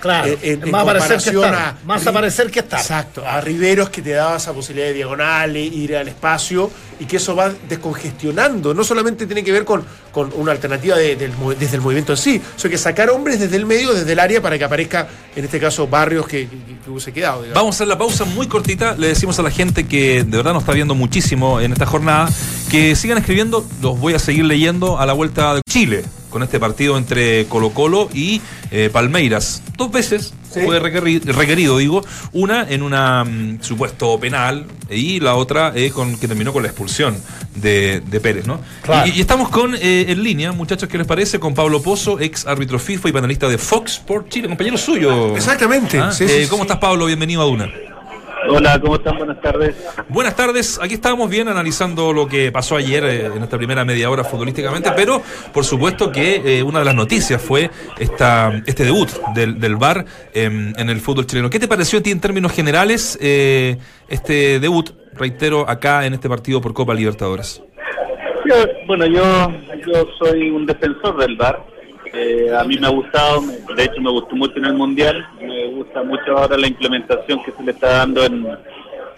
Claro, 0.00 0.28
eh, 0.28 0.38
en- 0.42 0.62
en 0.62 0.70
más 0.70 0.82
aparecer 0.82 1.18
que 1.22 1.30
estar. 1.30 1.54
a- 1.54 1.76
Más 1.84 2.06
aparecer 2.06 2.50
que 2.50 2.58
estar. 2.60 2.80
Exacto, 2.80 3.26
a 3.26 3.40
Riveros 3.40 3.90
que 3.90 4.02
te 4.02 4.10
daba 4.10 4.36
esa 4.36 4.52
posibilidad 4.52 4.88
de 4.88 4.94
diagonales, 4.94 5.72
ir 5.72 5.96
al 5.96 6.08
espacio 6.08 6.70
y 7.00 7.04
que 7.06 7.16
eso 7.16 7.34
va 7.34 7.52
descongestionando. 7.68 8.74
No 8.74 8.84
solamente 8.84 9.26
tiene 9.26 9.42
que 9.44 9.52
ver 9.52 9.64
con, 9.64 9.84
con 10.12 10.32
una 10.36 10.52
alternativa 10.52 10.96
de- 10.96 11.16
del 11.16 11.32
mo- 11.32 11.54
desde 11.54 11.76
el 11.76 11.82
movimiento 11.82 12.12
en 12.12 12.18
sí, 12.18 12.40
sino 12.56 12.70
que 12.70 12.78
sacar 12.78 13.10
hombres 13.10 13.40
desde 13.40 13.56
el 13.56 13.66
medio, 13.66 13.92
desde 13.94 14.12
el 14.12 14.18
área, 14.18 14.40
para 14.42 14.58
que 14.58 14.64
aparezca, 14.64 15.08
en 15.34 15.44
este 15.44 15.58
caso, 15.60 15.86
Barrios 15.86 16.26
que, 16.26 16.48
que, 16.48 16.56
que 16.84 16.90
hubiese 16.90 17.12
quedado. 17.12 17.42
digamos. 17.42 17.54
Vamos 17.54 17.74
a 17.74 17.76
hacer 17.76 17.88
la 17.88 17.98
pausa 17.98 18.24
muy 18.24 18.46
cortita. 18.48 18.94
Le 18.96 19.08
decimos 19.08 19.38
a 19.38 19.42
la 19.42 19.50
gente 19.50 19.86
que 19.86 20.24
de 20.24 20.36
verdad 20.36 20.52
nos 20.52 20.62
está 20.62 20.72
viendo 20.72 20.94
muchísimo 20.94 21.60
en 21.60 21.72
esta 21.72 21.86
jornada 21.86 22.28
que 22.70 22.94
sigan 22.96 23.18
escribiendo. 23.18 23.66
Los 23.82 23.98
voy 23.98 24.14
a 24.14 24.18
seguir 24.18 24.44
leyendo 24.44 24.98
a 24.98 25.06
la 25.06 25.12
vuelta 25.12 25.54
de 25.54 25.60
Chile 25.68 26.04
con 26.36 26.42
este 26.42 26.60
partido 26.60 26.98
entre 26.98 27.46
Colo 27.46 27.70
Colo 27.70 28.10
y 28.12 28.42
eh, 28.70 28.90
Palmeiras. 28.92 29.62
Dos 29.78 29.90
veces 29.90 30.34
fue 30.52 30.78
requeri- 30.82 31.22
requerido, 31.24 31.78
digo. 31.78 32.04
Una 32.32 32.66
en 32.68 32.82
una 32.82 33.24
mm, 33.24 33.62
supuesto 33.62 34.20
penal 34.20 34.66
y 34.90 35.18
la 35.20 35.34
otra 35.34 35.72
eh, 35.74 35.90
con 35.90 36.18
que 36.18 36.28
terminó 36.28 36.52
con 36.52 36.62
la 36.62 36.68
expulsión 36.68 37.16
de, 37.54 38.02
de 38.06 38.20
Pérez, 38.20 38.46
¿no? 38.46 38.60
Claro. 38.82 39.08
Y, 39.10 39.16
y 39.16 39.20
estamos 39.22 39.48
con 39.48 39.74
eh, 39.76 40.04
en 40.08 40.22
línea, 40.22 40.52
muchachos, 40.52 40.90
¿qué 40.90 40.98
les 40.98 41.06
parece? 41.06 41.38
Con 41.40 41.54
Pablo 41.54 41.80
Pozo, 41.80 42.20
ex 42.20 42.46
árbitro 42.46 42.78
FIFA 42.78 43.08
y 43.08 43.12
panelista 43.12 43.48
de 43.48 43.56
Fox 43.56 43.92
Sport 43.92 44.28
Chile, 44.28 44.48
compañero 44.48 44.76
suyo. 44.76 45.34
Exactamente. 45.36 45.98
Ah, 45.98 46.12
Sí, 46.12 46.24
eh, 46.24 46.42
sí. 46.42 46.50
¿Cómo 46.50 46.64
estás, 46.64 46.76
Pablo? 46.78 47.06
Bienvenido 47.06 47.40
a 47.40 47.46
Duna. 47.46 47.70
Hola, 48.48 48.80
¿cómo 48.80 48.96
están? 48.96 49.16
Buenas 49.18 49.40
tardes. 49.40 49.74
Buenas 50.08 50.36
tardes, 50.36 50.78
aquí 50.82 50.94
estábamos 50.94 51.28
bien 51.30 51.48
analizando 51.48 52.12
lo 52.12 52.26
que 52.28 52.52
pasó 52.52 52.76
ayer 52.76 53.04
eh, 53.04 53.26
en 53.26 53.42
esta 53.42 53.56
primera 53.56 53.84
media 53.84 54.10
hora 54.10 54.24
futbolísticamente, 54.24 54.90
pero 54.94 55.20
por 55.52 55.64
supuesto 55.64 56.12
que 56.12 56.58
eh, 56.58 56.62
una 56.62 56.80
de 56.80 56.84
las 56.84 56.94
noticias 56.94 57.40
fue 57.42 57.70
esta, 57.98 58.52
este 58.66 58.84
debut 58.84 59.08
del, 59.34 59.58
del 59.58 59.76
VAR 59.76 60.04
en, 60.34 60.74
en 60.78 60.90
el 60.90 61.00
fútbol 61.00 61.26
chileno. 61.26 61.50
¿Qué 61.50 61.58
te 61.58 61.68
pareció 61.68 61.98
a 61.98 62.02
ti 62.02 62.10
en 62.10 62.20
términos 62.20 62.52
generales 62.52 63.18
eh, 63.20 63.78
este 64.08 64.60
debut, 64.60 64.90
reitero, 65.14 65.68
acá 65.68 66.06
en 66.06 66.14
este 66.14 66.28
partido 66.28 66.60
por 66.60 66.72
Copa 66.74 66.94
Libertadores? 66.94 67.62
Yo- 68.48 68.54
bueno, 68.86 69.06
yo, 69.06 69.50
yo 69.86 70.06
soy 70.18 70.50
un 70.50 70.66
defensor 70.66 71.16
del 71.18 71.36
VAR. 71.36 71.64
Eh, 72.18 72.48
a 72.58 72.64
mí 72.64 72.78
me 72.78 72.86
ha 72.86 72.90
gustado, 72.90 73.42
de 73.76 73.84
hecho 73.84 74.00
me 74.00 74.10
gustó 74.10 74.34
mucho 74.36 74.56
en 74.58 74.64
el 74.66 74.74
Mundial. 74.74 75.26
Me 75.40 75.66
gusta 75.66 76.02
mucho 76.02 76.36
ahora 76.38 76.56
la 76.56 76.66
implementación 76.66 77.42
que 77.44 77.52
se 77.52 77.62
le 77.62 77.72
está 77.72 77.88
dando 77.98 78.24
en, 78.24 78.46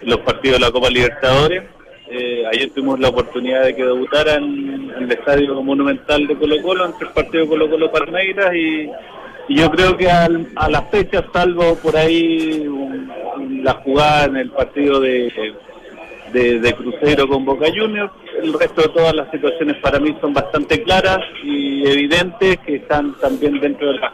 los 0.01 0.19
partidos 0.19 0.59
de 0.59 0.65
la 0.65 0.71
Copa 0.71 0.89
Libertadores. 0.89 1.63
Eh, 2.11 2.43
ayer 2.51 2.69
tuvimos 2.71 2.99
la 2.99 3.09
oportunidad 3.09 3.63
de 3.65 3.75
que 3.75 3.85
debutara 3.85 4.35
en, 4.35 4.91
el 4.99 5.11
Estadio 5.11 5.61
Monumental 5.61 6.25
de 6.27 6.35
Colo 6.35 6.61
Colo, 6.61 6.85
entre 6.87 7.07
el 7.07 7.13
partido 7.13 7.47
Colo 7.47 7.69
Colo 7.69 7.91
Palmeiras 7.91 8.53
y, 8.55 8.89
y 9.47 9.57
yo 9.59 9.69
creo 9.71 9.95
que 9.95 10.09
al- 10.09 10.47
a 10.55 10.69
las 10.69 10.89
fechas, 10.89 11.23
salvo 11.33 11.75
por 11.75 11.95
ahí 11.95 12.65
un- 12.67 13.09
la 13.63 13.73
jugada 13.75 14.25
en 14.25 14.37
el 14.37 14.49
partido 14.51 14.99
de 14.99 15.31
de, 16.33 16.59
de 16.59 16.73
Cruzeiro 16.73 17.27
con 17.27 17.45
Boca 17.45 17.67
Juniors. 17.67 18.11
El 18.41 18.53
resto 18.53 18.81
de 18.81 18.89
todas 18.89 19.13
las 19.13 19.29
situaciones 19.31 19.77
para 19.77 19.99
mí 19.99 20.15
son 20.21 20.33
bastante 20.33 20.81
claras 20.83 21.19
y 21.43 21.85
evidentes 21.87 22.57
que 22.65 22.75
están 22.77 23.15
también 23.19 23.59
dentro 23.59 23.91
de 23.91 23.99
las 23.99 24.11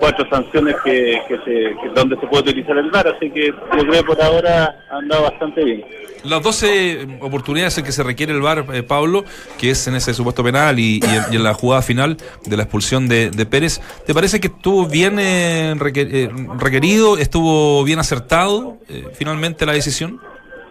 cuatro 0.00 0.24
sanciones 0.30 0.76
que, 0.84 1.20
que 1.26 1.36
se, 1.38 1.44
que- 1.44 1.88
donde 1.94 2.16
se 2.20 2.26
puede 2.28 2.42
utilizar 2.50 2.76
el 2.78 2.88
VAR, 2.90 3.08
así 3.08 3.30
que 3.30 3.46
yo 3.48 3.78
creo 3.80 3.92
que 3.92 4.04
por 4.04 4.22
ahora 4.22 4.84
ha 4.90 4.96
andado 4.98 5.24
bastante 5.24 5.64
bien. 5.64 5.84
Las 6.24 6.40
12 6.42 7.06
oportunidades 7.20 7.78
en 7.78 7.84
que 7.84 7.90
se 7.92 8.02
requiere 8.04 8.32
el 8.32 8.40
VAR, 8.40 8.64
eh, 8.72 8.82
Pablo, 8.84 9.24
que 9.58 9.70
es 9.70 9.86
en 9.88 9.96
ese 9.96 10.14
supuesto 10.14 10.42
penal 10.44 10.78
y, 10.78 11.00
y 11.00 11.04
en, 11.04 11.32
y 11.32 11.36
en 11.36 11.42
la 11.44 11.52
jugada 11.54 11.82
final 11.82 12.16
de 12.44 12.56
la 12.56 12.62
expulsión 12.64 13.08
de, 13.08 13.30
de 13.30 13.46
Pérez, 13.46 13.80
¿te 14.06 14.14
parece 14.14 14.38
que 14.40 14.48
estuvo 14.48 14.86
bien 14.86 15.18
eh, 15.18 15.72
eh, 15.94 16.28
requerido, 16.58 17.18
estuvo 17.18 17.82
bien 17.84 17.98
acertado 17.98 18.78
eh, 18.88 19.04
finalmente 19.14 19.66
la 19.66 19.72
decisión 19.72 20.20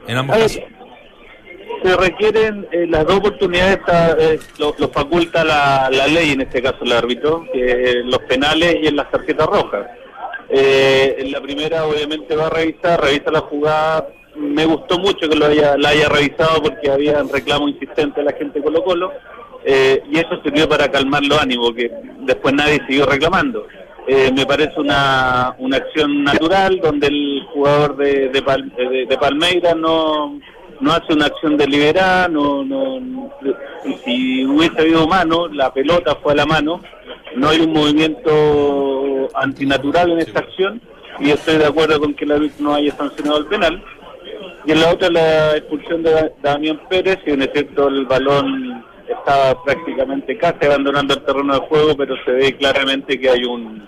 en 0.08 0.18
ambos 0.18 0.38
ver, 0.38 0.46
casos? 0.48 0.62
Se 1.84 1.96
requieren 1.98 2.68
eh, 2.72 2.86
las 2.88 3.06
dos 3.06 3.18
oportunidades, 3.18 3.78
está, 3.78 4.12
eh, 4.20 4.40
lo, 4.60 4.74
faculta 4.90 5.44
la, 5.44 5.90
la 5.92 6.08
ley, 6.08 6.32
en 6.32 6.42
este 6.42 6.62
caso 6.62 6.78
el 6.82 6.92
árbitro, 6.94 7.46
que 7.54 8.02
los 8.06 8.20
penales 8.20 8.78
y 8.82 8.88
en 8.88 8.96
las 8.96 9.10
tarjetas 9.12 9.48
rojas. 9.48 9.88
Eh, 10.50 11.16
en 11.20 11.32
la 11.32 11.42
primera 11.42 11.86
obviamente 11.86 12.36
va 12.36 12.48
a 12.48 12.50
revisar, 12.50 13.02
revisa 13.02 13.32
la 13.32 13.42
jugada. 13.42 14.08
Me 14.36 14.66
gustó 14.66 14.98
mucho 15.00 15.28
que 15.28 15.36
lo 15.36 15.46
haya, 15.48 15.76
la 15.78 15.90
haya 15.90 16.08
revisado 16.10 16.62
porque 16.62 16.90
había 16.90 17.22
un 17.22 17.30
reclamo 17.30 17.68
insistente 17.68 18.22
de 18.22 18.26
la 18.32 18.38
gente 18.38 18.60
de 18.60 18.64
Colo 18.66 18.84
Colo. 18.84 19.12
eh, 19.66 20.02
y 20.10 20.18
eso 20.20 20.40
sirvió 20.44 20.70
para 20.70 20.90
calmar 20.90 21.24
los 21.24 21.42
ánimos, 21.42 21.74
que 21.74 21.92
después 22.22 22.54
nadie 22.54 22.80
siguió 22.88 23.06
reclamando. 23.06 23.66
Eh, 24.08 24.32
me 24.34 24.46
parece 24.46 24.80
una, 24.80 25.54
una 25.58 25.78
acción 25.78 26.24
natural 26.24 26.80
donde 26.82 27.08
el 27.08 27.44
jugador 27.52 27.98
de, 27.98 28.30
de, 28.30 28.42
Pal- 28.42 28.74
de- 28.78 29.06
de 29.06 29.18
Palmeiras 29.18 29.76
no, 29.76 30.40
no 30.80 30.92
hace 30.94 31.14
una 31.14 31.26
acción 31.26 31.58
deliberada, 31.58 32.28
no, 32.28 32.64
no, 32.64 33.32
si 34.06 34.46
hubiese 34.46 34.80
habido 34.82 35.08
mano, 35.08 35.48
la 35.48 35.74
pelota 35.74 36.16
fue 36.22 36.34
a 36.34 36.36
la 36.38 36.46
mano, 36.46 36.82
no 37.36 37.50
hay 37.50 37.60
un 37.62 37.74
movimiento 37.74 39.28
antinatural 39.36 40.12
en 40.12 40.20
esta 40.20 40.40
acción 40.40 40.82
y 41.20 41.32
estoy 41.32 41.58
de 41.58 41.66
acuerdo 41.66 42.00
con 42.00 42.14
que 42.14 42.26
el 42.26 42.32
árbitro 42.32 42.64
no 42.64 42.76
haya 42.76 42.96
sancionado 42.96 43.40
el 43.40 43.46
penal. 43.48 43.84
Y 44.66 44.72
en 44.72 44.82
la 44.82 44.92
otra 44.92 45.10
la 45.10 45.56
expulsión 45.58 46.04
de 46.04 46.12
Da- 46.12 46.30
Damián 46.44 46.80
Pérez, 46.90 47.20
y 47.26 47.32
en 47.32 47.42
efecto 47.42 47.88
el 47.88 48.06
balón 48.06 48.84
estaba 49.08 49.64
prácticamente 49.64 50.38
casi 50.38 50.66
abandonando 50.66 51.14
el 51.14 51.24
terreno 51.24 51.54
de 51.54 51.60
juego, 51.62 51.96
pero 51.96 52.16
se 52.26 52.32
ve 52.32 52.56
claramente 52.58 53.20
que 53.20 53.30
hay 53.30 53.44
un 53.46 53.88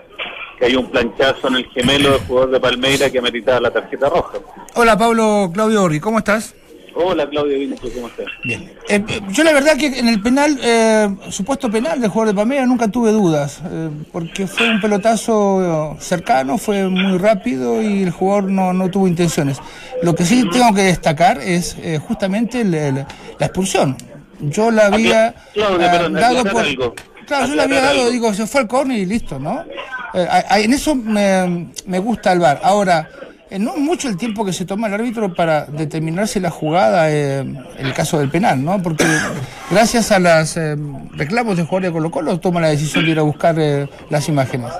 que 0.58 0.66
hay 0.66 0.76
un 0.76 0.90
planchazo 0.90 1.48
en 1.48 1.56
el 1.56 1.66
gemelo 1.70 2.10
del 2.10 2.20
jugador 2.20 2.50
de 2.50 2.60
Palmeira 2.60 3.08
que 3.10 3.18
ameritaba 3.18 3.60
la 3.60 3.70
tarjeta 3.70 4.10
roja. 4.10 4.38
Hola 4.74 4.96
Pablo 4.98 5.50
Claudio 5.54 5.84
Orri, 5.84 6.00
¿cómo 6.00 6.18
estás? 6.18 6.54
Hola 6.94 7.28
Claudio 7.28 7.58
Vinto, 7.58 7.88
¿cómo 7.94 8.08
estás? 8.08 8.26
Bien. 8.42 8.72
Eh, 8.88 9.04
yo 9.30 9.44
la 9.44 9.52
verdad 9.52 9.76
que 9.76 9.86
en 9.86 10.08
el 10.08 10.20
penal, 10.20 10.58
eh, 10.62 11.08
supuesto 11.28 11.70
penal 11.70 12.00
del 12.00 12.10
jugador 12.10 12.34
de 12.34 12.38
Palmeiras 12.38 12.66
nunca 12.66 12.88
tuve 12.88 13.12
dudas, 13.12 13.60
eh, 13.70 13.90
porque 14.12 14.46
fue 14.46 14.68
un 14.70 14.80
pelotazo 14.80 15.96
cercano, 16.00 16.58
fue 16.58 16.88
muy 16.88 17.16
rápido 17.18 17.80
y 17.80 18.02
el 18.02 18.10
jugador 18.10 18.44
no, 18.50 18.72
no 18.72 18.90
tuvo 18.90 19.06
intenciones. 19.06 19.58
Lo 20.02 20.14
que 20.14 20.24
sí 20.24 20.44
tengo 20.50 20.74
que 20.74 20.82
destacar 20.82 21.38
es 21.40 21.76
eh, 21.80 21.98
justamente 21.98 22.62
el- 22.62 22.74
el- 22.74 23.06
la 23.38 23.46
expulsión. 23.46 23.96
Yo 24.40 24.70
la 24.70 24.86
había 24.86 25.34
Claudio, 25.54 25.78
perdón, 25.78 26.12
dado 26.14 26.44
por... 26.44 26.62
algo. 26.64 26.94
Claro, 27.26 27.46
yo 27.46 27.54
la 27.54 27.62
había 27.64 27.80
dado, 27.82 28.00
algo. 28.00 28.10
digo, 28.10 28.34
se 28.34 28.46
fue 28.48 28.62
al 28.62 28.66
córner 28.66 28.98
y 28.98 29.06
listo, 29.06 29.38
¿no? 29.38 29.62
Eh, 30.14 30.26
en 30.56 30.72
eso 30.72 30.96
me, 30.96 31.68
me 31.86 31.98
gusta 32.00 32.32
el. 32.32 32.42
Ahora, 32.44 33.08
no 33.58 33.74
es 33.74 33.80
mucho 33.80 34.08
el 34.08 34.16
tiempo 34.16 34.44
que 34.44 34.52
se 34.52 34.64
toma 34.64 34.86
el 34.86 34.94
árbitro 34.94 35.34
para 35.34 35.66
determinarse 35.66 36.40
la 36.40 36.50
jugada, 36.50 37.10
eh, 37.10 37.44
el 37.78 37.92
caso 37.94 38.18
del 38.18 38.30
penal, 38.30 38.64
¿no? 38.64 38.80
Porque 38.82 39.04
gracias 39.70 40.12
a 40.12 40.18
los 40.18 40.58
reclamos 41.16 41.56
de 41.56 41.64
jugadores 41.64 41.90
de 41.90 41.92
Colo 41.92 42.10
Colo 42.10 42.40
toma 42.40 42.60
la 42.60 42.68
decisión 42.68 43.04
de 43.04 43.10
ir 43.10 43.18
a 43.18 43.22
buscar 43.22 43.56
eh, 43.58 43.88
las 44.08 44.28
imágenes. 44.28 44.72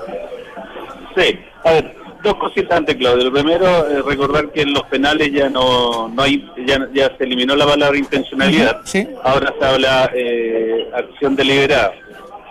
Sí, 1.15 1.37
a 1.65 1.71
ver, 1.71 1.95
dos 2.23 2.35
cositas 2.35 2.77
antes, 2.77 2.95
Claudio. 2.95 3.25
Lo 3.25 3.33
primero, 3.33 3.87
eh, 3.87 4.01
recordar 4.05 4.51
que 4.51 4.61
en 4.61 4.73
los 4.73 4.83
penales 4.83 5.31
ya 5.31 5.49
no, 5.49 6.07
no 6.09 6.21
hay, 6.21 6.45
ya, 6.65 6.87
ya 6.93 7.15
se 7.17 7.23
eliminó 7.23 7.55
la 7.55 7.65
palabra 7.65 7.97
intencionalidad. 7.97 8.81
Sí. 8.85 9.07
Ahora 9.23 9.53
se 9.59 9.65
habla 9.65 10.11
eh, 10.13 10.89
acción 10.93 11.35
deliberada. 11.35 11.93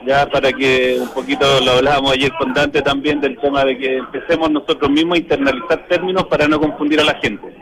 Ya 0.07 0.27
para 0.27 0.51
que 0.53 0.97
un 1.01 1.09
poquito 1.09 1.61
lo 1.61 1.73
hablábamos 1.73 2.13
ayer 2.13 2.33
con 2.39 2.55
Dante 2.55 2.81
también 2.81 3.21
del 3.21 3.39
tema 3.39 3.65
de 3.65 3.77
que 3.77 3.97
empecemos 3.99 4.51
nosotros 4.51 4.91
mismos 4.91 5.17
a 5.17 5.21
internalizar 5.21 5.87
términos 5.89 6.25
para 6.27 6.49
no 6.49 6.59
confundir 6.59 7.01
a 7.01 7.05
la 7.05 7.15
gente. 7.17 7.55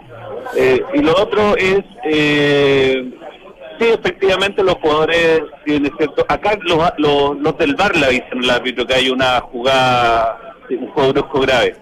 Eh, 0.56 0.80
y 0.94 1.00
lo 1.02 1.16
otro 1.20 1.56
es, 1.56 1.80
eh, 2.04 3.10
sí, 3.80 3.86
efectivamente 3.88 4.62
los 4.62 4.74
jugadores, 4.74 5.42
es 5.66 5.80
cierto, 5.98 6.24
acá 6.28 6.56
los, 6.62 6.78
los, 6.98 7.38
los 7.40 7.58
del 7.58 7.74
VAR 7.74 7.96
le 7.96 8.06
avisan 8.06 8.38
al 8.44 8.50
árbitro 8.50 8.86
que 8.86 8.94
hay 8.94 9.10
una 9.10 9.40
jugada, 9.40 10.38
un 10.70 10.86
juego 10.88 11.12
brusco 11.12 11.40
grave. 11.40 11.76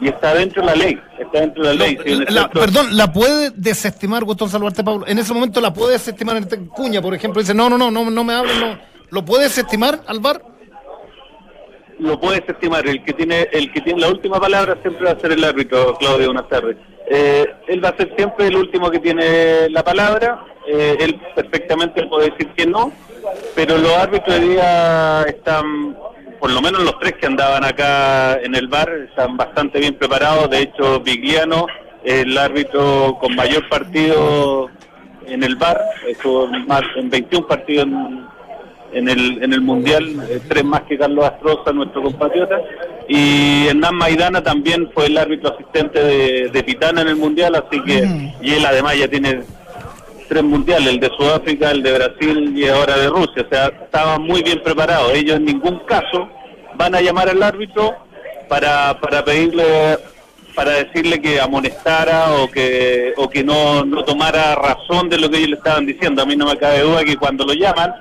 Y 0.00 0.08
está 0.08 0.34
dentro 0.34 0.60
de 0.60 0.66
la 0.68 0.74
ley, 0.74 1.00
está 1.18 1.40
dentro 1.40 1.66
de 1.66 1.74
la 1.74 1.84
ley. 1.86 1.96
La- 1.96 2.26
cierto. 2.26 2.60
perdón, 2.60 2.96
¿la 2.96 3.12
puede 3.12 3.50
desestimar, 3.54 4.24
Gustavo 4.24 4.50
Salvarte 4.50 4.84
Pablo? 4.84 5.06
En 5.06 5.18
ese 5.18 5.32
momento 5.32 5.60
la 5.60 5.72
puede 5.72 5.92
desestimar 5.92 6.36
en 6.36 6.66
Cuña, 6.66 7.00
por 7.00 7.14
ejemplo, 7.14 7.40
dice, 7.40 7.54
no, 7.54 7.70
no, 7.70 7.78
no, 7.78 7.90
no, 7.90 8.10
no 8.10 8.24
me 8.24 8.34
hablen, 8.34 8.60
no. 8.60 8.93
¿Lo 9.10 9.24
puede 9.24 9.44
desestimar 9.44 10.02
al 10.06 10.20
VAR? 10.20 10.54
lo 11.98 12.18
puedes 12.20 12.42
estimar. 12.46 12.86
El 12.86 13.02
que 13.04 13.12
tiene 13.12 13.48
el 13.52 13.72
que 13.72 13.80
tiene 13.80 14.00
la 14.00 14.08
última 14.08 14.40
palabra 14.40 14.76
siempre 14.82 15.06
va 15.06 15.12
a 15.12 15.20
ser 15.20 15.32
el 15.32 15.44
árbitro, 15.44 15.96
Claudio, 15.96 16.26
buenas 16.26 16.48
tardes. 16.48 16.76
Eh, 17.08 17.46
él 17.68 17.84
va 17.84 17.90
a 17.90 17.96
ser 17.96 18.14
siempre 18.16 18.46
el 18.46 18.56
último 18.56 18.90
que 18.90 18.98
tiene 18.98 19.68
la 19.70 19.82
palabra. 19.82 20.44
Eh, 20.66 20.96
él 21.00 21.20
perfectamente 21.34 22.06
puede 22.06 22.30
decir 22.30 22.48
que 22.56 22.66
no, 22.66 22.92
pero 23.54 23.76
los 23.78 23.92
árbitros 23.92 24.38
hoy 24.38 24.48
día 24.48 25.22
están 25.22 25.96
por 26.40 26.50
lo 26.50 26.60
menos 26.60 26.82
los 26.82 26.98
tres 26.98 27.14
que 27.14 27.26
andaban 27.26 27.64
acá 27.64 28.34
en 28.34 28.54
el 28.54 28.68
bar 28.68 28.90
están 29.08 29.36
bastante 29.36 29.78
bien 29.78 29.94
preparados. 29.94 30.50
De 30.50 30.60
hecho, 30.60 31.00
Vigliano, 31.00 31.66
el 32.04 32.36
árbitro 32.36 33.16
con 33.20 33.34
mayor 33.34 33.68
partido 33.68 34.68
en 35.26 35.42
el 35.42 35.56
bar, 35.56 35.80
estuvo 36.06 36.46
en 36.96 37.08
21 37.08 37.46
partidos 37.46 37.86
en, 37.86 38.26
en 38.94 39.08
el, 39.08 39.42
en 39.42 39.52
el 39.52 39.60
Mundial, 39.60 40.26
eh, 40.28 40.40
tres 40.48 40.64
más 40.64 40.82
que 40.82 40.96
Carlos 40.96 41.24
Astroza, 41.24 41.72
nuestro 41.72 42.02
compatriota. 42.02 42.60
Y 43.08 43.66
Hernán 43.66 43.96
Maidana 43.96 44.42
también 44.42 44.90
fue 44.94 45.06
el 45.06 45.18
árbitro 45.18 45.52
asistente 45.52 46.02
de, 46.02 46.48
de 46.48 46.62
Pitana 46.62 47.02
en 47.02 47.08
el 47.08 47.16
Mundial, 47.16 47.54
así 47.54 47.80
que, 47.82 48.32
y 48.40 48.54
él 48.54 48.64
además 48.64 48.96
ya 48.96 49.08
tiene 49.08 49.42
tres 50.28 50.42
mundiales, 50.42 50.94
el 50.94 51.00
de 51.00 51.10
Sudáfrica, 51.16 51.70
el 51.70 51.82
de 51.82 51.92
Brasil 51.92 52.52
y 52.56 52.66
ahora 52.66 52.96
de 52.96 53.08
Rusia. 53.08 53.44
O 53.44 53.48
sea, 53.48 53.66
estaban 53.66 54.22
muy 54.22 54.42
bien 54.42 54.62
preparados. 54.62 55.12
Ellos 55.12 55.36
en 55.36 55.44
ningún 55.44 55.80
caso 55.80 56.28
van 56.76 56.94
a 56.94 57.00
llamar 57.00 57.28
al 57.28 57.42
árbitro 57.42 57.94
para, 58.48 58.98
para 59.00 59.24
pedirle, 59.24 59.98
para 60.54 60.72
decirle 60.72 61.20
que 61.20 61.40
amonestara 61.40 62.32
o 62.34 62.50
que, 62.50 63.12
o 63.16 63.28
que 63.28 63.44
no, 63.44 63.84
no 63.84 64.04
tomara 64.04 64.54
razón 64.54 65.08
de 65.08 65.18
lo 65.18 65.30
que 65.30 65.38
ellos 65.38 65.50
le 65.50 65.56
estaban 65.56 65.86
diciendo. 65.86 66.22
A 66.22 66.26
mí 66.26 66.36
no 66.36 66.46
me 66.46 66.56
cabe 66.56 66.80
duda 66.80 67.04
que 67.04 67.16
cuando 67.16 67.44
lo 67.44 67.52
llaman 67.52 67.94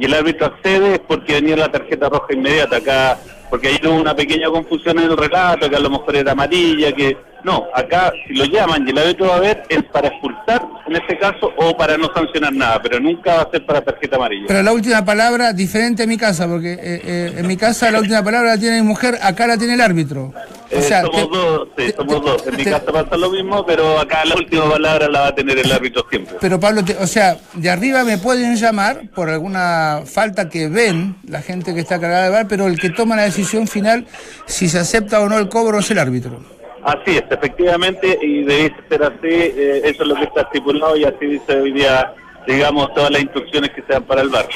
y 0.00 0.06
el 0.06 0.14
árbitro 0.14 0.46
accede 0.46 0.94
es 0.94 0.98
porque 1.00 1.34
venía 1.34 1.56
la 1.56 1.70
tarjeta 1.70 2.08
roja 2.08 2.32
inmediata 2.32 2.76
acá, 2.76 3.18
porque 3.50 3.68
ahí 3.68 3.78
hubo 3.84 4.00
una 4.00 4.16
pequeña 4.16 4.48
confusión 4.48 4.98
en 4.98 5.10
el 5.10 5.16
relato, 5.16 5.68
que 5.68 5.76
a 5.76 5.80
lo 5.80 5.90
mejor 5.90 6.16
era 6.16 6.32
amarilla, 6.32 6.90
que 6.92 7.18
no, 7.44 7.64
acá 7.74 8.12
si 8.26 8.34
lo 8.34 8.44
llaman 8.44 8.86
y 8.86 8.90
el 8.90 8.98
árbitro 8.98 9.28
va 9.28 9.36
a 9.36 9.40
ver 9.40 9.62
es 9.68 9.82
para 9.84 10.08
expulsar 10.08 10.66
en 10.86 10.96
este 10.96 11.18
caso 11.18 11.52
o 11.56 11.76
para 11.76 11.96
no 11.96 12.10
sancionar 12.14 12.52
nada, 12.52 12.80
pero 12.82 12.98
nunca 13.00 13.36
va 13.36 13.42
a 13.42 13.50
ser 13.50 13.64
para 13.64 13.80
tarjeta 13.80 14.16
amarilla. 14.16 14.44
Pero 14.48 14.62
la 14.62 14.72
última 14.72 15.04
palabra, 15.04 15.52
diferente 15.52 16.02
en 16.04 16.08
mi 16.08 16.16
casa, 16.16 16.46
porque 16.48 16.72
eh, 16.72 16.78
eh, 16.82 17.34
en 17.38 17.46
mi 17.46 17.56
casa 17.56 17.90
la 17.90 18.00
última 18.00 18.22
palabra 18.22 18.50
la 18.54 18.58
tiene 18.58 18.80
mi 18.82 18.88
mujer, 18.88 19.18
acá 19.22 19.46
la 19.46 19.56
tiene 19.56 19.74
el 19.74 19.80
árbitro. 19.80 20.32
O 20.72 20.76
Eh, 20.76 20.82
sea, 20.82 21.02
somos 21.02 21.30
te- 21.30 21.36
dos, 21.36 21.68
sí, 21.76 21.84
te- 21.86 21.92
somos 21.96 22.14
te- 22.24 22.30
dos. 22.30 22.46
En 22.46 22.56
mi 22.56 22.64
casa 22.64 22.92
pasa 22.92 23.16
lo 23.16 23.30
mismo, 23.30 23.64
pero 23.66 23.98
acá 23.98 24.24
la 24.24 24.34
última 24.36 24.70
palabra 24.70 25.08
la 25.08 25.20
va 25.20 25.26
a 25.28 25.34
tener 25.34 25.58
el 25.58 25.70
árbitro 25.72 26.04
siempre. 26.10 26.36
Pero 26.40 26.60
Pablo, 26.60 26.84
te- 26.84 26.96
o 26.96 27.06
sea, 27.06 27.36
de 27.54 27.70
arriba 27.70 28.04
me 28.04 28.18
pueden 28.18 28.54
llamar 28.56 29.02
por 29.14 29.28
alguna 29.30 30.02
falta 30.06 30.48
que 30.48 30.68
ven 30.68 31.16
la 31.26 31.42
gente 31.42 31.74
que 31.74 31.80
está 31.80 31.98
cargada 32.00 32.24
de 32.24 32.30
bar, 32.30 32.46
pero 32.48 32.66
el 32.66 32.78
que 32.78 32.90
toma 32.90 33.16
la 33.16 33.22
decisión 33.22 33.66
final, 33.66 34.06
si 34.46 34.68
se 34.68 34.78
acepta 34.78 35.20
o 35.20 35.28
no 35.28 35.38
el 35.38 35.48
cobro, 35.48 35.78
es 35.80 35.90
el 35.90 35.98
árbitro. 35.98 36.40
Así 36.84 37.16
es, 37.16 37.24
efectivamente, 37.30 38.18
y 38.22 38.44
debe 38.44 38.74
ser 38.88 39.02
así, 39.02 39.16
eh, 39.22 39.82
eso 39.84 40.02
es 40.02 40.08
lo 40.08 40.14
que 40.14 40.24
está 40.24 40.42
estipulado 40.42 40.96
y 40.96 41.04
así 41.04 41.26
dice 41.26 41.60
hoy 41.60 41.72
día, 41.72 42.14
digamos, 42.46 42.94
todas 42.94 43.10
las 43.10 43.20
instrucciones 43.20 43.70
que 43.70 43.82
se 43.82 43.92
dan 43.92 44.04
para 44.04 44.22
el 44.22 44.30
bar. 44.30 44.48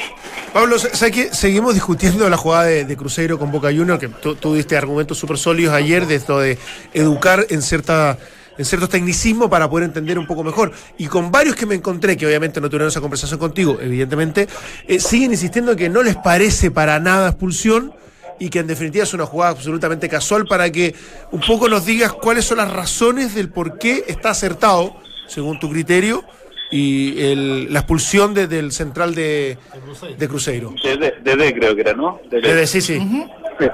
Pablo, 0.51 0.79
¿sabes 0.79 1.13
qué? 1.13 1.33
Seguimos 1.33 1.75
discutiendo 1.75 2.27
la 2.29 2.37
jugada 2.37 2.63
de, 2.63 2.85
de 2.85 2.97
Cruzeiro 2.97 3.37
con 3.37 3.51
Boca 3.51 3.67
Juniors, 3.67 3.99
que 3.99 4.07
tú 4.07 4.53
diste 4.55 4.75
argumentos 4.75 5.17
súper 5.19 5.37
sólidos 5.37 5.73
ayer 5.73 6.07
de 6.07 6.15
esto 6.15 6.39
de 6.39 6.57
educar 6.93 7.45
en 7.49 7.61
cierta 7.61 8.17
en 8.57 8.65
ciertos 8.65 8.89
tecnicismos 8.89 9.49
para 9.49 9.69
poder 9.69 9.85
entender 9.85 10.17
un 10.17 10.27
poco 10.27 10.43
mejor. 10.43 10.71
Y 10.97 11.07
con 11.07 11.31
varios 11.31 11.55
que 11.55 11.65
me 11.65 11.75
encontré, 11.75 12.17
que 12.17 12.25
obviamente 12.25 12.61
no 12.61 12.69
tuvieron 12.69 12.87
esa 12.87 13.01
conversación 13.01 13.39
contigo, 13.39 13.77
evidentemente, 13.81 14.47
eh, 14.87 14.99
siguen 14.99 15.31
insistiendo 15.31 15.75
que 15.75 15.89
no 15.89 16.03
les 16.03 16.15
parece 16.15 16.71
para 16.71 16.99
nada 16.99 17.29
expulsión 17.29 17.93
y 18.39 18.49
que 18.49 18.59
en 18.59 18.67
definitiva 18.67 19.03
es 19.03 19.13
una 19.13 19.25
jugada 19.25 19.51
absolutamente 19.51 20.09
casual 20.09 20.45
para 20.45 20.69
que 20.71 20.93
un 21.31 21.41
poco 21.41 21.69
nos 21.69 21.85
digas 21.85 22.13
cuáles 22.13 22.45
son 22.45 22.57
las 22.57 22.71
razones 22.71 23.33
del 23.35 23.49
por 23.49 23.77
qué 23.77 24.03
está 24.07 24.31
acertado, 24.31 24.95
según 25.27 25.59
tu 25.59 25.69
criterio, 25.69 26.23
y 26.71 27.21
el- 27.23 27.71
la 27.73 27.79
expulsión 27.79 28.33
de- 28.33 28.47
del 28.47 28.71
central 28.71 29.13
de, 29.15 29.57
de 30.17 30.27
Cruzeiro. 30.27 30.73
De, 30.83 31.35
de, 31.35 31.53
creo 31.53 31.75
que 31.75 31.81
era, 31.81 31.93
¿no? 31.93 32.19
De 32.29 32.65
sí, 32.67 32.81
sí. 32.81 32.99
Sí. 33.59 33.67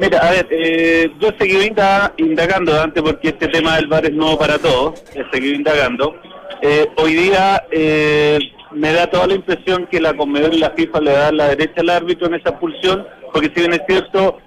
Mira, 0.00 0.18
a 0.18 0.30
ver, 0.30 0.46
eh, 0.50 1.10
yo 1.20 1.28
he 1.28 1.38
seguido 1.38 1.62
inda- 1.62 2.12
indagando 2.16 2.80
antes 2.80 3.02
porque 3.02 3.28
este 3.28 3.48
tema 3.48 3.76
del 3.76 3.86
bar 3.86 4.04
es 4.06 4.12
nuevo 4.12 4.38
para 4.38 4.58
todos, 4.58 5.00
he 5.14 5.22
seguido 5.30 5.54
indagando. 5.54 6.14
Eh, 6.62 6.88
hoy 6.96 7.14
día 7.14 7.62
eh, 7.70 8.38
me 8.72 8.92
da 8.92 9.08
toda 9.08 9.26
la 9.28 9.34
impresión 9.34 9.86
que 9.88 10.00
la 10.00 10.14
Conmebol 10.14 10.54
y 10.54 10.58
la 10.58 10.70
FIFA 10.70 11.00
le 11.00 11.12
dan 11.12 11.36
la 11.36 11.48
derecha 11.48 11.80
al 11.82 11.90
árbitro 11.90 12.26
en 12.28 12.34
esa 12.34 12.50
expulsión, 12.50 13.06
porque 13.32 13.50
si 13.54 13.60
bien 13.60 13.72
es 13.74 13.82
cierto, 13.86 14.38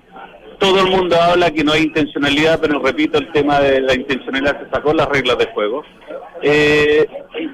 todo 0.62 0.80
el 0.82 0.92
mundo 0.92 1.16
habla 1.20 1.50
que 1.50 1.64
no 1.64 1.74
hay 1.74 1.84
intencionalidad, 1.84 2.60
pero 2.62 2.80
repito, 2.80 3.18
el 3.18 3.32
tema 3.32 3.60
de 3.60 3.82
la 3.82 3.96
intencionalidad 3.96 4.62
se 4.62 4.70
sacó 4.70 4.94
las 4.94 5.08
reglas 5.08 5.40
de 5.40 5.48
juego. 5.48 5.84
Eh, 6.44 7.08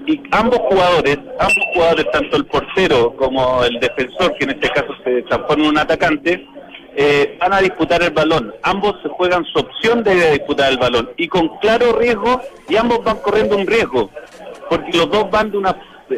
y, 0.05 0.21
ambos 0.31 0.59
jugadores, 0.59 1.17
ambos 1.39 1.63
jugadores, 1.73 2.11
tanto 2.11 2.35
el 2.35 2.45
portero 2.45 3.15
como 3.15 3.63
el 3.63 3.79
defensor, 3.79 4.35
que 4.37 4.43
en 4.43 4.51
este 4.51 4.69
caso 4.69 4.93
se 5.05 5.21
transforma 5.23 5.63
en 5.63 5.69
un 5.69 5.77
atacante, 5.77 6.45
eh, 6.97 7.37
van 7.39 7.53
a 7.53 7.61
disputar 7.61 8.03
el 8.03 8.11
balón. 8.11 8.53
Ambos 8.63 8.95
juegan 9.11 9.45
su 9.45 9.59
opción 9.59 10.03
de 10.03 10.31
disputar 10.31 10.71
el 10.71 10.77
balón 10.77 11.09
y 11.15 11.29
con 11.29 11.47
claro 11.59 11.93
riesgo, 11.97 12.41
y 12.67 12.75
ambos 12.75 13.03
van 13.05 13.19
corriendo 13.19 13.55
un 13.55 13.67
riesgo, 13.67 14.09
porque 14.69 14.97
los 14.97 15.09
dos 15.09 15.31
van 15.31 15.49
de 15.51 15.57
una 15.59 15.77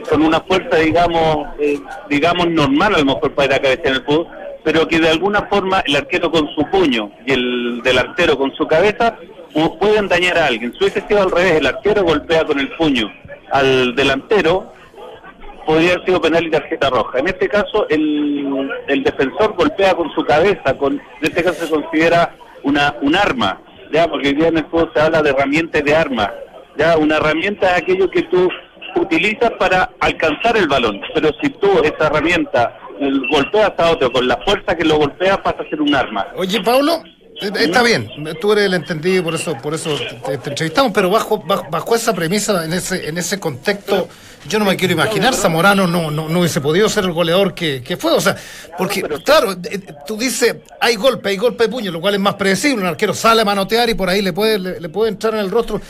con 0.09 0.21
una 0.21 0.39
fuerza, 0.41 0.77
digamos, 0.77 1.47
eh, 1.59 1.79
digamos 2.09 2.47
normal 2.49 2.95
a 2.95 2.99
lo 2.99 3.05
mejor 3.05 3.33
para 3.33 3.47
ir 3.47 3.53
a 3.53 3.61
cabeza 3.61 3.81
en 3.85 3.95
el 3.95 4.03
fútbol, 4.03 4.27
pero 4.63 4.87
que 4.87 4.99
de 4.99 5.09
alguna 5.09 5.43
forma 5.43 5.81
el 5.85 5.95
arquero 5.95 6.31
con 6.31 6.47
su 6.55 6.65
puño 6.69 7.11
y 7.25 7.31
el 7.33 7.81
delantero 7.83 8.37
con 8.37 8.53
su 8.55 8.67
cabeza 8.67 9.15
pu- 9.53 9.77
pueden 9.79 10.07
dañar 10.07 10.37
a 10.37 10.47
alguien. 10.47 10.71
Si 10.73 10.79
hubiese 10.79 11.01
sido 11.07 11.23
al 11.23 11.31
revés, 11.31 11.53
el 11.53 11.67
arquero 11.67 12.03
golpea 12.03 12.43
con 12.45 12.59
el 12.59 12.69
puño 12.75 13.11
al 13.51 13.95
delantero, 13.95 14.73
podría 15.65 15.93
haber 15.93 16.05
sido 16.05 16.21
penal 16.21 16.45
y 16.45 16.51
tarjeta 16.51 16.89
roja. 16.89 17.19
En 17.19 17.27
este 17.27 17.47
caso, 17.47 17.87
el, 17.89 18.69
el 18.87 19.03
defensor 19.03 19.53
golpea 19.55 19.93
con 19.95 20.11
su 20.13 20.23
cabeza, 20.25 20.77
con, 20.77 20.93
en 20.93 21.01
este 21.21 21.43
caso 21.43 21.65
se 21.65 21.71
considera 21.71 22.35
una 22.63 22.95
un 23.01 23.15
arma, 23.15 23.61
ya 23.91 24.07
porque 24.07 24.29
hoy 24.29 24.33
día 24.35 24.47
en 24.49 24.57
el 24.57 24.65
fútbol 24.65 24.91
se 24.93 24.99
habla 25.01 25.21
de 25.21 25.29
herramientas 25.29 25.83
de 25.83 25.95
arma. 25.95 26.31
Ya, 26.77 26.97
una 26.97 27.17
herramienta 27.17 27.71
es 27.75 27.81
aquello 27.81 28.09
que 28.09 28.23
tú 28.23 28.49
utilizas 28.95 29.51
para 29.59 29.89
alcanzar 29.99 30.57
el 30.57 30.67
balón, 30.67 31.01
pero 31.13 31.29
si 31.41 31.49
tú 31.49 31.67
esa 31.83 32.07
herramienta 32.07 32.77
eh, 32.99 33.11
golpeas 33.31 33.73
a 33.77 33.91
otro 33.91 34.11
con 34.11 34.27
la 34.27 34.37
fuerza 34.37 34.75
que 34.75 34.85
lo 34.85 34.97
golpea, 34.97 35.41
pasa 35.41 35.63
a 35.63 35.69
ser 35.69 35.81
un 35.81 35.93
arma. 35.95 36.27
Oye, 36.35 36.61
Pablo, 36.61 37.03
eh, 37.41 37.51
está 37.59 37.81
bien, 37.83 38.09
tú 38.41 38.51
eres 38.51 38.65
el 38.65 38.73
entendido 38.73 39.17
y 39.17 39.21
por 39.21 39.35
eso, 39.35 39.55
por 39.57 39.73
eso 39.73 39.95
te, 40.25 40.37
te 40.37 40.49
entrevistamos, 40.49 40.91
pero 40.91 41.09
bajo, 41.09 41.39
bajo, 41.39 41.65
bajo 41.69 41.95
esa 41.95 42.13
premisa, 42.13 42.65
en 42.65 42.73
ese, 42.73 43.07
en 43.07 43.17
ese 43.17 43.39
contexto, 43.39 44.09
yo 44.47 44.59
no 44.59 44.65
me 44.65 44.75
quiero 44.75 44.93
imaginar, 44.93 45.35
Zamorano 45.35 45.85
no, 45.85 46.09
no, 46.09 46.29
no 46.29 46.39
hubiese 46.39 46.61
podido 46.61 46.87
ser 46.89 47.03
el 47.05 47.11
goleador 47.11 47.53
que, 47.53 47.83
que 47.83 47.97
fue, 47.97 48.11
o 48.13 48.21
sea, 48.21 48.35
porque, 48.77 49.01
claro, 49.23 49.51
eh, 49.51 49.81
tú 50.07 50.17
dices, 50.17 50.55
hay 50.79 50.95
golpe, 50.95 51.29
hay 51.29 51.37
golpe 51.37 51.65
de 51.65 51.69
puño, 51.69 51.91
lo 51.91 51.99
cual 51.99 52.13
es 52.13 52.19
más 52.19 52.35
predecible, 52.35 52.81
un 52.81 52.87
arquero 52.87 53.13
sale 53.13 53.41
a 53.41 53.45
manotear 53.45 53.89
y 53.89 53.93
por 53.93 54.09
ahí 54.09 54.21
le 54.21 54.33
puede, 54.33 54.57
le, 54.57 54.79
le 54.79 54.89
puede 54.89 55.09
entrar 55.09 55.33
en 55.33 55.41
el 55.41 55.51
rostro, 55.51 55.81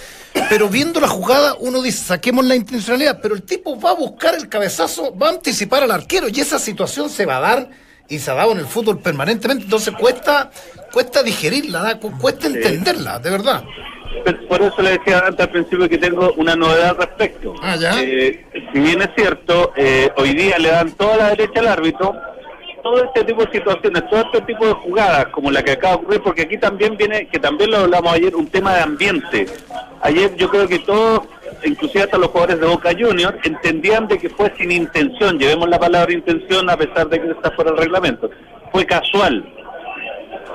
pero 0.49 0.67
viendo 0.69 0.99
la 0.99 1.07
jugada, 1.07 1.55
uno 1.59 1.81
dice, 1.81 2.05
saquemos 2.05 2.45
la 2.45 2.55
intencionalidad, 2.55 3.19
pero 3.21 3.35
el 3.35 3.43
tipo 3.43 3.79
va 3.79 3.91
a 3.91 3.95
buscar 3.95 4.35
el 4.35 4.49
cabezazo, 4.49 5.15
va 5.15 5.27
a 5.27 5.31
anticipar 5.31 5.83
al 5.83 5.91
arquero, 5.91 6.27
y 6.29 6.39
esa 6.39 6.57
situación 6.59 7.09
se 7.09 7.25
va 7.25 7.37
a 7.37 7.41
dar 7.41 7.69
y 8.07 8.17
se 8.17 8.31
ha 8.31 8.33
dado 8.33 8.53
en 8.53 8.59
el 8.59 8.65
fútbol 8.65 8.99
permanentemente, 8.99 9.65
entonces 9.65 9.93
cuesta 9.93 10.49
cuesta 10.91 11.23
digerirla, 11.23 11.99
cuesta 12.19 12.47
entenderla, 12.47 13.19
de 13.19 13.29
verdad. 13.29 13.63
Pero 14.23 14.47
Por 14.47 14.61
eso 14.61 14.81
le 14.81 14.91
decía 14.91 15.19
antes 15.19 15.45
al 15.45 15.51
principio 15.51 15.87
que 15.87 15.97
tengo 15.97 16.33
una 16.33 16.55
novedad 16.55 16.89
al 16.89 16.97
respecto. 16.97 17.53
Ah, 17.61 17.75
¿ya? 17.75 18.01
Eh, 18.01 18.43
si 18.73 18.79
bien 18.79 19.01
es 19.01 19.09
cierto, 19.15 19.71
eh, 19.75 20.09
hoy 20.17 20.33
día 20.33 20.57
le 20.57 20.69
dan 20.69 20.91
toda 20.93 21.17
la 21.17 21.29
derecha 21.29 21.59
al 21.59 21.67
árbitro, 21.67 22.15
todo 22.81 23.03
este 23.03 23.23
tipo 23.23 23.45
de 23.45 23.51
situaciones, 23.51 24.09
todo 24.09 24.21
este 24.21 24.41
tipo 24.41 24.65
de 24.65 24.73
jugadas 24.73 25.27
como 25.27 25.51
la 25.51 25.63
que 25.63 25.71
acaba 25.71 25.95
de 25.95 26.01
ocurrir, 26.01 26.21
porque 26.21 26.43
aquí 26.43 26.57
también 26.57 26.97
viene, 26.97 27.27
que 27.27 27.39
también 27.39 27.71
lo 27.71 27.77
hablamos 27.77 28.13
ayer, 28.13 28.35
un 28.35 28.47
tema 28.47 28.75
de 28.75 28.81
ambiente. 28.81 29.45
Ayer 30.01 30.35
yo 30.35 30.49
creo 30.49 30.67
que 30.67 30.79
todos, 30.79 31.21
inclusive 31.63 32.03
hasta 32.03 32.17
los 32.17 32.29
jugadores 32.29 32.59
de 32.59 32.67
Boca 32.67 32.91
Juniors, 32.97 33.37
entendían 33.43 34.07
de 34.07 34.17
que 34.17 34.29
fue 34.29 34.51
sin 34.57 34.71
intención, 34.71 35.37
llevemos 35.37 35.69
la 35.69 35.79
palabra 35.79 36.13
intención 36.13 36.69
a 36.69 36.77
pesar 36.77 37.09
de 37.09 37.21
que 37.21 37.31
está 37.31 37.51
fuera 37.51 37.71
del 37.71 37.81
reglamento. 37.81 38.29
Fue 38.71 38.85
casual, 38.85 39.43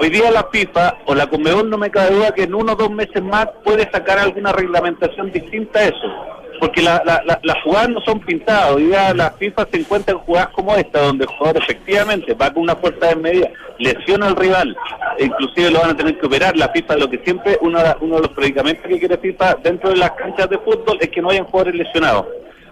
Hoy 0.01 0.11
día 0.11 0.31
la 0.31 0.45
FIFA 0.53 0.99
o 1.07 1.15
la 1.15 1.27
Conmebol 1.29 1.71
no 1.71 1.79
me 1.79 1.91
cabe 1.91 2.15
duda 2.17 2.33
que 2.35 2.43
en 2.43 2.55
uno 2.55 2.73
o 2.73 2.77
dos 2.77 2.91
meses 2.91 3.23
más 3.23 3.49
puede 3.65 3.89
sacar 3.91 4.19
alguna 4.19 4.53
reglamentación 4.53 5.31
distinta 5.33 5.79
a 5.81 5.85
eso. 5.85 6.13
Porque 6.61 6.83
la- 6.83 7.03
la- 7.05 7.23
la- 7.25 7.41
las 7.43 7.63
jugadas 7.63 7.91
no 7.91 8.01
son 8.03 8.21
pintadas. 8.21 8.73
Hoy 8.73 8.85
día 8.87 9.13
la 9.15 9.31
FIFA 9.33 9.67
se 9.71 9.79
encuentra 9.81 10.13
en 10.13 10.21
jugadas 10.21 10.49
como 10.51 10.75
esta, 10.77 11.01
donde 11.03 11.25
el 11.25 11.31
jugador 11.31 11.63
efectivamente 11.63 12.35
va 12.35 12.53
con 12.53 12.63
una 12.65 12.77
fuerza 12.77 13.07
desmedida, 13.09 13.51
lesiona 13.79 14.27
al 14.29 14.37
rival, 14.37 14.77
e 15.19 15.25
inclusive 15.25 15.71
lo 15.71 15.81
van 15.81 15.91
a 15.91 15.97
tener 15.97 16.19
que 16.19 16.27
operar. 16.27 16.57
La 16.57 16.69
FIFA, 16.69 16.97
lo 16.97 17.11
que 17.11 17.19
siempre, 17.19 17.59
uno, 17.61 17.79
de- 17.81 17.95
de 18.01 18.07
los 18.21 18.29
predicamentos 18.31 18.85
que 18.89 18.99
quiere 18.99 19.17
FIFA 19.19 19.55
dentro 19.63 19.91
de 19.91 19.97
las 19.97 20.13
canchas 20.13 20.49
de 20.49 20.59
fútbol 20.59 20.99
es 21.01 21.09
que 21.11 21.21
no 21.23 21.31
hayan 21.31 21.45
jugadores 21.45 21.75
lesionados. 21.77 22.27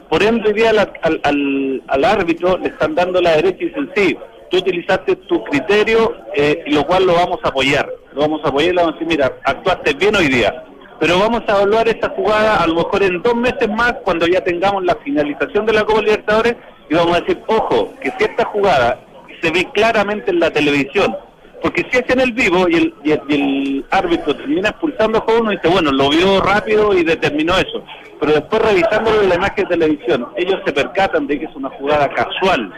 Por 0.08 0.22
ende, 0.22 0.48
hoy 0.48 0.54
día 0.54 0.70
al, 0.70 0.78
al, 1.22 1.82
al- 1.88 2.04
árbitro 2.04 2.58
le 2.58 2.68
están 2.68 2.94
dando 2.94 3.20
la 3.20 3.32
derecha 3.36 3.64
y 3.64 3.72
sí, 3.96 4.16
tú 4.52 4.58
utilizaste 4.58 5.16
tu 5.16 5.42
criterio, 5.44 6.14
eh, 6.34 6.62
y 6.66 6.72
lo 6.72 6.86
cual 6.86 7.06
lo 7.06 7.14
vamos 7.14 7.38
a 7.42 7.48
apoyar. 7.48 7.88
Lo 8.12 8.20
vamos 8.20 8.42
a 8.44 8.48
apoyar 8.48 8.72
y 8.72 8.76
le 8.76 8.82
vamos 8.82 8.96
a 8.96 8.98
decir, 8.98 9.08
mira, 9.08 9.32
actuaste 9.44 9.94
bien 9.94 10.14
hoy 10.14 10.28
día. 10.28 10.64
Pero 11.00 11.18
vamos 11.18 11.42
a 11.48 11.52
evaluar 11.52 11.88
esta 11.88 12.10
jugada 12.10 12.62
a 12.62 12.66
lo 12.66 12.74
mejor 12.74 13.02
en 13.02 13.22
dos 13.22 13.34
meses 13.34 13.66
más, 13.70 13.94
cuando 14.04 14.26
ya 14.26 14.44
tengamos 14.44 14.84
la 14.84 14.94
finalización 14.96 15.64
de 15.64 15.72
la 15.72 15.84
Copa 15.84 16.02
Libertadores, 16.02 16.56
y 16.90 16.94
vamos 16.94 17.16
a 17.16 17.20
decir, 17.20 17.42
ojo, 17.46 17.94
que 18.02 18.10
si 18.10 18.24
esta 18.24 18.44
jugada 18.44 19.00
se 19.40 19.50
ve 19.50 19.66
claramente 19.72 20.30
en 20.30 20.38
la 20.38 20.50
televisión, 20.50 21.16
Porque 21.62 21.86
si 21.90 21.98
es 21.98 22.10
en 22.10 22.20
el 22.20 22.32
vivo 22.32 22.68
y 22.68 22.74
el, 22.74 22.94
y 23.04 23.12
el, 23.12 23.20
y 23.30 23.84
árbitro 23.90 24.34
termina 24.34 24.70
expulsando 24.70 25.18
a 25.18 25.32
uno 25.40 25.50
dice, 25.50 25.68
bueno, 25.68 25.92
lo 25.92 26.10
vio 26.10 26.40
rápido 26.40 26.92
y 26.92 27.04
determinó 27.04 27.56
eso. 27.56 27.84
Pero 28.18 28.32
después 28.32 28.60
revisándolo 28.62 29.22
en 29.22 29.28
la 29.28 29.36
imagen 29.36 29.64
de 29.64 29.76
televisión, 29.76 30.28
ellos 30.36 30.60
se 30.66 30.72
percatan 30.72 31.26
de 31.28 31.38
que 31.38 31.44
es 31.46 31.54
una 31.54 31.70
jugada 31.70 32.08
casual, 32.08 32.72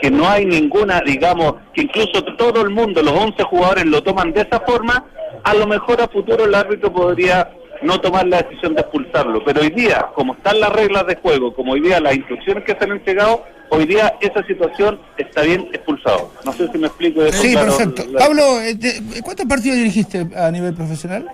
que 0.00 0.10
no 0.10 0.28
hay 0.28 0.44
ninguna, 0.44 1.00
digamos, 1.00 1.54
que 1.72 1.82
incluso 1.82 2.22
todo 2.36 2.62
el 2.62 2.70
mundo, 2.70 3.02
los 3.02 3.12
11 3.14 3.42
jugadores 3.44 3.86
lo 3.86 4.02
toman 4.02 4.32
de 4.32 4.42
esa 4.42 4.60
forma, 4.60 5.04
a 5.42 5.54
lo 5.54 5.66
mejor 5.66 6.00
a 6.00 6.08
futuro 6.08 6.44
el 6.44 6.54
árbitro 6.54 6.92
podría 6.92 7.50
no 7.82 8.00
tomar 8.00 8.26
la 8.26 8.42
decisión 8.42 8.74
de 8.74 8.80
expulsarlo. 8.80 9.44
Pero 9.44 9.60
hoy 9.60 9.70
día, 9.70 10.06
como 10.14 10.34
están 10.34 10.60
las 10.60 10.72
reglas 10.72 11.06
de 11.06 11.16
juego, 11.16 11.54
como 11.54 11.72
hoy 11.72 11.80
día 11.80 12.00
las 12.00 12.16
instrucciones 12.16 12.64
que 12.64 12.72
se 12.74 12.84
han 12.84 12.92
entregado, 12.92 13.44
hoy 13.70 13.84
día 13.86 14.14
esa 14.20 14.42
situación 14.46 14.98
está 15.18 15.42
bien 15.42 15.68
expulsado. 15.72 16.30
No 16.44 16.52
sé 16.52 16.68
si 16.72 16.78
me 16.78 16.86
explico. 16.86 17.22
eso, 17.22 17.40
Sí, 17.42 17.52
claro, 17.52 17.76
perfecto. 17.76 18.04
la- 18.10 18.18
Pablo, 18.18 18.60
eh, 18.62 18.74
te- 18.76 19.22
¿cuántos 19.22 19.46
partidos 19.46 19.76
dirigiste 19.78 20.26
a 20.36 20.50
nivel 20.50 20.74
profesional? 20.74 21.26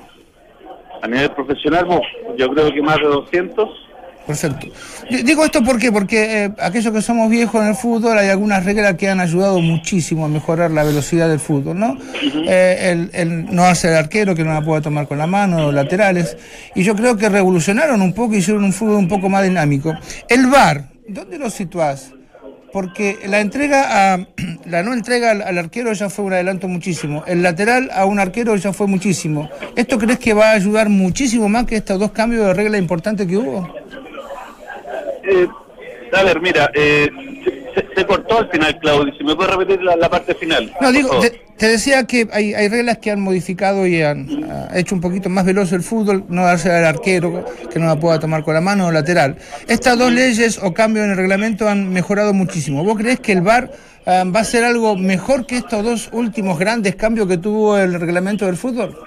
A 1.01 1.09
nivel 1.09 1.31
profesional, 1.31 1.87
yo 2.37 2.49
creo 2.53 2.73
que 2.73 2.83
más 2.83 2.97
de 2.99 3.05
200. 3.07 3.69
Perfecto. 4.27 4.69
Digo 5.25 5.45
esto 5.45 5.63
¿por 5.65 5.79
qué? 5.79 5.91
porque 5.91 6.45
eh, 6.45 6.53
aquellos 6.61 6.93
que 6.93 7.03
somos 7.03 7.29
viejos 7.29 7.61
en 7.61 7.69
el 7.69 7.75
fútbol 7.75 8.17
hay 8.19 8.29
algunas 8.29 8.65
reglas 8.65 8.95
que 8.95 9.09
han 9.09 9.21
ayudado 9.21 9.61
muchísimo 9.61 10.25
a 10.25 10.29
mejorar 10.29 10.71
la 10.71 10.85
velocidad 10.85 11.29
del 11.29 11.41
fútbol, 11.41 11.79
¿no? 11.79 11.99
Eh, 12.47 12.91
el, 12.93 13.11
el 13.13 13.55
no 13.55 13.65
hacer 13.65 13.95
arquero 13.95 14.35
que 14.35 14.45
no 14.45 14.53
la 14.53 14.63
pueda 14.63 14.81
tomar 14.81 15.09
con 15.09 15.19
la 15.19 15.27
mano, 15.27 15.59
los 15.61 15.75
laterales. 15.75 16.37
Y 16.75 16.85
yo 16.85 16.95
creo 16.95 17.17
que 17.17 17.29
revolucionaron 17.29 18.01
un 18.01 18.13
poco 18.13 18.35
y 18.35 18.39
hicieron 18.39 18.65
un 18.65 18.73
fútbol 18.73 18.97
un 18.97 19.09
poco 19.09 19.29
más 19.29 19.43
dinámico. 19.43 19.95
El 20.29 20.47
VAR, 20.47 20.85
¿dónde 21.09 21.39
lo 21.39 21.51
situás? 21.51 22.13
Porque 22.73 23.19
la 23.27 23.41
entrega 23.41 24.15
a, 24.15 24.27
la 24.67 24.83
no 24.85 24.95
entrega 24.95 25.33
al, 25.33 25.43
al 25.43 25.59
arquero 25.59 25.93
ya 25.93 26.09
fue 26.09 26.25
un 26.25 26.33
adelanto 26.33 26.69
muchísimo. 26.69 27.25
El 27.27 27.43
lateral 27.43 27.91
a 27.93 28.07
un 28.07 28.21
arquero 28.21 28.55
ya 28.55 28.73
fue 28.73 28.87
muchísimo. 28.87 29.51
¿Esto 29.75 29.99
crees 29.99 30.21
que 30.21 30.33
va 30.33 30.51
a 30.51 30.53
ayudar 30.53 30.89
muchísimo 30.89 31.49
más 31.49 31.67
que 31.67 31.77
estos 31.77 31.99
dos 31.99 32.13
cambios 32.13 32.47
de 32.47 32.55
regla 32.55 32.79
importantes 32.79 33.27
que 33.27 33.37
hubo? 33.37 33.83
Eh, 35.25 35.49
a 36.13 36.23
ver, 36.25 36.41
mira, 36.41 36.71
eh, 36.75 37.11
se, 37.97 38.07
cortó 38.07 38.39
al 38.39 38.51
final, 38.51 38.79
Claudio. 38.79 39.15
Si 39.17 39.25
me 39.25 39.35
puedes 39.35 39.55
repetir 39.55 39.83
la, 39.83 39.97
la 39.97 40.11
parte 40.11 40.35
final. 40.35 40.73
No, 40.81 40.93
digo, 40.93 41.21
te, 41.21 41.43
te 41.57 41.69
decía 41.69 42.05
que 42.05 42.29
hay, 42.33 42.55
hay 42.55 42.69
reglas 42.69 42.99
que 42.99 43.11
han 43.11 43.21
modificado 43.21 43.87
y 43.87 44.03
han 44.03 44.29
hecho 44.75 44.95
un 44.95 45.01
poquito 45.01 45.29
más 45.29 45.45
veloz 45.45 45.73
el 45.73 45.83
fútbol, 45.83 46.25
no 46.29 46.45
darse 46.45 46.71
al 46.71 46.85
arquero 46.85 47.45
que 47.71 47.79
no 47.79 47.87
la 47.87 48.01
pueda 48.01 48.19
tomar 48.19 48.43
con 48.43 48.55
la 48.55 48.61
mano 48.61 48.89
o 48.89 48.91
lateral. 48.91 49.37
Estas 49.69 49.99
dos 49.99 50.13
leyes 50.13 50.59
o 50.63 50.75
cambios 50.75 51.05
en 51.05 51.13
el 51.13 51.17
reglamento 51.17 51.69
han 51.69 51.93
mejorado 51.93 52.35
muchísimo. 52.35 52.85
¿Vos 52.85 52.99
crees 52.99 53.21
que 53.21 53.33
el 53.33 53.43
VAR 53.43 53.71
ah, 54.07 54.25
va 54.25 54.41
a 54.41 54.45
ser 54.45 54.65
algo 54.65 54.97
mejor 54.97 55.47
que 55.47 55.57
estos 55.57 55.85
dos 55.85 56.09
últimos 56.13 56.59
grandes 56.59 56.97
cambios 56.97 57.29
que 57.29 57.39
tuvo 57.39 57.79
el 57.79 57.99
reglamento 57.99 58.47
del 58.47 58.57
fútbol? 58.57 58.99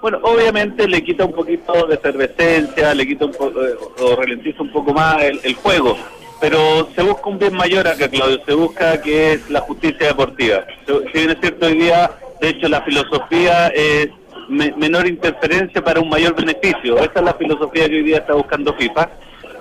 Bueno, 0.00 0.18
obviamente 0.22 0.86
le 0.86 1.02
quita 1.02 1.24
un 1.24 1.32
poquito 1.32 1.86
de 1.86 1.94
efervescencia, 1.94 2.94
le 2.94 3.06
quita 3.06 3.24
un 3.24 3.32
poco, 3.32 3.64
eh, 3.66 3.74
o 4.00 4.16
ralentiza 4.16 4.62
un 4.62 4.70
poco 4.70 4.92
más 4.92 5.22
el, 5.24 5.54
juego. 5.54 5.96
Pero 6.40 6.88
se 6.94 7.02
busca 7.02 7.28
un 7.28 7.38
bien 7.38 7.54
mayor 7.54 7.88
acá, 7.88 8.08
Claudio. 8.08 8.38
Se 8.44 8.52
busca 8.52 9.00
que 9.00 9.32
es 9.32 9.50
la 9.50 9.60
justicia 9.62 10.08
deportiva. 10.08 10.64
Si 10.86 11.18
bien 11.18 11.30
es 11.30 11.38
cierto, 11.40 11.66
hoy 11.66 11.78
día, 11.78 12.10
de 12.40 12.48
hecho, 12.50 12.68
la 12.68 12.82
filosofía 12.82 13.68
es 13.68 14.08
me- 14.48 14.72
menor 14.76 15.06
interferencia 15.08 15.82
para 15.82 15.98
un 16.00 16.10
mayor 16.10 16.34
beneficio. 16.36 16.98
Esa 16.98 17.12
es 17.16 17.22
la 17.22 17.34
filosofía 17.34 17.88
que 17.88 17.96
hoy 17.96 18.02
día 18.02 18.18
está 18.18 18.34
buscando 18.34 18.74
FIFA. 18.74 19.08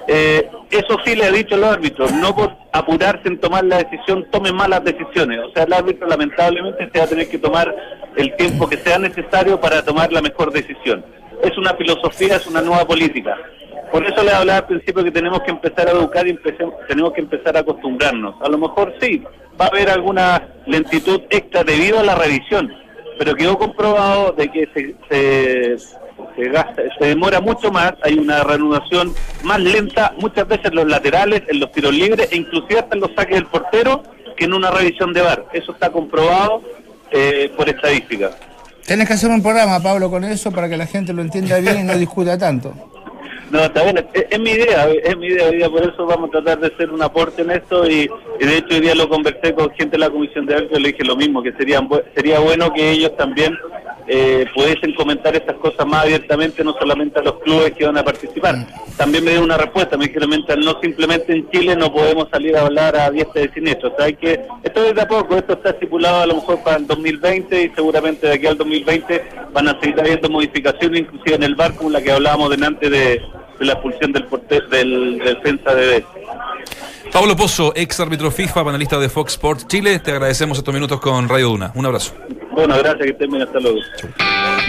Eh, 0.08 0.50
eso 0.70 0.98
sí 1.04 1.16
le 1.16 1.26
ha 1.26 1.32
dicho 1.32 1.56
el 1.56 1.64
árbitro, 1.64 2.08
no 2.10 2.36
por 2.36 2.56
apurarse 2.72 3.28
en 3.28 3.40
tomar 3.40 3.64
la 3.66 3.78
decisión, 3.84 4.26
tome 4.32 4.52
malas 4.52 4.84
decisiones. 4.84 5.40
O 5.40 5.52
sea, 5.52 5.64
el 5.64 5.74
árbitro 5.74 6.08
lamentablemente 6.08 6.90
se 6.92 7.00
va 7.00 7.06
a 7.06 7.08
tener 7.10 7.28
que 7.30 7.38
tomar 7.40 7.76
el 8.16 8.36
tiempo 8.36 8.68
que 8.70 8.78
sea 8.78 9.00
necesario 9.00 9.60
para 9.60 9.84
tomar 9.84 10.12
la 10.12 10.22
mejor 10.22 10.52
decisión. 10.52 11.04
Es 11.42 11.58
una 11.58 11.74
filosofía, 11.74 12.36
es 12.36 12.48
una 12.48 12.62
nueva 12.62 12.86
política. 12.86 13.36
Por 13.92 14.06
eso 14.06 14.24
le 14.24 14.32
hablaba 14.32 14.60
al 14.60 14.68
principio 14.68 15.04
que 15.04 15.12
tenemos 15.12 15.42
que 15.42 15.52
empezar 15.52 15.88
a 15.88 15.92
educar 15.92 16.26
y 16.28 16.32
empecemos- 16.32 16.76
tenemos 16.88 17.14
que 17.14 17.22
empezar 17.22 17.56
a 17.58 17.62
acostumbrarnos. 17.62 18.36
A 18.42 18.50
lo 18.50 18.58
mejor 18.58 18.94
sí, 19.00 19.24
va 19.60 19.66
a 19.66 19.70
haber 19.70 19.90
alguna 19.90 20.48
lentitud 20.66 21.22
extra 21.30 21.64
debido 21.64 22.00
a 22.00 22.04
la 22.04 22.16
revisión, 22.16 22.72
pero 23.18 23.36
quedó 23.36 23.58
comprobado 23.58 24.32
de 24.34 24.50
que 24.52 24.68
se, 24.74 24.96
se, 25.10 25.78
se 26.36 26.50
gasta, 26.50 26.82
se 26.98 27.06
demora 27.06 27.42
mucho 27.42 27.72
más, 27.72 27.94
hay 28.02 28.18
una 28.18 28.44
reanudación 28.44 29.14
más 29.44 29.60
lenta, 29.60 30.14
muchas 30.18 30.48
veces 30.48 30.66
en 30.68 30.76
los 30.76 30.88
laterales, 30.88 31.44
en 31.48 31.60
los 31.60 31.72
tiros 31.72 31.94
libres 31.94 32.30
e 32.32 32.38
inclusive 32.38 32.80
hasta 32.80 32.96
en 32.96 33.02
los 33.02 33.12
saques 33.16 33.36
del 33.36 33.46
portero 33.46 34.04
que 34.36 34.46
en 34.46 34.54
una 34.54 34.72
revisión 34.72 35.14
de 35.14 35.22
VAR. 35.22 35.46
Eso 35.54 35.72
está 35.72 35.92
comprobado 35.92 36.62
eh, 37.12 37.52
por 37.56 37.70
estadística. 37.70 38.32
Tenés 38.86 39.08
que 39.08 39.14
hacer 39.14 39.32
un 39.32 39.42
programa, 39.42 39.82
Pablo, 39.82 40.10
con 40.10 40.24
eso 40.24 40.52
para 40.52 40.70
que 40.70 40.78
la 40.78 40.86
gente 40.86 41.14
lo 41.14 41.22
entienda 41.22 41.60
bien 41.60 41.80
y 41.80 41.84
no 41.84 41.98
discuta 41.98 42.38
tanto. 42.38 42.74
No, 43.52 43.60
está 43.60 43.84
bien, 43.84 43.98
es, 43.98 44.26
es 44.30 44.40
mi 44.40 44.52
idea, 44.52 44.90
es 44.90 45.18
mi 45.18 45.28
idea 45.28 45.48
hoy 45.48 45.58
día, 45.58 45.70
por 45.70 45.84
eso 45.84 46.06
vamos 46.06 46.30
a 46.30 46.32
tratar 46.42 46.60
de 46.60 46.68
hacer 46.68 46.92
un 46.92 47.02
aporte 47.02 47.44
en 47.44 47.52
esto 47.52 47.90
y, 47.90 48.10
y 48.40 48.46
de 48.46 48.58
hecho 48.58 48.76
hoy 48.76 48.82
día 48.82 48.96
lo 48.96 49.08
conversé 49.08 49.54
con 49.54 49.70
gente 49.72 49.92
de 49.92 50.00
la 50.00 50.10
comisión 50.10 50.46
de 50.46 50.56
árbitros, 50.56 50.82
le 50.82 50.88
dije 50.90 51.04
lo 51.04 51.16
mismo, 51.16 51.44
que 51.44 51.54
sería, 51.54 51.80
sería 52.16 52.40
bueno 52.40 52.74
que 52.74 52.92
ellos 52.92 53.16
también 53.16 53.56
eh, 54.08 54.46
pudiesen 54.54 54.94
comentar 54.94 55.36
estas 55.36 55.56
cosas 55.56 55.86
más 55.88 56.04
abiertamente, 56.04 56.64
no 56.64 56.74
solamente 56.74 57.20
a 57.20 57.24
los 57.24 57.40
clubes 57.40 57.74
que 57.74 57.86
van 57.86 57.98
a 57.98 58.04
participar. 58.04 58.56
También 58.98 59.24
me 59.24 59.32
dio 59.32 59.44
una 59.44 59.58
respuesta, 59.58 59.98
me 59.98 60.08
dijeron, 60.08 60.30
mientras 60.30 60.58
no 60.60 60.80
simplemente 60.80 61.34
en 61.34 61.50
Chile 61.50 61.76
no 61.76 61.92
podemos 61.92 62.30
salir 62.30 62.56
a 62.56 62.62
hablar 62.62 62.96
a 62.96 63.10
diestra 63.10 63.44
y 63.44 63.50
siniestra, 63.50 63.90
o 63.90 63.96
sea, 63.96 64.06
hay 64.06 64.14
que, 64.14 64.42
esto 64.64 64.86
es 64.86 64.96
de 64.96 65.02
a 65.02 65.08
poco, 65.08 65.36
esto 65.36 65.54
está 65.54 65.72
estipulado 65.72 66.22
a 66.22 66.28
lo 66.28 66.36
mejor 66.36 66.62
para 66.64 66.78
el 66.78 66.88
2020 66.88 67.64
y 67.64 67.70
seguramente 67.70 68.28
de 68.28 68.34
aquí 68.34 68.46
al 68.46 68.58
2020 68.58 69.24
van 69.54 69.70
a 69.70 69.80
seguir 69.80 70.00
habiendo 70.00 70.30
modificaciones, 70.30 71.02
inclusive 71.02 71.36
en 71.36 71.44
el 71.44 71.56
bar, 71.56 71.76
como 71.76 71.90
la 71.90 72.02
que 72.02 72.12
hablábamos 72.12 72.50
delante 72.52 72.90
de, 72.90 73.22
la 73.60 73.74
expulsión 73.74 74.12
del 74.12 74.26
portero, 74.26 74.68
del 74.68 75.18
defensa 75.20 75.74
de 75.74 75.88
B. 75.88 76.06
Pablo 77.16 77.34
Pozo, 77.38 77.72
ex 77.78 77.98
árbitro 78.02 78.30
FIFA, 78.30 78.66
panelista 78.66 79.00
de 79.00 79.08
Fox 79.08 79.32
Sports 79.34 79.66
Chile, 79.68 80.00
te 80.00 80.12
agradecemos 80.12 80.58
estos 80.58 80.74
minutos 80.74 81.00
con 81.00 81.30
Radio 81.30 81.48
Duna. 81.48 81.72
Un 81.74 81.86
abrazo. 81.86 82.14
Bueno, 82.52 82.76
gracias, 82.78 83.04
que 83.04 83.10
estén 83.12 83.30
bien, 83.32 83.42
hasta 83.44 83.58
luego. 83.62 83.78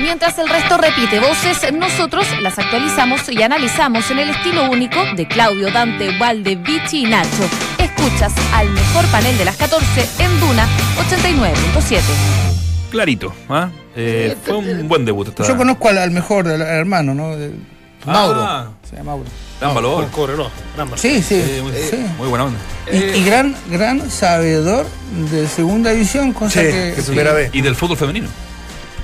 Mientras 0.00 0.38
el 0.38 0.48
resto 0.48 0.76
repite 0.78 1.18
voces, 1.18 1.72
nosotros 1.72 2.24
las 2.42 2.56
actualizamos 2.56 3.28
y 3.28 3.42
analizamos 3.42 4.08
en 4.12 4.20
el 4.20 4.30
estilo 4.30 4.70
único 4.70 5.00
de 5.16 5.26
Claudio, 5.26 5.72
Dante, 5.72 6.16
Valde, 6.18 6.54
Vichy 6.54 7.04
y 7.06 7.10
Nacho. 7.10 7.42
Escuchas 7.80 8.32
al 8.54 8.70
mejor 8.70 9.04
panel 9.06 9.36
de 9.38 9.44
las 9.44 9.56
14 9.56 9.84
en 10.20 10.38
Duna 10.40 10.68
89.7. 11.10 12.00
Clarito, 12.92 13.32
¿ah? 13.48 13.70
Eh, 13.96 14.36
fue 14.44 14.56
un 14.58 14.86
buen 14.86 15.04
debut. 15.04 15.26
Esta... 15.28 15.42
Yo 15.48 15.56
conozco 15.56 15.88
al, 15.88 15.98
al 15.98 16.12
mejor, 16.12 16.46
al, 16.46 16.62
al 16.62 16.68
hermano, 16.68 17.12
¿no? 17.12 17.34
De- 17.36 17.50
Mauro. 18.04 18.40
Ah, 18.40 18.68
se 18.88 18.96
llama 18.96 19.12
Mauro. 19.12 19.28
gran 19.60 19.74
valor. 19.74 20.10
Cobreloa, 20.10 20.50
gran 20.74 20.88
valor. 20.88 20.98
Sí, 20.98 21.22
sí. 21.22 21.42
Sí, 21.42 21.60
muy, 21.62 21.72
sí. 21.72 21.96
muy 22.18 22.28
buena 22.28 22.44
onda. 22.44 22.58
Y, 22.92 22.96
y 22.96 23.24
gran, 23.24 23.56
gran 23.70 24.10
sabedor 24.10 24.86
de 25.30 25.48
segunda 25.48 25.90
división, 25.90 26.32
cosa 26.32 26.60
Sí, 26.60 26.66
que. 26.66 26.92
que 26.96 27.02
primera 27.02 27.32
vez. 27.32 27.50
Y 27.52 27.60
del 27.62 27.74
fútbol 27.76 27.96
femenino. 27.96 28.28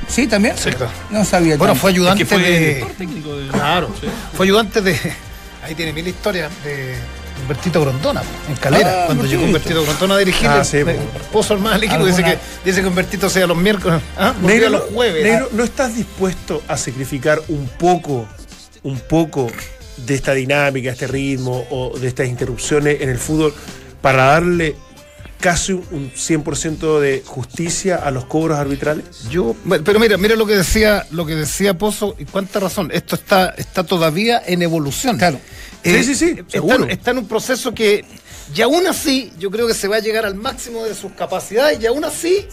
Sí, 0.08 0.26
también. 0.26 0.56
Sí, 0.58 0.70
claro. 0.70 0.92
No 1.10 1.24
sabía. 1.24 1.56
Bueno, 1.56 1.72
tanto. 1.72 1.80
fue 1.80 1.90
ayudante 1.90 2.22
Es 2.22 2.28
que 2.28 2.34
fue 2.34 2.44
de. 2.44 2.58
director 2.58 2.90
técnico 2.96 3.36
de... 3.36 3.48
Claro, 3.48 3.90
fue 4.36 4.46
ayudante 4.46 4.80
de. 4.82 4.98
Ahí 5.64 5.74
tiene 5.74 5.92
mil 5.92 6.06
historias 6.08 6.50
de 6.64 6.96
Humbertito 7.42 7.80
Grondona, 7.80 8.22
en 8.48 8.56
Calera. 8.56 9.02
Ah, 9.02 9.06
cuando 9.06 9.24
llegó 9.24 9.44
Humbertito. 9.44 9.82
Grondona 9.84 10.14
a 10.16 10.18
dirigir 10.18 10.48
Ah, 10.48 10.64
sí, 10.64 10.78
esposo 10.78 11.56
del 11.56 11.84
equipo. 11.84 12.04
Dice 12.04 12.22
que, 12.24 12.38
dice 12.64 12.82
que 12.82 12.88
Humbertito 12.88 13.30
sea 13.30 13.46
los 13.46 13.56
miércoles. 13.56 14.02
¿ah? 14.18 14.34
Negro, 14.42 14.70
los 14.70 14.82
jueves. 14.92 15.22
Negro, 15.24 15.48
¿no 15.52 15.62
estás 15.64 15.94
dispuesto 15.96 16.62
a 16.68 16.76
sacrificar 16.76 17.40
un 17.48 17.68
poco, 17.78 18.26
un 18.82 18.98
poco 19.00 19.48
de 19.96 20.14
esta 20.14 20.32
dinámica, 20.32 20.90
este 20.90 21.06
ritmo 21.06 21.66
o 21.70 21.98
de 21.98 22.08
estas 22.08 22.28
interrupciones 22.28 23.00
en 23.00 23.08
el 23.08 23.18
fútbol 23.18 23.54
para 24.00 24.24
darle 24.24 24.74
casi 25.42 25.72
un 25.72 26.12
100% 26.12 27.00
de 27.00 27.22
justicia 27.26 27.96
a 27.96 28.10
los 28.10 28.24
cobros 28.24 28.58
arbitrales? 28.58 29.28
Yo, 29.28 29.54
pero 29.84 29.98
mira, 29.98 30.16
mira 30.16 30.36
lo 30.36 30.46
que 30.46 30.54
decía, 30.54 31.04
lo 31.10 31.26
que 31.26 31.34
decía 31.34 31.76
Pozo 31.76 32.14
y 32.18 32.24
cuánta 32.24 32.60
razón. 32.60 32.90
Esto 32.92 33.16
está, 33.16 33.50
está 33.58 33.84
todavía 33.84 34.40
en 34.46 34.62
evolución. 34.62 35.18
Claro. 35.18 35.40
Sí, 35.84 36.04
sí, 36.04 36.14
sí, 36.14 36.34
está, 36.38 36.52
seguro. 36.52 36.86
está 36.86 37.10
en 37.10 37.18
un 37.18 37.26
proceso 37.26 37.74
que, 37.74 38.04
y 38.54 38.60
aún 38.62 38.86
así, 38.86 39.32
yo 39.38 39.50
creo 39.50 39.66
que 39.66 39.74
se 39.74 39.88
va 39.88 39.96
a 39.96 39.98
llegar 39.98 40.24
al 40.24 40.36
máximo 40.36 40.84
de 40.84 40.94
sus 40.94 41.10
capacidades 41.12 41.80
y 41.80 41.86
aún 41.86 42.04
así 42.04 42.46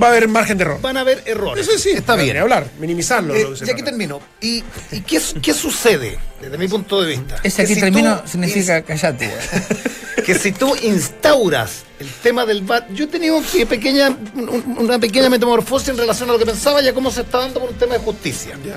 Va 0.00 0.08
a 0.08 0.10
haber 0.10 0.28
margen 0.28 0.58
de 0.58 0.64
error. 0.64 0.80
van 0.80 0.96
a 0.96 1.00
haber 1.00 1.22
errores. 1.26 1.66
Eso 1.68 1.78
sí, 1.78 1.90
está 1.90 2.16
bien. 2.16 2.36
hablar, 2.36 2.68
minimizarlo. 2.78 3.34
Eh, 3.34 3.44
lo 3.60 3.74
que 3.74 3.82
termino. 3.82 4.20
¿Y, 4.40 4.62
y 4.90 5.00
qué, 5.06 5.20
qué 5.42 5.54
sucede 5.54 6.18
desde 6.40 6.58
mi 6.58 6.68
punto 6.68 7.00
de 7.02 7.08
vista? 7.08 7.36
Ese 7.42 7.62
aquí 7.62 7.74
si 7.74 7.80
termino 7.80 8.22
significa 8.26 8.82
callate. 8.82 9.30
que 10.24 10.34
si 10.34 10.52
tú 10.52 10.74
instauras 10.82 11.84
el 12.00 12.08
tema 12.22 12.44
del 12.46 12.62
VAR, 12.62 12.86
yo 12.92 13.04
he 13.04 13.08
tenido 13.08 13.42
sí, 13.42 13.64
pequeña, 13.64 14.08
un- 14.34 14.76
una 14.78 14.98
pequeña 14.98 15.28
metamorfosis 15.30 15.88
en 15.90 15.98
relación 15.98 16.28
a 16.30 16.32
lo 16.32 16.38
que 16.38 16.46
pensaba 16.46 16.82
y 16.82 16.88
a 16.88 16.94
cómo 16.94 17.10
se 17.10 17.22
está 17.22 17.38
dando 17.38 17.60
por 17.60 17.70
un 17.70 17.76
tema 17.76 17.94
de 17.94 18.00
justicia. 18.00 18.58
Ya. 18.64 18.76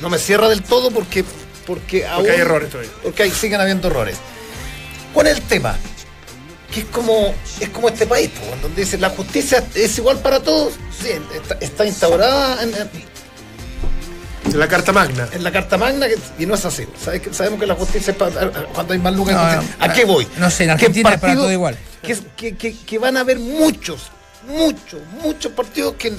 No 0.00 0.08
me 0.08 0.18
cierra 0.18 0.48
del 0.48 0.62
todo 0.62 0.90
porque 0.90 1.24
porque, 1.66 2.06
aún- 2.06 2.28
hay 2.30 2.40
errores 2.40 2.70
todavía. 2.70 2.90
Porque 3.02 3.24
hay- 3.24 3.30
siguen 3.30 3.60
habiendo 3.60 3.88
errores. 3.88 4.16
¿Cuál 5.12 5.26
es 5.26 5.36
el 5.36 5.42
tema? 5.42 5.76
Que 6.72 6.80
es 6.80 6.86
como 6.86 7.34
es 7.60 7.68
como 7.70 7.88
este 7.88 8.06
país, 8.06 8.30
donde 8.62 8.82
dice 8.82 8.98
la 8.98 9.10
justicia 9.10 9.64
es 9.74 9.96
igual 9.98 10.18
para 10.20 10.40
todos. 10.40 10.74
Sí, 11.00 11.08
está, 11.34 11.56
está 11.60 11.86
instaurada 11.86 12.62
en, 12.62 12.74
en- 12.74 14.58
La 14.58 14.66
carta 14.68 14.92
magna. 14.92 15.28
en 15.32 15.44
la 15.44 15.50
Carta 15.52 15.76
Magna 15.76 16.08
que- 16.08 16.16
y 16.42 16.46
no 16.46 16.54
es 16.54 16.64
así. 16.64 16.86
¿Sabes 17.02 17.20
que- 17.22 17.34
sabemos 17.34 17.60
que 17.60 17.66
la 17.66 17.74
justicia 17.74 18.10
es 18.12 18.16
para 18.16 18.50
cuando 18.74 18.92
hay 18.94 18.98
más 18.98 19.14
lucas. 19.14 19.34
No, 19.34 19.62
no, 19.62 19.68
¿A 19.80 19.92
qué 19.92 20.04
voy? 20.04 20.26
no 20.38 20.50
sé, 20.50 20.64
en 20.64 20.70
Argentina 20.70 21.14
es 21.14 21.20
para 21.20 21.34
todo 21.34 21.52
igual. 21.52 21.76
Que, 22.02 22.12
es- 22.12 22.22
que, 22.36 22.56
que- 22.56 22.74
que 22.74 22.98
van 22.98 23.16
a 23.16 23.20
haber 23.20 23.38
muchos, 23.38 24.10
muchos, 24.46 25.00
muchos 25.22 25.52
partidos 25.52 25.94
que 25.98 26.12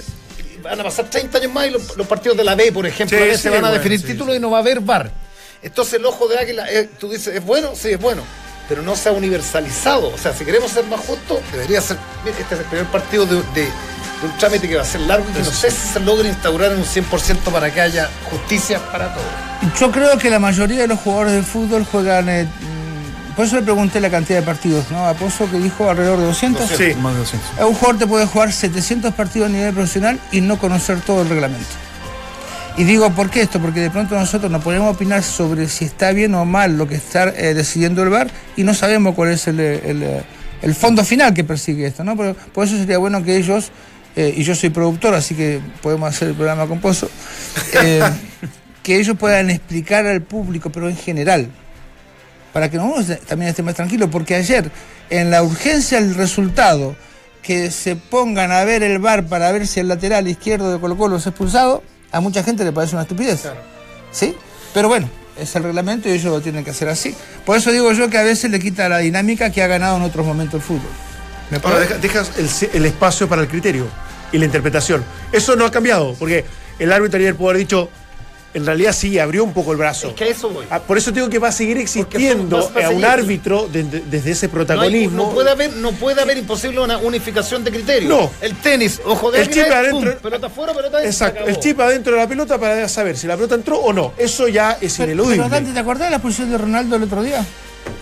van 0.61 0.79
a 0.79 0.83
pasar 0.83 1.09
30 1.09 1.37
años 1.39 1.51
más 1.53 1.67
y 1.67 1.71
los, 1.71 1.97
los 1.97 2.05
partidos 2.07 2.37
de 2.37 2.43
la 2.43 2.53
B, 2.55 2.71
por 2.71 2.85
ejemplo, 2.85 3.17
Sí, 3.17 3.23
a 3.23 3.27
veces 3.27 3.41
sí, 3.41 3.49
van 3.49 3.57
a 3.59 3.61
bueno, 3.61 3.73
definir 3.75 3.99
sí, 3.99 4.07
títulos 4.07 4.35
y 4.35 4.39
no 4.39 4.51
va 4.51 4.57
a 4.57 4.61
haber 4.61 4.79
VAR. 4.81 5.11
Entonces 5.63 5.95
el 5.95 6.05
ojo 6.05 6.27
de 6.27 6.37
águila, 6.37 6.71
eh, 6.71 6.89
tú 6.99 7.09
dices, 7.09 7.35
¿es 7.35 7.43
bueno? 7.43 7.71
Sí, 7.75 7.89
es 7.89 7.99
bueno. 7.99 8.21
Pero 8.69 8.83
no 8.83 8.95
se 8.95 9.09
ha 9.09 9.11
universalizado. 9.11 10.13
O 10.13 10.17
sea, 10.17 10.33
si 10.33 10.45
queremos 10.45 10.71
ser 10.71 10.85
más 10.85 10.99
justos, 11.01 11.39
debería 11.51 11.81
ser. 11.81 11.97
Este 12.25 12.53
es 12.55 12.59
el 12.61 12.65
primer 12.67 12.85
partido 12.87 13.25
de, 13.25 13.35
de- 13.55 13.71
de 14.21 14.27
un 14.27 14.37
trámite 14.37 14.67
que 14.67 14.75
va 14.75 14.81
a 14.81 14.85
ser 14.85 15.01
largo 15.01 15.25
y 15.29 15.33
que 15.33 15.39
no 15.39 15.49
sé 15.51 15.71
si 15.71 15.87
se 15.93 15.99
logra 16.01 16.27
instaurar 16.27 16.71
en 16.73 16.79
un 16.79 16.83
100% 16.85 17.37
para 17.53 17.73
que 17.73 17.79
haya 17.81 18.09
justicia 18.29 18.79
para 18.91 19.13
todos. 19.13 19.25
Yo 19.79 19.91
creo 19.91 20.17
que 20.17 20.29
la 20.29 20.39
mayoría 20.39 20.81
de 20.81 20.87
los 20.87 20.99
jugadores 20.99 21.33
de 21.33 21.41
fútbol 21.43 21.85
juegan. 21.89 22.27
eh, 22.29 22.43
mm, 22.45 23.33
por 23.35 23.45
eso 23.45 23.55
le 23.55 23.61
pregunté 23.61 24.01
la 24.01 24.09
cantidad 24.09 24.39
de 24.41 24.45
partidos, 24.45 24.91
¿no? 24.91 25.05
A 25.07 25.13
Pozo 25.13 25.49
que 25.49 25.57
dijo 25.57 25.89
alrededor 25.89 26.19
de 26.19 26.25
200. 26.25 26.69
Sí. 26.69 26.93
Más 26.95 27.13
de 27.13 27.19
200. 27.19 27.49
Un 27.65 27.73
jugador 27.75 27.97
te 27.97 28.07
puede 28.07 28.25
jugar 28.25 28.51
700 28.51 29.13
partidos 29.13 29.47
a 29.49 29.51
nivel 29.53 29.73
profesional 29.73 30.19
y 30.33 30.41
no 30.41 30.59
conocer 30.59 30.99
todo 30.99 31.21
el 31.21 31.29
reglamento. 31.29 31.65
Y 32.79 32.85
digo, 32.85 33.09
¿por 33.11 33.29
qué 33.29 33.41
esto? 33.41 33.59
Porque 33.59 33.81
de 33.81 33.89
pronto 33.89 34.15
nosotros 34.15 34.49
no 34.49 34.61
podemos 34.61 34.95
opinar 34.95 35.21
sobre 35.21 35.67
si 35.67 35.83
está 35.85 36.11
bien 36.13 36.33
o 36.33 36.45
mal 36.45 36.77
lo 36.77 36.87
que 36.87 36.95
está 36.95 37.25
eh, 37.29 37.53
decidiendo 37.53 38.01
el 38.03 38.09
VAR 38.09 38.31
y 38.55 38.63
no 38.63 38.73
sabemos 38.73 39.15
cuál 39.15 39.31
es 39.31 39.47
el, 39.47 39.59
el- 39.59 40.21
el 40.61 40.75
fondo 40.75 41.03
final 41.05 41.33
que 41.33 41.43
persigue 41.43 41.85
esto, 41.87 42.03
¿no? 42.03 42.15
Por, 42.17 42.35
por 42.35 42.65
eso 42.65 42.77
sería 42.77 42.97
bueno 42.97 43.23
que 43.23 43.35
ellos, 43.37 43.71
eh, 44.15 44.33
y 44.35 44.43
yo 44.43 44.55
soy 44.55 44.69
productor, 44.69 45.13
así 45.13 45.35
que 45.35 45.59
podemos 45.81 46.09
hacer 46.09 46.29
el 46.29 46.35
programa 46.35 46.67
con 46.67 46.79
Pozo, 46.79 47.09
eh, 47.81 48.01
que 48.83 48.97
ellos 48.97 49.17
puedan 49.17 49.49
explicar 49.49 50.05
al 50.05 50.21
público, 50.21 50.69
pero 50.69 50.89
en 50.89 50.97
general, 50.97 51.47
para 52.51 52.69
que 52.69 52.75
nosotros 52.77 53.19
también 53.25 53.49
estemos 53.49 53.73
tranquilos, 53.75 54.09
porque 54.11 54.35
ayer, 54.35 54.69
en 55.09 55.31
la 55.31 55.43
urgencia 55.43 56.01
del 56.01 56.15
resultado, 56.15 56.95
que 57.41 57.71
se 57.71 57.95
pongan 57.95 58.51
a 58.51 58.63
ver 58.65 58.83
el 58.83 58.99
bar 58.99 59.27
para 59.27 59.51
ver 59.53 59.65
si 59.65 59.79
el 59.79 59.87
lateral 59.87 60.27
izquierdo 60.27 60.71
de 60.73 60.79
Colo 60.79 60.97
Colo 60.97 61.15
es 61.17 61.25
expulsado, 61.27 61.83
a 62.11 62.19
mucha 62.19 62.43
gente 62.43 62.63
le 62.63 62.71
parece 62.71 62.95
una 62.95 63.03
estupidez. 63.03 63.43
¿Sí? 64.11 64.35
Pero 64.73 64.87
bueno, 64.87 65.09
es 65.37 65.55
el 65.55 65.63
reglamento 65.63 66.09
y 66.09 66.13
ellos 66.13 66.25
lo 66.33 66.41
tienen 66.41 66.63
que 66.63 66.71
hacer 66.71 66.89
así. 66.89 67.15
Por 67.45 67.57
eso 67.57 67.71
digo 67.71 67.91
yo 67.93 68.09
que 68.09 68.17
a 68.17 68.23
veces 68.23 68.49
le 68.51 68.59
quita 68.59 68.89
la 68.89 68.99
dinámica 68.99 69.51
que 69.51 69.61
ha 69.63 69.67
ganado 69.67 69.97
en 69.97 70.03
otros 70.03 70.25
momentos 70.25 70.55
el 70.55 70.61
fútbol. 70.61 70.89
¿Me 71.49 71.57
Ahora 71.63 71.79
deja- 71.79 71.97
dejas 71.97 72.31
el, 72.37 72.49
el 72.73 72.85
espacio 72.85 73.27
para 73.27 73.41
el 73.41 73.47
criterio 73.47 73.87
y 74.31 74.37
la 74.37 74.45
interpretación. 74.45 75.03
Eso 75.31 75.55
no 75.55 75.65
ha 75.65 75.71
cambiado, 75.71 76.13
porque 76.19 76.45
el 76.77 76.91
árbitro 76.91 77.19
ayer 77.19 77.35
pudo 77.35 77.49
haber 77.49 77.59
dicho, 77.61 77.89
en 78.53 78.65
realidad 78.65 78.93
sí, 78.93 79.19
abrió 79.19 79.43
un 79.43 79.53
poco 79.53 79.71
el 79.73 79.77
brazo. 79.77 80.07
Es 80.09 80.13
que 80.15 80.23
a 80.23 80.27
eso 80.27 80.49
voy. 80.49 80.65
Ah, 80.69 80.79
Por 80.79 80.97
eso 80.97 81.11
digo 81.11 81.29
que 81.29 81.37
va 81.39 81.49
a 81.49 81.51
seguir 81.51 81.77
existiendo 81.77 82.61
son- 82.63 82.83
a 82.83 82.89
un 82.89 83.05
árbitro 83.05 83.67
de- 83.67 83.83
de- 83.83 83.99
desde 84.01 84.31
ese 84.31 84.47
No, 84.47 84.51
hay- 84.51 84.55
protagonismo. 84.55 85.23
no 85.27 85.29
puede 85.33 85.49
haber, 85.51 85.73
no 85.75 85.91
puede 85.91 86.21
haber 86.21 86.37
imposible 86.37 86.79
una 86.79 86.97
unificación 86.97 87.63
de 87.63 87.71
criterios. 87.71 88.09
No. 88.09 88.31
El 88.41 88.55
tenis, 88.55 89.01
ojo 89.05 89.31
de 89.31 89.41
El 89.41 89.47
águila, 89.49 89.63
chip 89.65 89.73
adentro- 89.73 90.11
pum, 90.13 90.21
pelota 90.21 90.47
afuera, 90.47 90.73
pelota 90.73 90.97
adentro. 90.97 91.11
se 91.17 91.25
Exacto, 91.25 91.47
el 91.49 91.59
chip 91.59 91.79
adentro 91.79 92.13
de 92.13 92.19
la 92.19 92.27
pelota 92.27 92.57
para 92.59 92.87
saber 92.89 93.17
si 93.17 93.27
la 93.27 93.35
pelota 93.35 93.55
entró 93.55 93.77
o 93.77 93.93
no. 93.93 94.13
Eso 94.17 94.47
ya 94.47 94.77
es 94.81 94.93
Pero, 94.97 95.11
ineludible. 95.11 95.37
pero, 95.43 95.49
Dante, 95.49 95.71
¿te 95.71 95.79
acordás 95.79 96.05
de 96.07 96.09
la 96.11 96.15
expulsión 96.17 96.49
de 96.49 96.57
Ronaldo 96.57 96.95
el 96.95 97.03
otro 97.03 97.21
día? 97.21 97.45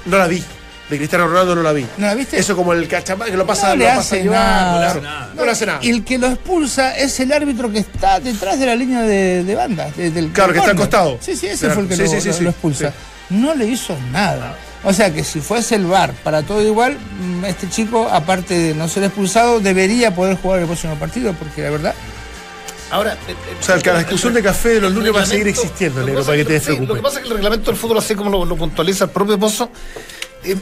No 0.06 0.18
la 0.18 0.28
vi. 0.28 0.44
De 0.90 0.98
Cristiano 0.98 1.28
Ronaldo 1.28 1.54
no 1.56 1.64
la 1.64 1.74
vi. 1.74 1.86
¿No 1.98 2.08
la 2.08 2.16
viste? 2.16 2.40
Eso 2.40 2.56
como 2.56 2.72
el 2.72 2.88
cachamán 2.88 3.30
que 3.30 3.36
lo 3.36 3.46
pasa, 3.46 3.70
No 3.70 3.76
lo 3.76 3.80
le 3.80 3.86
pasa 3.88 4.00
hace 4.00 4.24
llevar, 4.24 4.40
nada. 4.40 4.72
No 4.74 4.80
le 4.80 4.86
hace 4.88 5.02
nada. 5.02 5.32
No 5.36 5.46
le 5.46 5.52
hace 5.52 5.66
nada. 5.66 5.80
Y 5.82 5.90
el 5.90 6.04
que 6.06 6.18
lo 6.18 6.28
expulsa 6.28 6.98
es 6.98 7.20
el 7.20 7.34
árbitro 7.34 7.70
que 7.72 7.80
está 7.80 8.20
detrás 8.22 8.58
de 8.60 8.66
la 8.68 8.76
línea 8.76 9.02
de, 9.02 9.44
de 9.44 9.56
banda. 9.56 9.90
de- 9.98 10.12
del, 10.12 10.30
Claro, 10.30 10.54
del 10.54 10.54
que 10.54 10.60
está 10.60 10.72
al 10.72 10.78
costado. 10.78 11.18
Sí, 11.20 11.36
sí, 11.36 11.48
ese 11.48 11.66
Claro. 11.66 11.74
fue 11.74 11.84
el 11.84 11.90
que 11.90 11.96
Sí, 11.98 12.04
lo, 12.04 12.10
sí, 12.10 12.22
sí, 12.22 12.28
lo- 12.30 12.34
sí. 12.34 12.44
lo 12.46 12.50
expulsa. 12.52 12.94
No 13.30 13.54
le 13.54 13.66
hizo 13.66 13.98
nada. 14.14 14.56
O 14.86 14.94
sea 14.94 15.12
que 15.14 15.26
si 15.26 15.42
fuese 15.42 15.76
el 15.76 15.86
VAR 15.88 16.14
para 16.24 16.44
todo 16.44 16.62
igual, 16.66 16.96
mm, 17.20 17.44
este 17.44 17.70
chico, 17.70 18.08
aparte 18.10 18.58
de 18.58 18.74
no 18.74 18.88
ser 18.88 19.04
expulsado, 19.04 19.60
debería 19.60 20.16
poder 20.16 20.38
jugar 20.38 20.60
el 20.62 20.68
próximo 20.68 20.96
partido, 20.96 21.34
porque 21.34 21.64
la 21.64 21.70
verdad. 21.72 21.96
Ahora, 22.90 23.14
eh, 23.14 23.18
eh, 23.28 23.36
O 23.60 23.64
sea, 23.64 23.78
que 23.80 23.92
la 23.92 24.00
discusión 24.00 24.34
de 24.34 24.42
café 24.42 24.70
de 24.70 24.80
los 24.82 24.94
lunes 24.94 25.14
va 25.14 25.24
a 25.24 25.26
seguir 25.26 25.50
existiendo, 25.50 26.00
lo 26.00 26.06
negro, 26.08 26.24
para 26.24 26.38
que 26.38 26.46
te 26.46 26.60
sí, 26.62 26.78
Lo 26.86 26.94
que 26.96 27.02
pasa 27.02 27.18
es 27.18 27.24
que 27.24 27.28
el 27.28 27.34
reglamento 27.36 27.70
del 27.72 27.78
fútbol, 27.78 27.98
así 27.98 28.16
como 28.16 28.30
lo, 28.30 28.46
lo 28.46 28.56
puntualiza 28.56 29.04
el 29.06 29.10
propio 29.10 29.38
Pozo, 29.38 29.70
eh, 30.44 30.56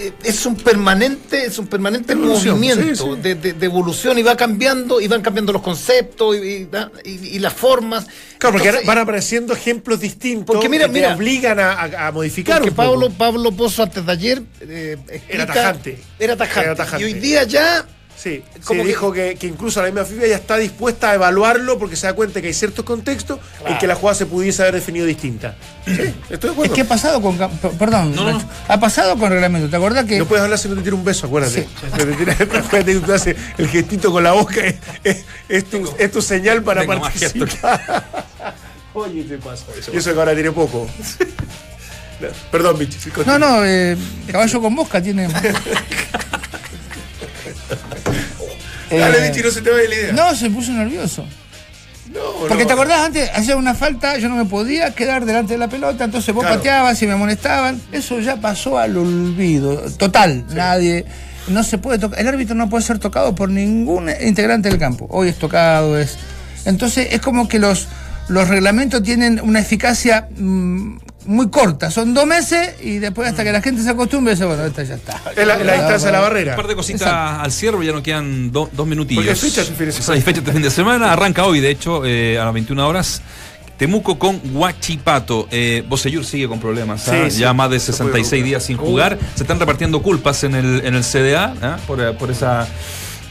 eh, 0.00 0.12
es 0.22 0.46
un 0.46 0.54
permanente, 0.56 1.44
es 1.44 1.58
un 1.58 1.66
permanente 1.66 2.12
Evolución, 2.12 2.54
movimiento 2.56 3.04
sí, 3.04 3.14
sí. 3.16 3.20
De, 3.20 3.34
de- 3.34 3.52
de 3.52 3.66
evolución 3.66 4.16
y 4.16 4.22
va 4.22 4.36
cambiando, 4.36 5.00
y 5.00 5.08
van 5.08 5.22
cambiando 5.22 5.52
los 5.52 5.60
conceptos 5.62 6.36
y, 6.36 6.38
y- 6.38 6.68
y- 7.04 7.26
y 7.36 7.38
las 7.40 7.52
formas. 7.52 8.06
Claro, 8.38 8.52
porque 8.54 8.68
Entonces, 8.68 8.86
van 8.86 8.98
apareciendo 8.98 9.52
ejemplos 9.54 9.98
distintos 9.98 10.54
Porque 10.54 10.68
mira, 10.68 10.86
que 10.86 10.92
te 10.92 11.00
mira. 11.00 11.16
obligan 11.16 11.58
a, 11.58 11.72
a- 11.72 12.06
a 12.08 12.12
modificar 12.12 12.58
Porque 12.58 12.70
un 12.70 12.76
poco. 12.76 12.88
Pablo, 12.92 13.10
Pablo 13.10 13.52
Pozo 13.52 13.82
antes 13.82 14.06
de 14.06 14.12
ayer 14.12 14.42
eh, 14.60 14.96
explica- 15.08 15.34
Era 15.34 15.46
tajante. 15.46 15.98
Era 16.20 16.36
tajante. 16.36 16.66
Era 16.66 16.74
tajante. 16.76 17.02
Y 17.02 17.12
hoy 17.12 17.18
día 17.20 17.42
ya 17.42 17.84
Sí, 18.20 18.42
Como 18.64 18.82
que- 18.82 18.88
dijo 18.88 19.12
que, 19.12 19.36
que 19.36 19.46
incluso 19.46 19.80
la 19.80 19.86
misma 19.86 20.04
FIFA 20.04 20.26
ya 20.26 20.34
está 20.34 20.56
dispuesta 20.56 21.10
a 21.10 21.14
evaluarlo 21.14 21.78
porque 21.78 21.94
se 21.94 22.08
da 22.08 22.14
cuenta 22.14 22.40
que 22.40 22.48
hay 22.48 22.52
ciertos 22.54 22.84
contextos 22.84 23.38
en 23.64 23.78
que 23.78 23.86
la 23.86 23.94
jugada 23.94 24.16
se 24.18 24.26
pudiese 24.26 24.62
haber 24.62 24.74
definido 24.74 25.06
distinta. 25.06 25.54
Sí, 25.86 25.92
estoy 25.92 26.14
de 26.28 26.34
Es 26.34 26.52
acuerdo. 26.52 26.74
que 26.74 26.80
ha 26.80 26.88
pasado 26.88 27.22
con. 27.22 27.38
Perdón, 27.78 28.16
No, 28.16 28.24
no. 28.24 28.32
Nacho. 28.32 28.48
ha 28.66 28.80
pasado 28.80 29.16
con 29.16 29.30
reglamento. 29.30 29.70
¿Te 29.70 29.76
acuerdas 29.76 30.04
que.? 30.04 30.18
No 30.18 30.26
puedes 30.26 30.42
hablar 30.42 30.58
si 30.58 30.68
no 30.68 30.74
te 30.74 30.82
tira 30.82 30.96
un 30.96 31.04
beso, 31.04 31.26
acuérdate. 31.28 31.62
Sí. 31.62 31.86
Acuérdate 31.92 32.84
que 32.84 33.00
tú 33.00 33.12
haces 33.12 33.36
el 33.56 33.68
gestito 33.68 34.10
con 34.10 34.24
la 34.24 34.32
boca, 34.32 34.56
es, 34.66 34.74
es- 35.04 35.24
es 35.48 35.64
tu, 35.66 35.88
es 35.96 36.10
tu 36.10 36.20
señal 36.20 36.64
para 36.64 36.80
tengo 36.80 36.94
más 36.98 37.12
participar. 37.12 38.04
Oye, 38.94 39.22
te 39.22 39.38
pasa 39.38 39.64
eso. 39.78 39.92
Y 39.94 39.98
eso 39.98 40.12
que 40.12 40.18
ahora 40.18 40.34
tiene 40.34 40.50
poco. 40.50 40.88
Perdón, 42.50 42.78
Michi. 42.80 42.98
No, 43.24 43.38
no, 43.38 43.64
eh, 43.64 43.96
caballo 44.32 44.60
con 44.60 44.74
mosca 44.74 45.00
tiene. 45.00 45.28
Dale, 48.90 49.26
Eh, 49.28 49.42
no 49.44 49.50
se 49.50 49.62
te 49.62 49.70
vaya 49.70 49.88
la 49.88 49.94
idea. 49.94 50.12
No, 50.12 50.34
se 50.34 50.50
puso 50.50 50.72
nervioso. 50.72 51.24
No, 52.12 52.20
Porque 52.48 52.62
no. 52.64 52.66
te 52.68 52.72
acordás 52.72 53.00
antes, 53.04 53.30
hacía 53.34 53.56
una 53.56 53.74
falta, 53.74 54.16
yo 54.16 54.30
no 54.30 54.36
me 54.36 54.46
podía 54.46 54.94
quedar 54.94 55.26
delante 55.26 55.52
de 55.54 55.58
la 55.58 55.68
pelota, 55.68 56.04
entonces 56.04 56.34
vos 56.34 56.42
Claro. 56.42 56.56
pateabas 56.56 57.02
y 57.02 57.06
me 57.06 57.12
amonestaban. 57.12 57.80
Eso 57.92 58.18
ya 58.20 58.36
pasó 58.36 58.78
al 58.78 58.96
olvido. 58.96 59.76
Total, 59.98 60.44
nadie. 60.54 61.04
No 61.48 61.62
se 61.62 61.76
puede 61.78 61.98
tocar. 61.98 62.18
El 62.18 62.28
árbitro 62.28 62.54
no 62.54 62.68
puede 62.70 62.82
ser 62.84 62.98
tocado 62.98 63.34
por 63.34 63.50
ningún 63.50 64.10
integrante 64.22 64.68
del 64.70 64.78
campo. 64.78 65.06
Hoy 65.10 65.28
es 65.28 65.38
tocado, 65.38 65.98
es. 65.98 66.16
Entonces 66.64 67.08
es 67.10 67.20
como 67.20 67.46
que 67.48 67.58
los, 67.58 67.88
los 68.28 68.48
reglamentos 68.48 69.02
tienen 69.02 69.40
una 69.42 69.60
eficacia 69.60 70.28
mm, 70.36 70.96
muy 71.28 71.48
corta. 71.50 71.90
Son 71.90 72.14
dos 72.14 72.26
meses 72.26 72.74
y 72.82 72.98
después 72.98 73.28
hasta 73.28 73.44
que 73.44 73.52
la 73.52 73.60
gente 73.62 73.82
se 73.82 73.90
acostumbre, 73.90 74.34
dice, 74.34 74.44
bueno, 74.46 74.64
esta 74.64 74.82
ya 74.82 74.94
está. 74.94 75.20
Es 75.36 75.46
la, 75.46 75.56
la 75.58 75.74
distancia 75.74 76.06
de 76.06 76.12
la 76.12 76.20
barrera. 76.20 76.52
Un 76.52 76.56
par 76.56 76.66
de 76.66 76.74
cositas 76.74 77.02
Exacto. 77.02 77.42
al 77.44 77.52
cierre, 77.52 77.86
ya 77.86 77.92
nos 77.92 78.02
quedan 78.02 78.50
do- 78.50 78.68
dos 78.72 78.86
minutillos. 78.86 79.24
Porque 79.24 79.30
hay 79.32 79.50
fecha 79.50 79.60
este 79.62 79.74
fin 79.74 79.86
de 79.86 79.92
semana. 79.92 80.14
Hay 80.14 80.20
fecha 80.22 80.38
este 80.40 80.52
fin 80.52 80.62
de 80.62 80.70
semana, 80.70 81.12
arranca 81.12 81.44
hoy, 81.44 81.60
de 81.60 81.70
hecho, 81.70 82.04
eh, 82.04 82.38
a 82.38 82.44
las 82.44 82.54
21 82.54 82.88
horas. 82.88 83.22
Temuco 83.76 84.18
con 84.18 84.40
Huachipato. 84.52 85.46
Eh, 85.52 85.84
Bosellur 85.88 86.24
sigue 86.24 86.48
con 86.48 86.58
problemas. 86.58 87.06
¿ah? 87.08 87.24
Sí, 87.26 87.30
sí. 87.30 87.40
ya 87.42 87.52
más 87.52 87.70
de 87.70 87.78
Se 87.78 87.92
puede 87.92 87.98
66 87.98 88.30
recuperar. 88.32 88.44
días 88.48 88.62
sin 88.64 88.76
jugar. 88.76 89.18
Se 89.36 89.44
están 89.44 89.60
repartiendo 89.60 90.02
culpas 90.02 90.42
en 90.44 90.54
el, 90.56 90.82
en 90.84 90.94
el 90.96 91.04
CDA 91.04 91.54
¿ah? 91.62 91.76
por, 91.86 92.00
eh, 92.00 92.12
por 92.12 92.30
esa 92.30 92.66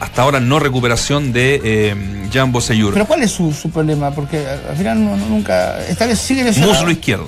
hasta 0.00 0.22
ahora 0.22 0.38
no 0.40 0.58
recuperación 0.60 1.32
de 1.32 1.60
eh, 1.64 1.94
Jan 2.32 2.52
Bosellur. 2.52 2.92
Pero 2.92 3.06
¿cuál 3.06 3.22
es 3.22 3.32
su, 3.32 3.52
su 3.52 3.70
problema? 3.70 4.10
Porque 4.12 4.46
al 4.46 4.76
final 4.76 5.04
no- 5.04 5.16
no- 5.16 5.26
nunca. 5.26 5.84
Esta 5.86 6.06
vez 6.06 6.18
sigue 6.18 6.44
lesionado. 6.44 6.74
Muslo 6.74 6.90
izquierdo. 6.92 7.26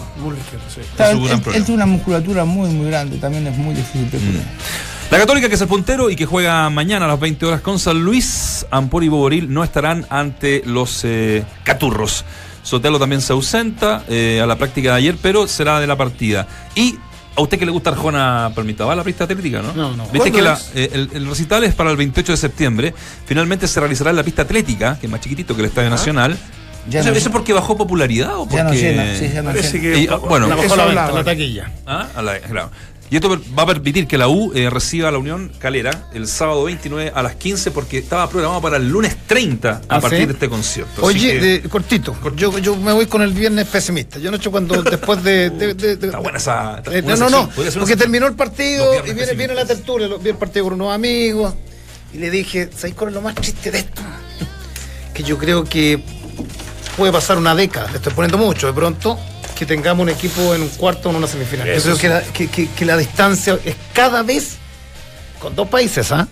Está- 0.80 1.06
es 1.06 1.10
él, 1.12 1.16
un 1.18 1.24
gran 1.24 1.36
él- 1.38 1.42
problema. 1.42 1.58
él 1.58 1.64
tiene 1.64 1.82
una 1.82 1.86
musculatura 1.86 2.44
muy, 2.44 2.68
muy 2.70 2.86
grande, 2.88 3.16
también 3.18 3.46
es 3.46 3.56
muy 3.56 3.74
difícil 3.74 4.10
de 4.10 4.18
curar. 4.18 4.42
La 5.10 5.18
Católica, 5.18 5.48
que 5.48 5.56
es 5.56 5.60
el 5.60 5.66
puntero 5.66 6.08
y 6.10 6.14
que 6.14 6.24
juega 6.24 6.70
mañana 6.70 7.06
a 7.06 7.08
las 7.08 7.18
20 7.18 7.44
horas 7.44 7.60
con 7.62 7.80
San 7.80 8.00
Luis, 8.04 8.64
Ampor 8.70 9.02
y 9.02 9.08
Boboril 9.08 9.52
no 9.52 9.64
estarán 9.64 10.06
ante 10.08 10.62
los 10.64 11.00
eh, 11.04 11.42
Caturros. 11.64 12.24
Sotelo 12.62 13.00
también 13.00 13.20
se 13.20 13.32
ausenta 13.32 14.04
eh, 14.08 14.38
a 14.40 14.46
la 14.46 14.54
práctica 14.56 14.90
de 14.90 14.96
ayer, 14.98 15.16
pero 15.20 15.48
será 15.48 15.80
de 15.80 15.88
la 15.88 15.96
partida. 15.96 16.46
Y 16.76 16.96
a 17.36 17.40
usted 17.42 17.58
que 17.58 17.64
le 17.66 17.72
gusta 17.72 17.90
Arjona 17.90 18.50
Palmita, 18.54 18.84
va 18.84 18.92
a 18.92 18.96
la 18.96 19.04
pista 19.04 19.24
atlética, 19.24 19.62
¿no? 19.62 19.72
No, 19.72 19.96
no. 19.96 20.04
Viste 20.04 20.18
¿Cuándo 20.30 20.36
que 20.36 20.42
la- 20.42 20.58
eh, 20.74 20.90
el, 20.92 21.10
el 21.14 21.26
recital 21.28 21.64
es 21.64 21.74
para 21.74 21.90
el 21.90 21.96
28 21.96 22.32
de 22.32 22.36
septiembre. 22.36 22.94
Finalmente 23.26 23.66
se 23.68 23.78
realizará 23.80 24.10
en 24.10 24.16
la 24.16 24.22
pista 24.24 24.42
atlética, 24.42 24.98
que 25.00 25.06
es 25.06 25.10
más 25.12 25.20
chiquitito 25.20 25.54
que 25.54 25.60
el 25.62 25.66
Estadio 25.68 25.90
Nacional. 25.90 26.36
Ya 26.88 27.00
¿Eso, 27.00 27.10
no- 27.10 27.16
eso 27.16 27.30
porque 27.30 27.52
bajó 27.52 27.76
popularidad 27.76 28.34
o 28.36 28.44
porque.? 28.44 28.56
Ya 28.56 28.64
no 28.64 28.72
llena, 28.72 29.14
sí, 29.16 29.30
ya 29.32 29.42
no 29.42 29.50
Parece 29.50 29.78
llena. 29.78 29.94
que 29.94 30.00
Y, 30.02 30.06
ah, 30.08 30.16
bueno, 30.16 30.46
la 30.48 30.54
bajó 30.56 30.76
la, 30.76 30.82
hablaba. 30.84 31.06
venta, 31.06 31.18
la 31.18 31.24
taquilla. 31.24 31.70
Ah, 31.86 32.08
a 32.16 32.22
la- 32.22 32.38
claro. 32.40 32.70
Y 33.10 33.16
esto 33.16 33.28
va 33.58 33.64
a 33.64 33.66
permitir 33.66 34.06
que 34.06 34.16
la 34.16 34.28
U 34.28 34.52
eh, 34.54 34.70
reciba 34.70 35.08
a 35.08 35.10
la 35.12 35.18
Unión 35.18 35.50
Calera 35.58 36.08
el 36.14 36.28
sábado 36.28 36.62
29 36.64 37.10
a 37.12 37.22
las 37.24 37.34
15 37.34 37.72
porque 37.72 37.98
estaba 37.98 38.28
programado 38.30 38.62
para 38.62 38.76
el 38.76 38.88
lunes 38.88 39.16
30 39.26 39.68
a 39.68 39.80
¿Ah, 39.88 40.00
partir 40.00 40.20
sí? 40.20 40.26
de 40.26 40.32
este 40.34 40.48
concierto. 40.48 41.02
Oye, 41.02 41.32
que 41.32 41.40
de- 41.40 41.68
cortito, 41.68 42.16
Yo, 42.36 42.56
yo 42.58 42.76
me 42.76 42.92
voy 42.92 43.06
con 43.06 43.22
el 43.22 43.32
viernes 43.32 43.66
pesimista. 43.66 44.20
Yo 44.20 44.30
noche 44.30 44.48
cuando 44.48 44.80
después 44.84 45.24
de. 45.24 45.50
de- 45.50 45.74
de- 45.74 45.96
de- 45.96 46.06
Está 46.06 46.18
buena 46.20 46.38
esa. 46.38 46.82
Eh, 46.92 47.02
no, 47.02 47.16
no, 47.16 47.28
no, 47.28 47.48
porque 47.48 47.70
sección. 47.72 47.98
terminó 47.98 48.28
el 48.28 48.34
partido 48.34 48.94
y 49.04 49.12
viene, 49.12 49.32
viene 49.34 49.54
la 49.54 49.64
tertulia, 49.66 50.08
vi 50.22 50.30
el 50.30 50.36
partido 50.36 50.66
con 50.66 50.74
unos 50.74 50.94
amigos 50.94 51.52
y 52.14 52.18
le 52.18 52.30
dije, 52.30 52.70
¿sabes 52.76 52.94
cuál 52.94 53.08
es 53.10 53.14
lo 53.16 53.22
más 53.22 53.34
triste 53.34 53.72
de 53.72 53.78
esto? 53.78 54.02
Que 55.14 55.24
yo 55.24 55.36
creo 55.36 55.64
que 55.64 56.00
puede 56.96 57.12
pasar 57.12 57.36
una 57.38 57.54
década, 57.56 57.90
le 57.90 57.96
estoy 57.96 58.12
poniendo 58.12 58.38
mucho, 58.38 58.68
de 58.68 58.72
pronto, 58.72 59.18
que 59.60 59.66
tengamos 59.66 60.02
un 60.04 60.08
equipo 60.08 60.54
en 60.54 60.62
un 60.62 60.68
cuarto 60.70 61.08
o 61.08 61.12
en 61.12 61.18
una 61.18 61.26
semifinal. 61.26 61.66
Yo 61.66 61.72
Eso 61.74 61.82
creo 61.82 61.96
sí. 61.96 62.00
que 62.00 62.08
la, 62.08 62.20
que, 62.22 62.46
que- 62.48 62.68
que 62.70 62.84
la 62.86 62.96
distancia 62.96 63.58
es 63.62 63.76
cada 63.92 64.22
vez 64.22 64.56
con 65.38 65.54
dos 65.54 65.68
países, 65.68 66.10
¿ah? 66.12 66.26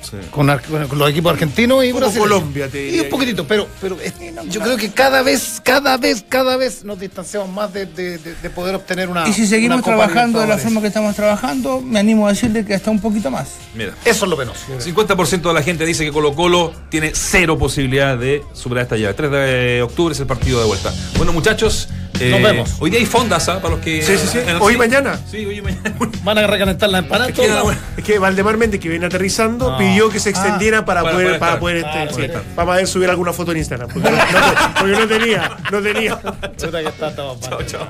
Sí. 0.00 0.16
Con, 0.30 0.46
con 0.88 0.96
los 0.98 1.10
equipos 1.10 1.32
argentinos 1.32 1.84
y 1.84 1.90
brasileños. 1.90 2.28
Colombia, 2.38 2.68
te 2.68 2.88
Y 2.88 3.00
un 3.00 3.08
poquitito, 3.10 3.46
pero, 3.46 3.66
pero 3.80 3.98
es- 4.00 4.14
yo 4.48 4.60
creo 4.60 4.76
que 4.76 4.90
cada 4.92 5.22
vez, 5.22 5.60
cada 5.62 5.96
vez, 5.98 6.24
cada 6.26 6.56
vez 6.56 6.84
nos 6.84 7.00
distanciamos 7.00 7.48
más 7.50 7.72
de, 7.74 7.84
de- 7.86 8.16
de- 8.18 8.34
de 8.36 8.50
poder 8.50 8.76
obtener 8.76 9.08
una. 9.08 9.28
Y 9.28 9.32
si 9.32 9.44
seguimos 9.46 9.82
trabajando 9.82 10.38
de 10.40 10.46
la 10.46 10.56
forma 10.56 10.80
que 10.80 10.86
estamos 10.86 11.16
trabajando, 11.16 11.80
me 11.80 11.98
animo 11.98 12.26
a 12.28 12.30
decirle 12.30 12.64
que 12.64 12.74
hasta 12.74 12.92
un 12.92 13.00
poquito 13.00 13.28
más. 13.30 13.48
Mira. 13.74 13.92
Eso 14.04 14.24
es 14.24 14.30
lo 14.30 14.36
penoso. 14.36 14.60
50% 14.78 15.48
de 15.48 15.52
la 15.54 15.62
gente 15.64 15.84
dice 15.84 16.04
que 16.04 16.12
Colo 16.12 16.32
Colo 16.34 16.72
tiene 16.90 17.10
cero 17.14 17.58
posibilidad 17.58 18.16
de 18.16 18.44
superar 18.54 18.84
esta 18.84 18.96
llave. 18.96 19.14
3 19.14 19.30
de 19.32 19.82
octubre 19.82 20.14
es 20.14 20.20
el 20.20 20.26
partido 20.26 20.60
de 20.60 20.66
vuelta. 20.66 20.94
Bueno, 21.16 21.32
muchachos. 21.32 21.88
Eh, 22.20 22.30
Nos 22.30 22.42
vemos. 22.42 22.74
Hoy 22.80 22.90
día 22.90 23.00
hay 23.00 23.06
fondas, 23.06 23.48
¿ah? 23.48 23.60
Para 23.60 23.74
los 23.74 23.84
que. 23.84 24.02
Sí, 24.02 24.16
sí, 24.18 24.26
sí. 24.26 24.38
Hoy 24.60 24.74
y 24.74 24.76
mañana. 24.76 25.18
Sí, 25.30 25.44
hoy 25.46 25.58
y 25.58 25.62
mañana. 25.62 25.94
Van 26.24 26.38
a 26.38 26.46
recalentar 26.46 26.88
la 26.90 26.98
empanada. 26.98 27.30
Es 27.30 28.04
que. 28.04 28.14
Es 28.14 28.20
Valdemar 28.20 28.56
Méndez, 28.56 28.80
que 28.80 28.88
viene 28.88 29.06
aterrizando, 29.06 29.76
pidió 29.78 30.08
que 30.10 30.18
se 30.20 30.30
extendiera 30.30 30.84
para, 30.84 31.02
Para 31.02 31.14
poder, 31.14 31.26
poder 31.26 31.40
para 31.40 31.52
estar. 31.52 31.60
poder 31.60 31.76
este, 31.76 32.14
sí, 32.14 32.22
estar. 32.26 32.42
Vamos 32.56 32.72
a 32.74 32.76
ver 32.76 32.86
subir 32.86 33.10
alguna 33.10 33.32
foto 33.32 33.52
en 33.52 33.58
Instagram. 33.58 33.88
Porque 33.92 34.10
no, 34.10 34.16
no- 34.16 34.74
porque 34.78 34.92
no 34.92 35.06
tenía, 35.08 35.56
no 35.70 35.82
tenía. 35.82 36.20
Chuta 36.56 36.82
que 36.82 36.88
está 36.88 37.14
todo 37.14 37.34
mal. 37.36 37.48
Chao, 37.48 37.62
chao. 37.64 37.88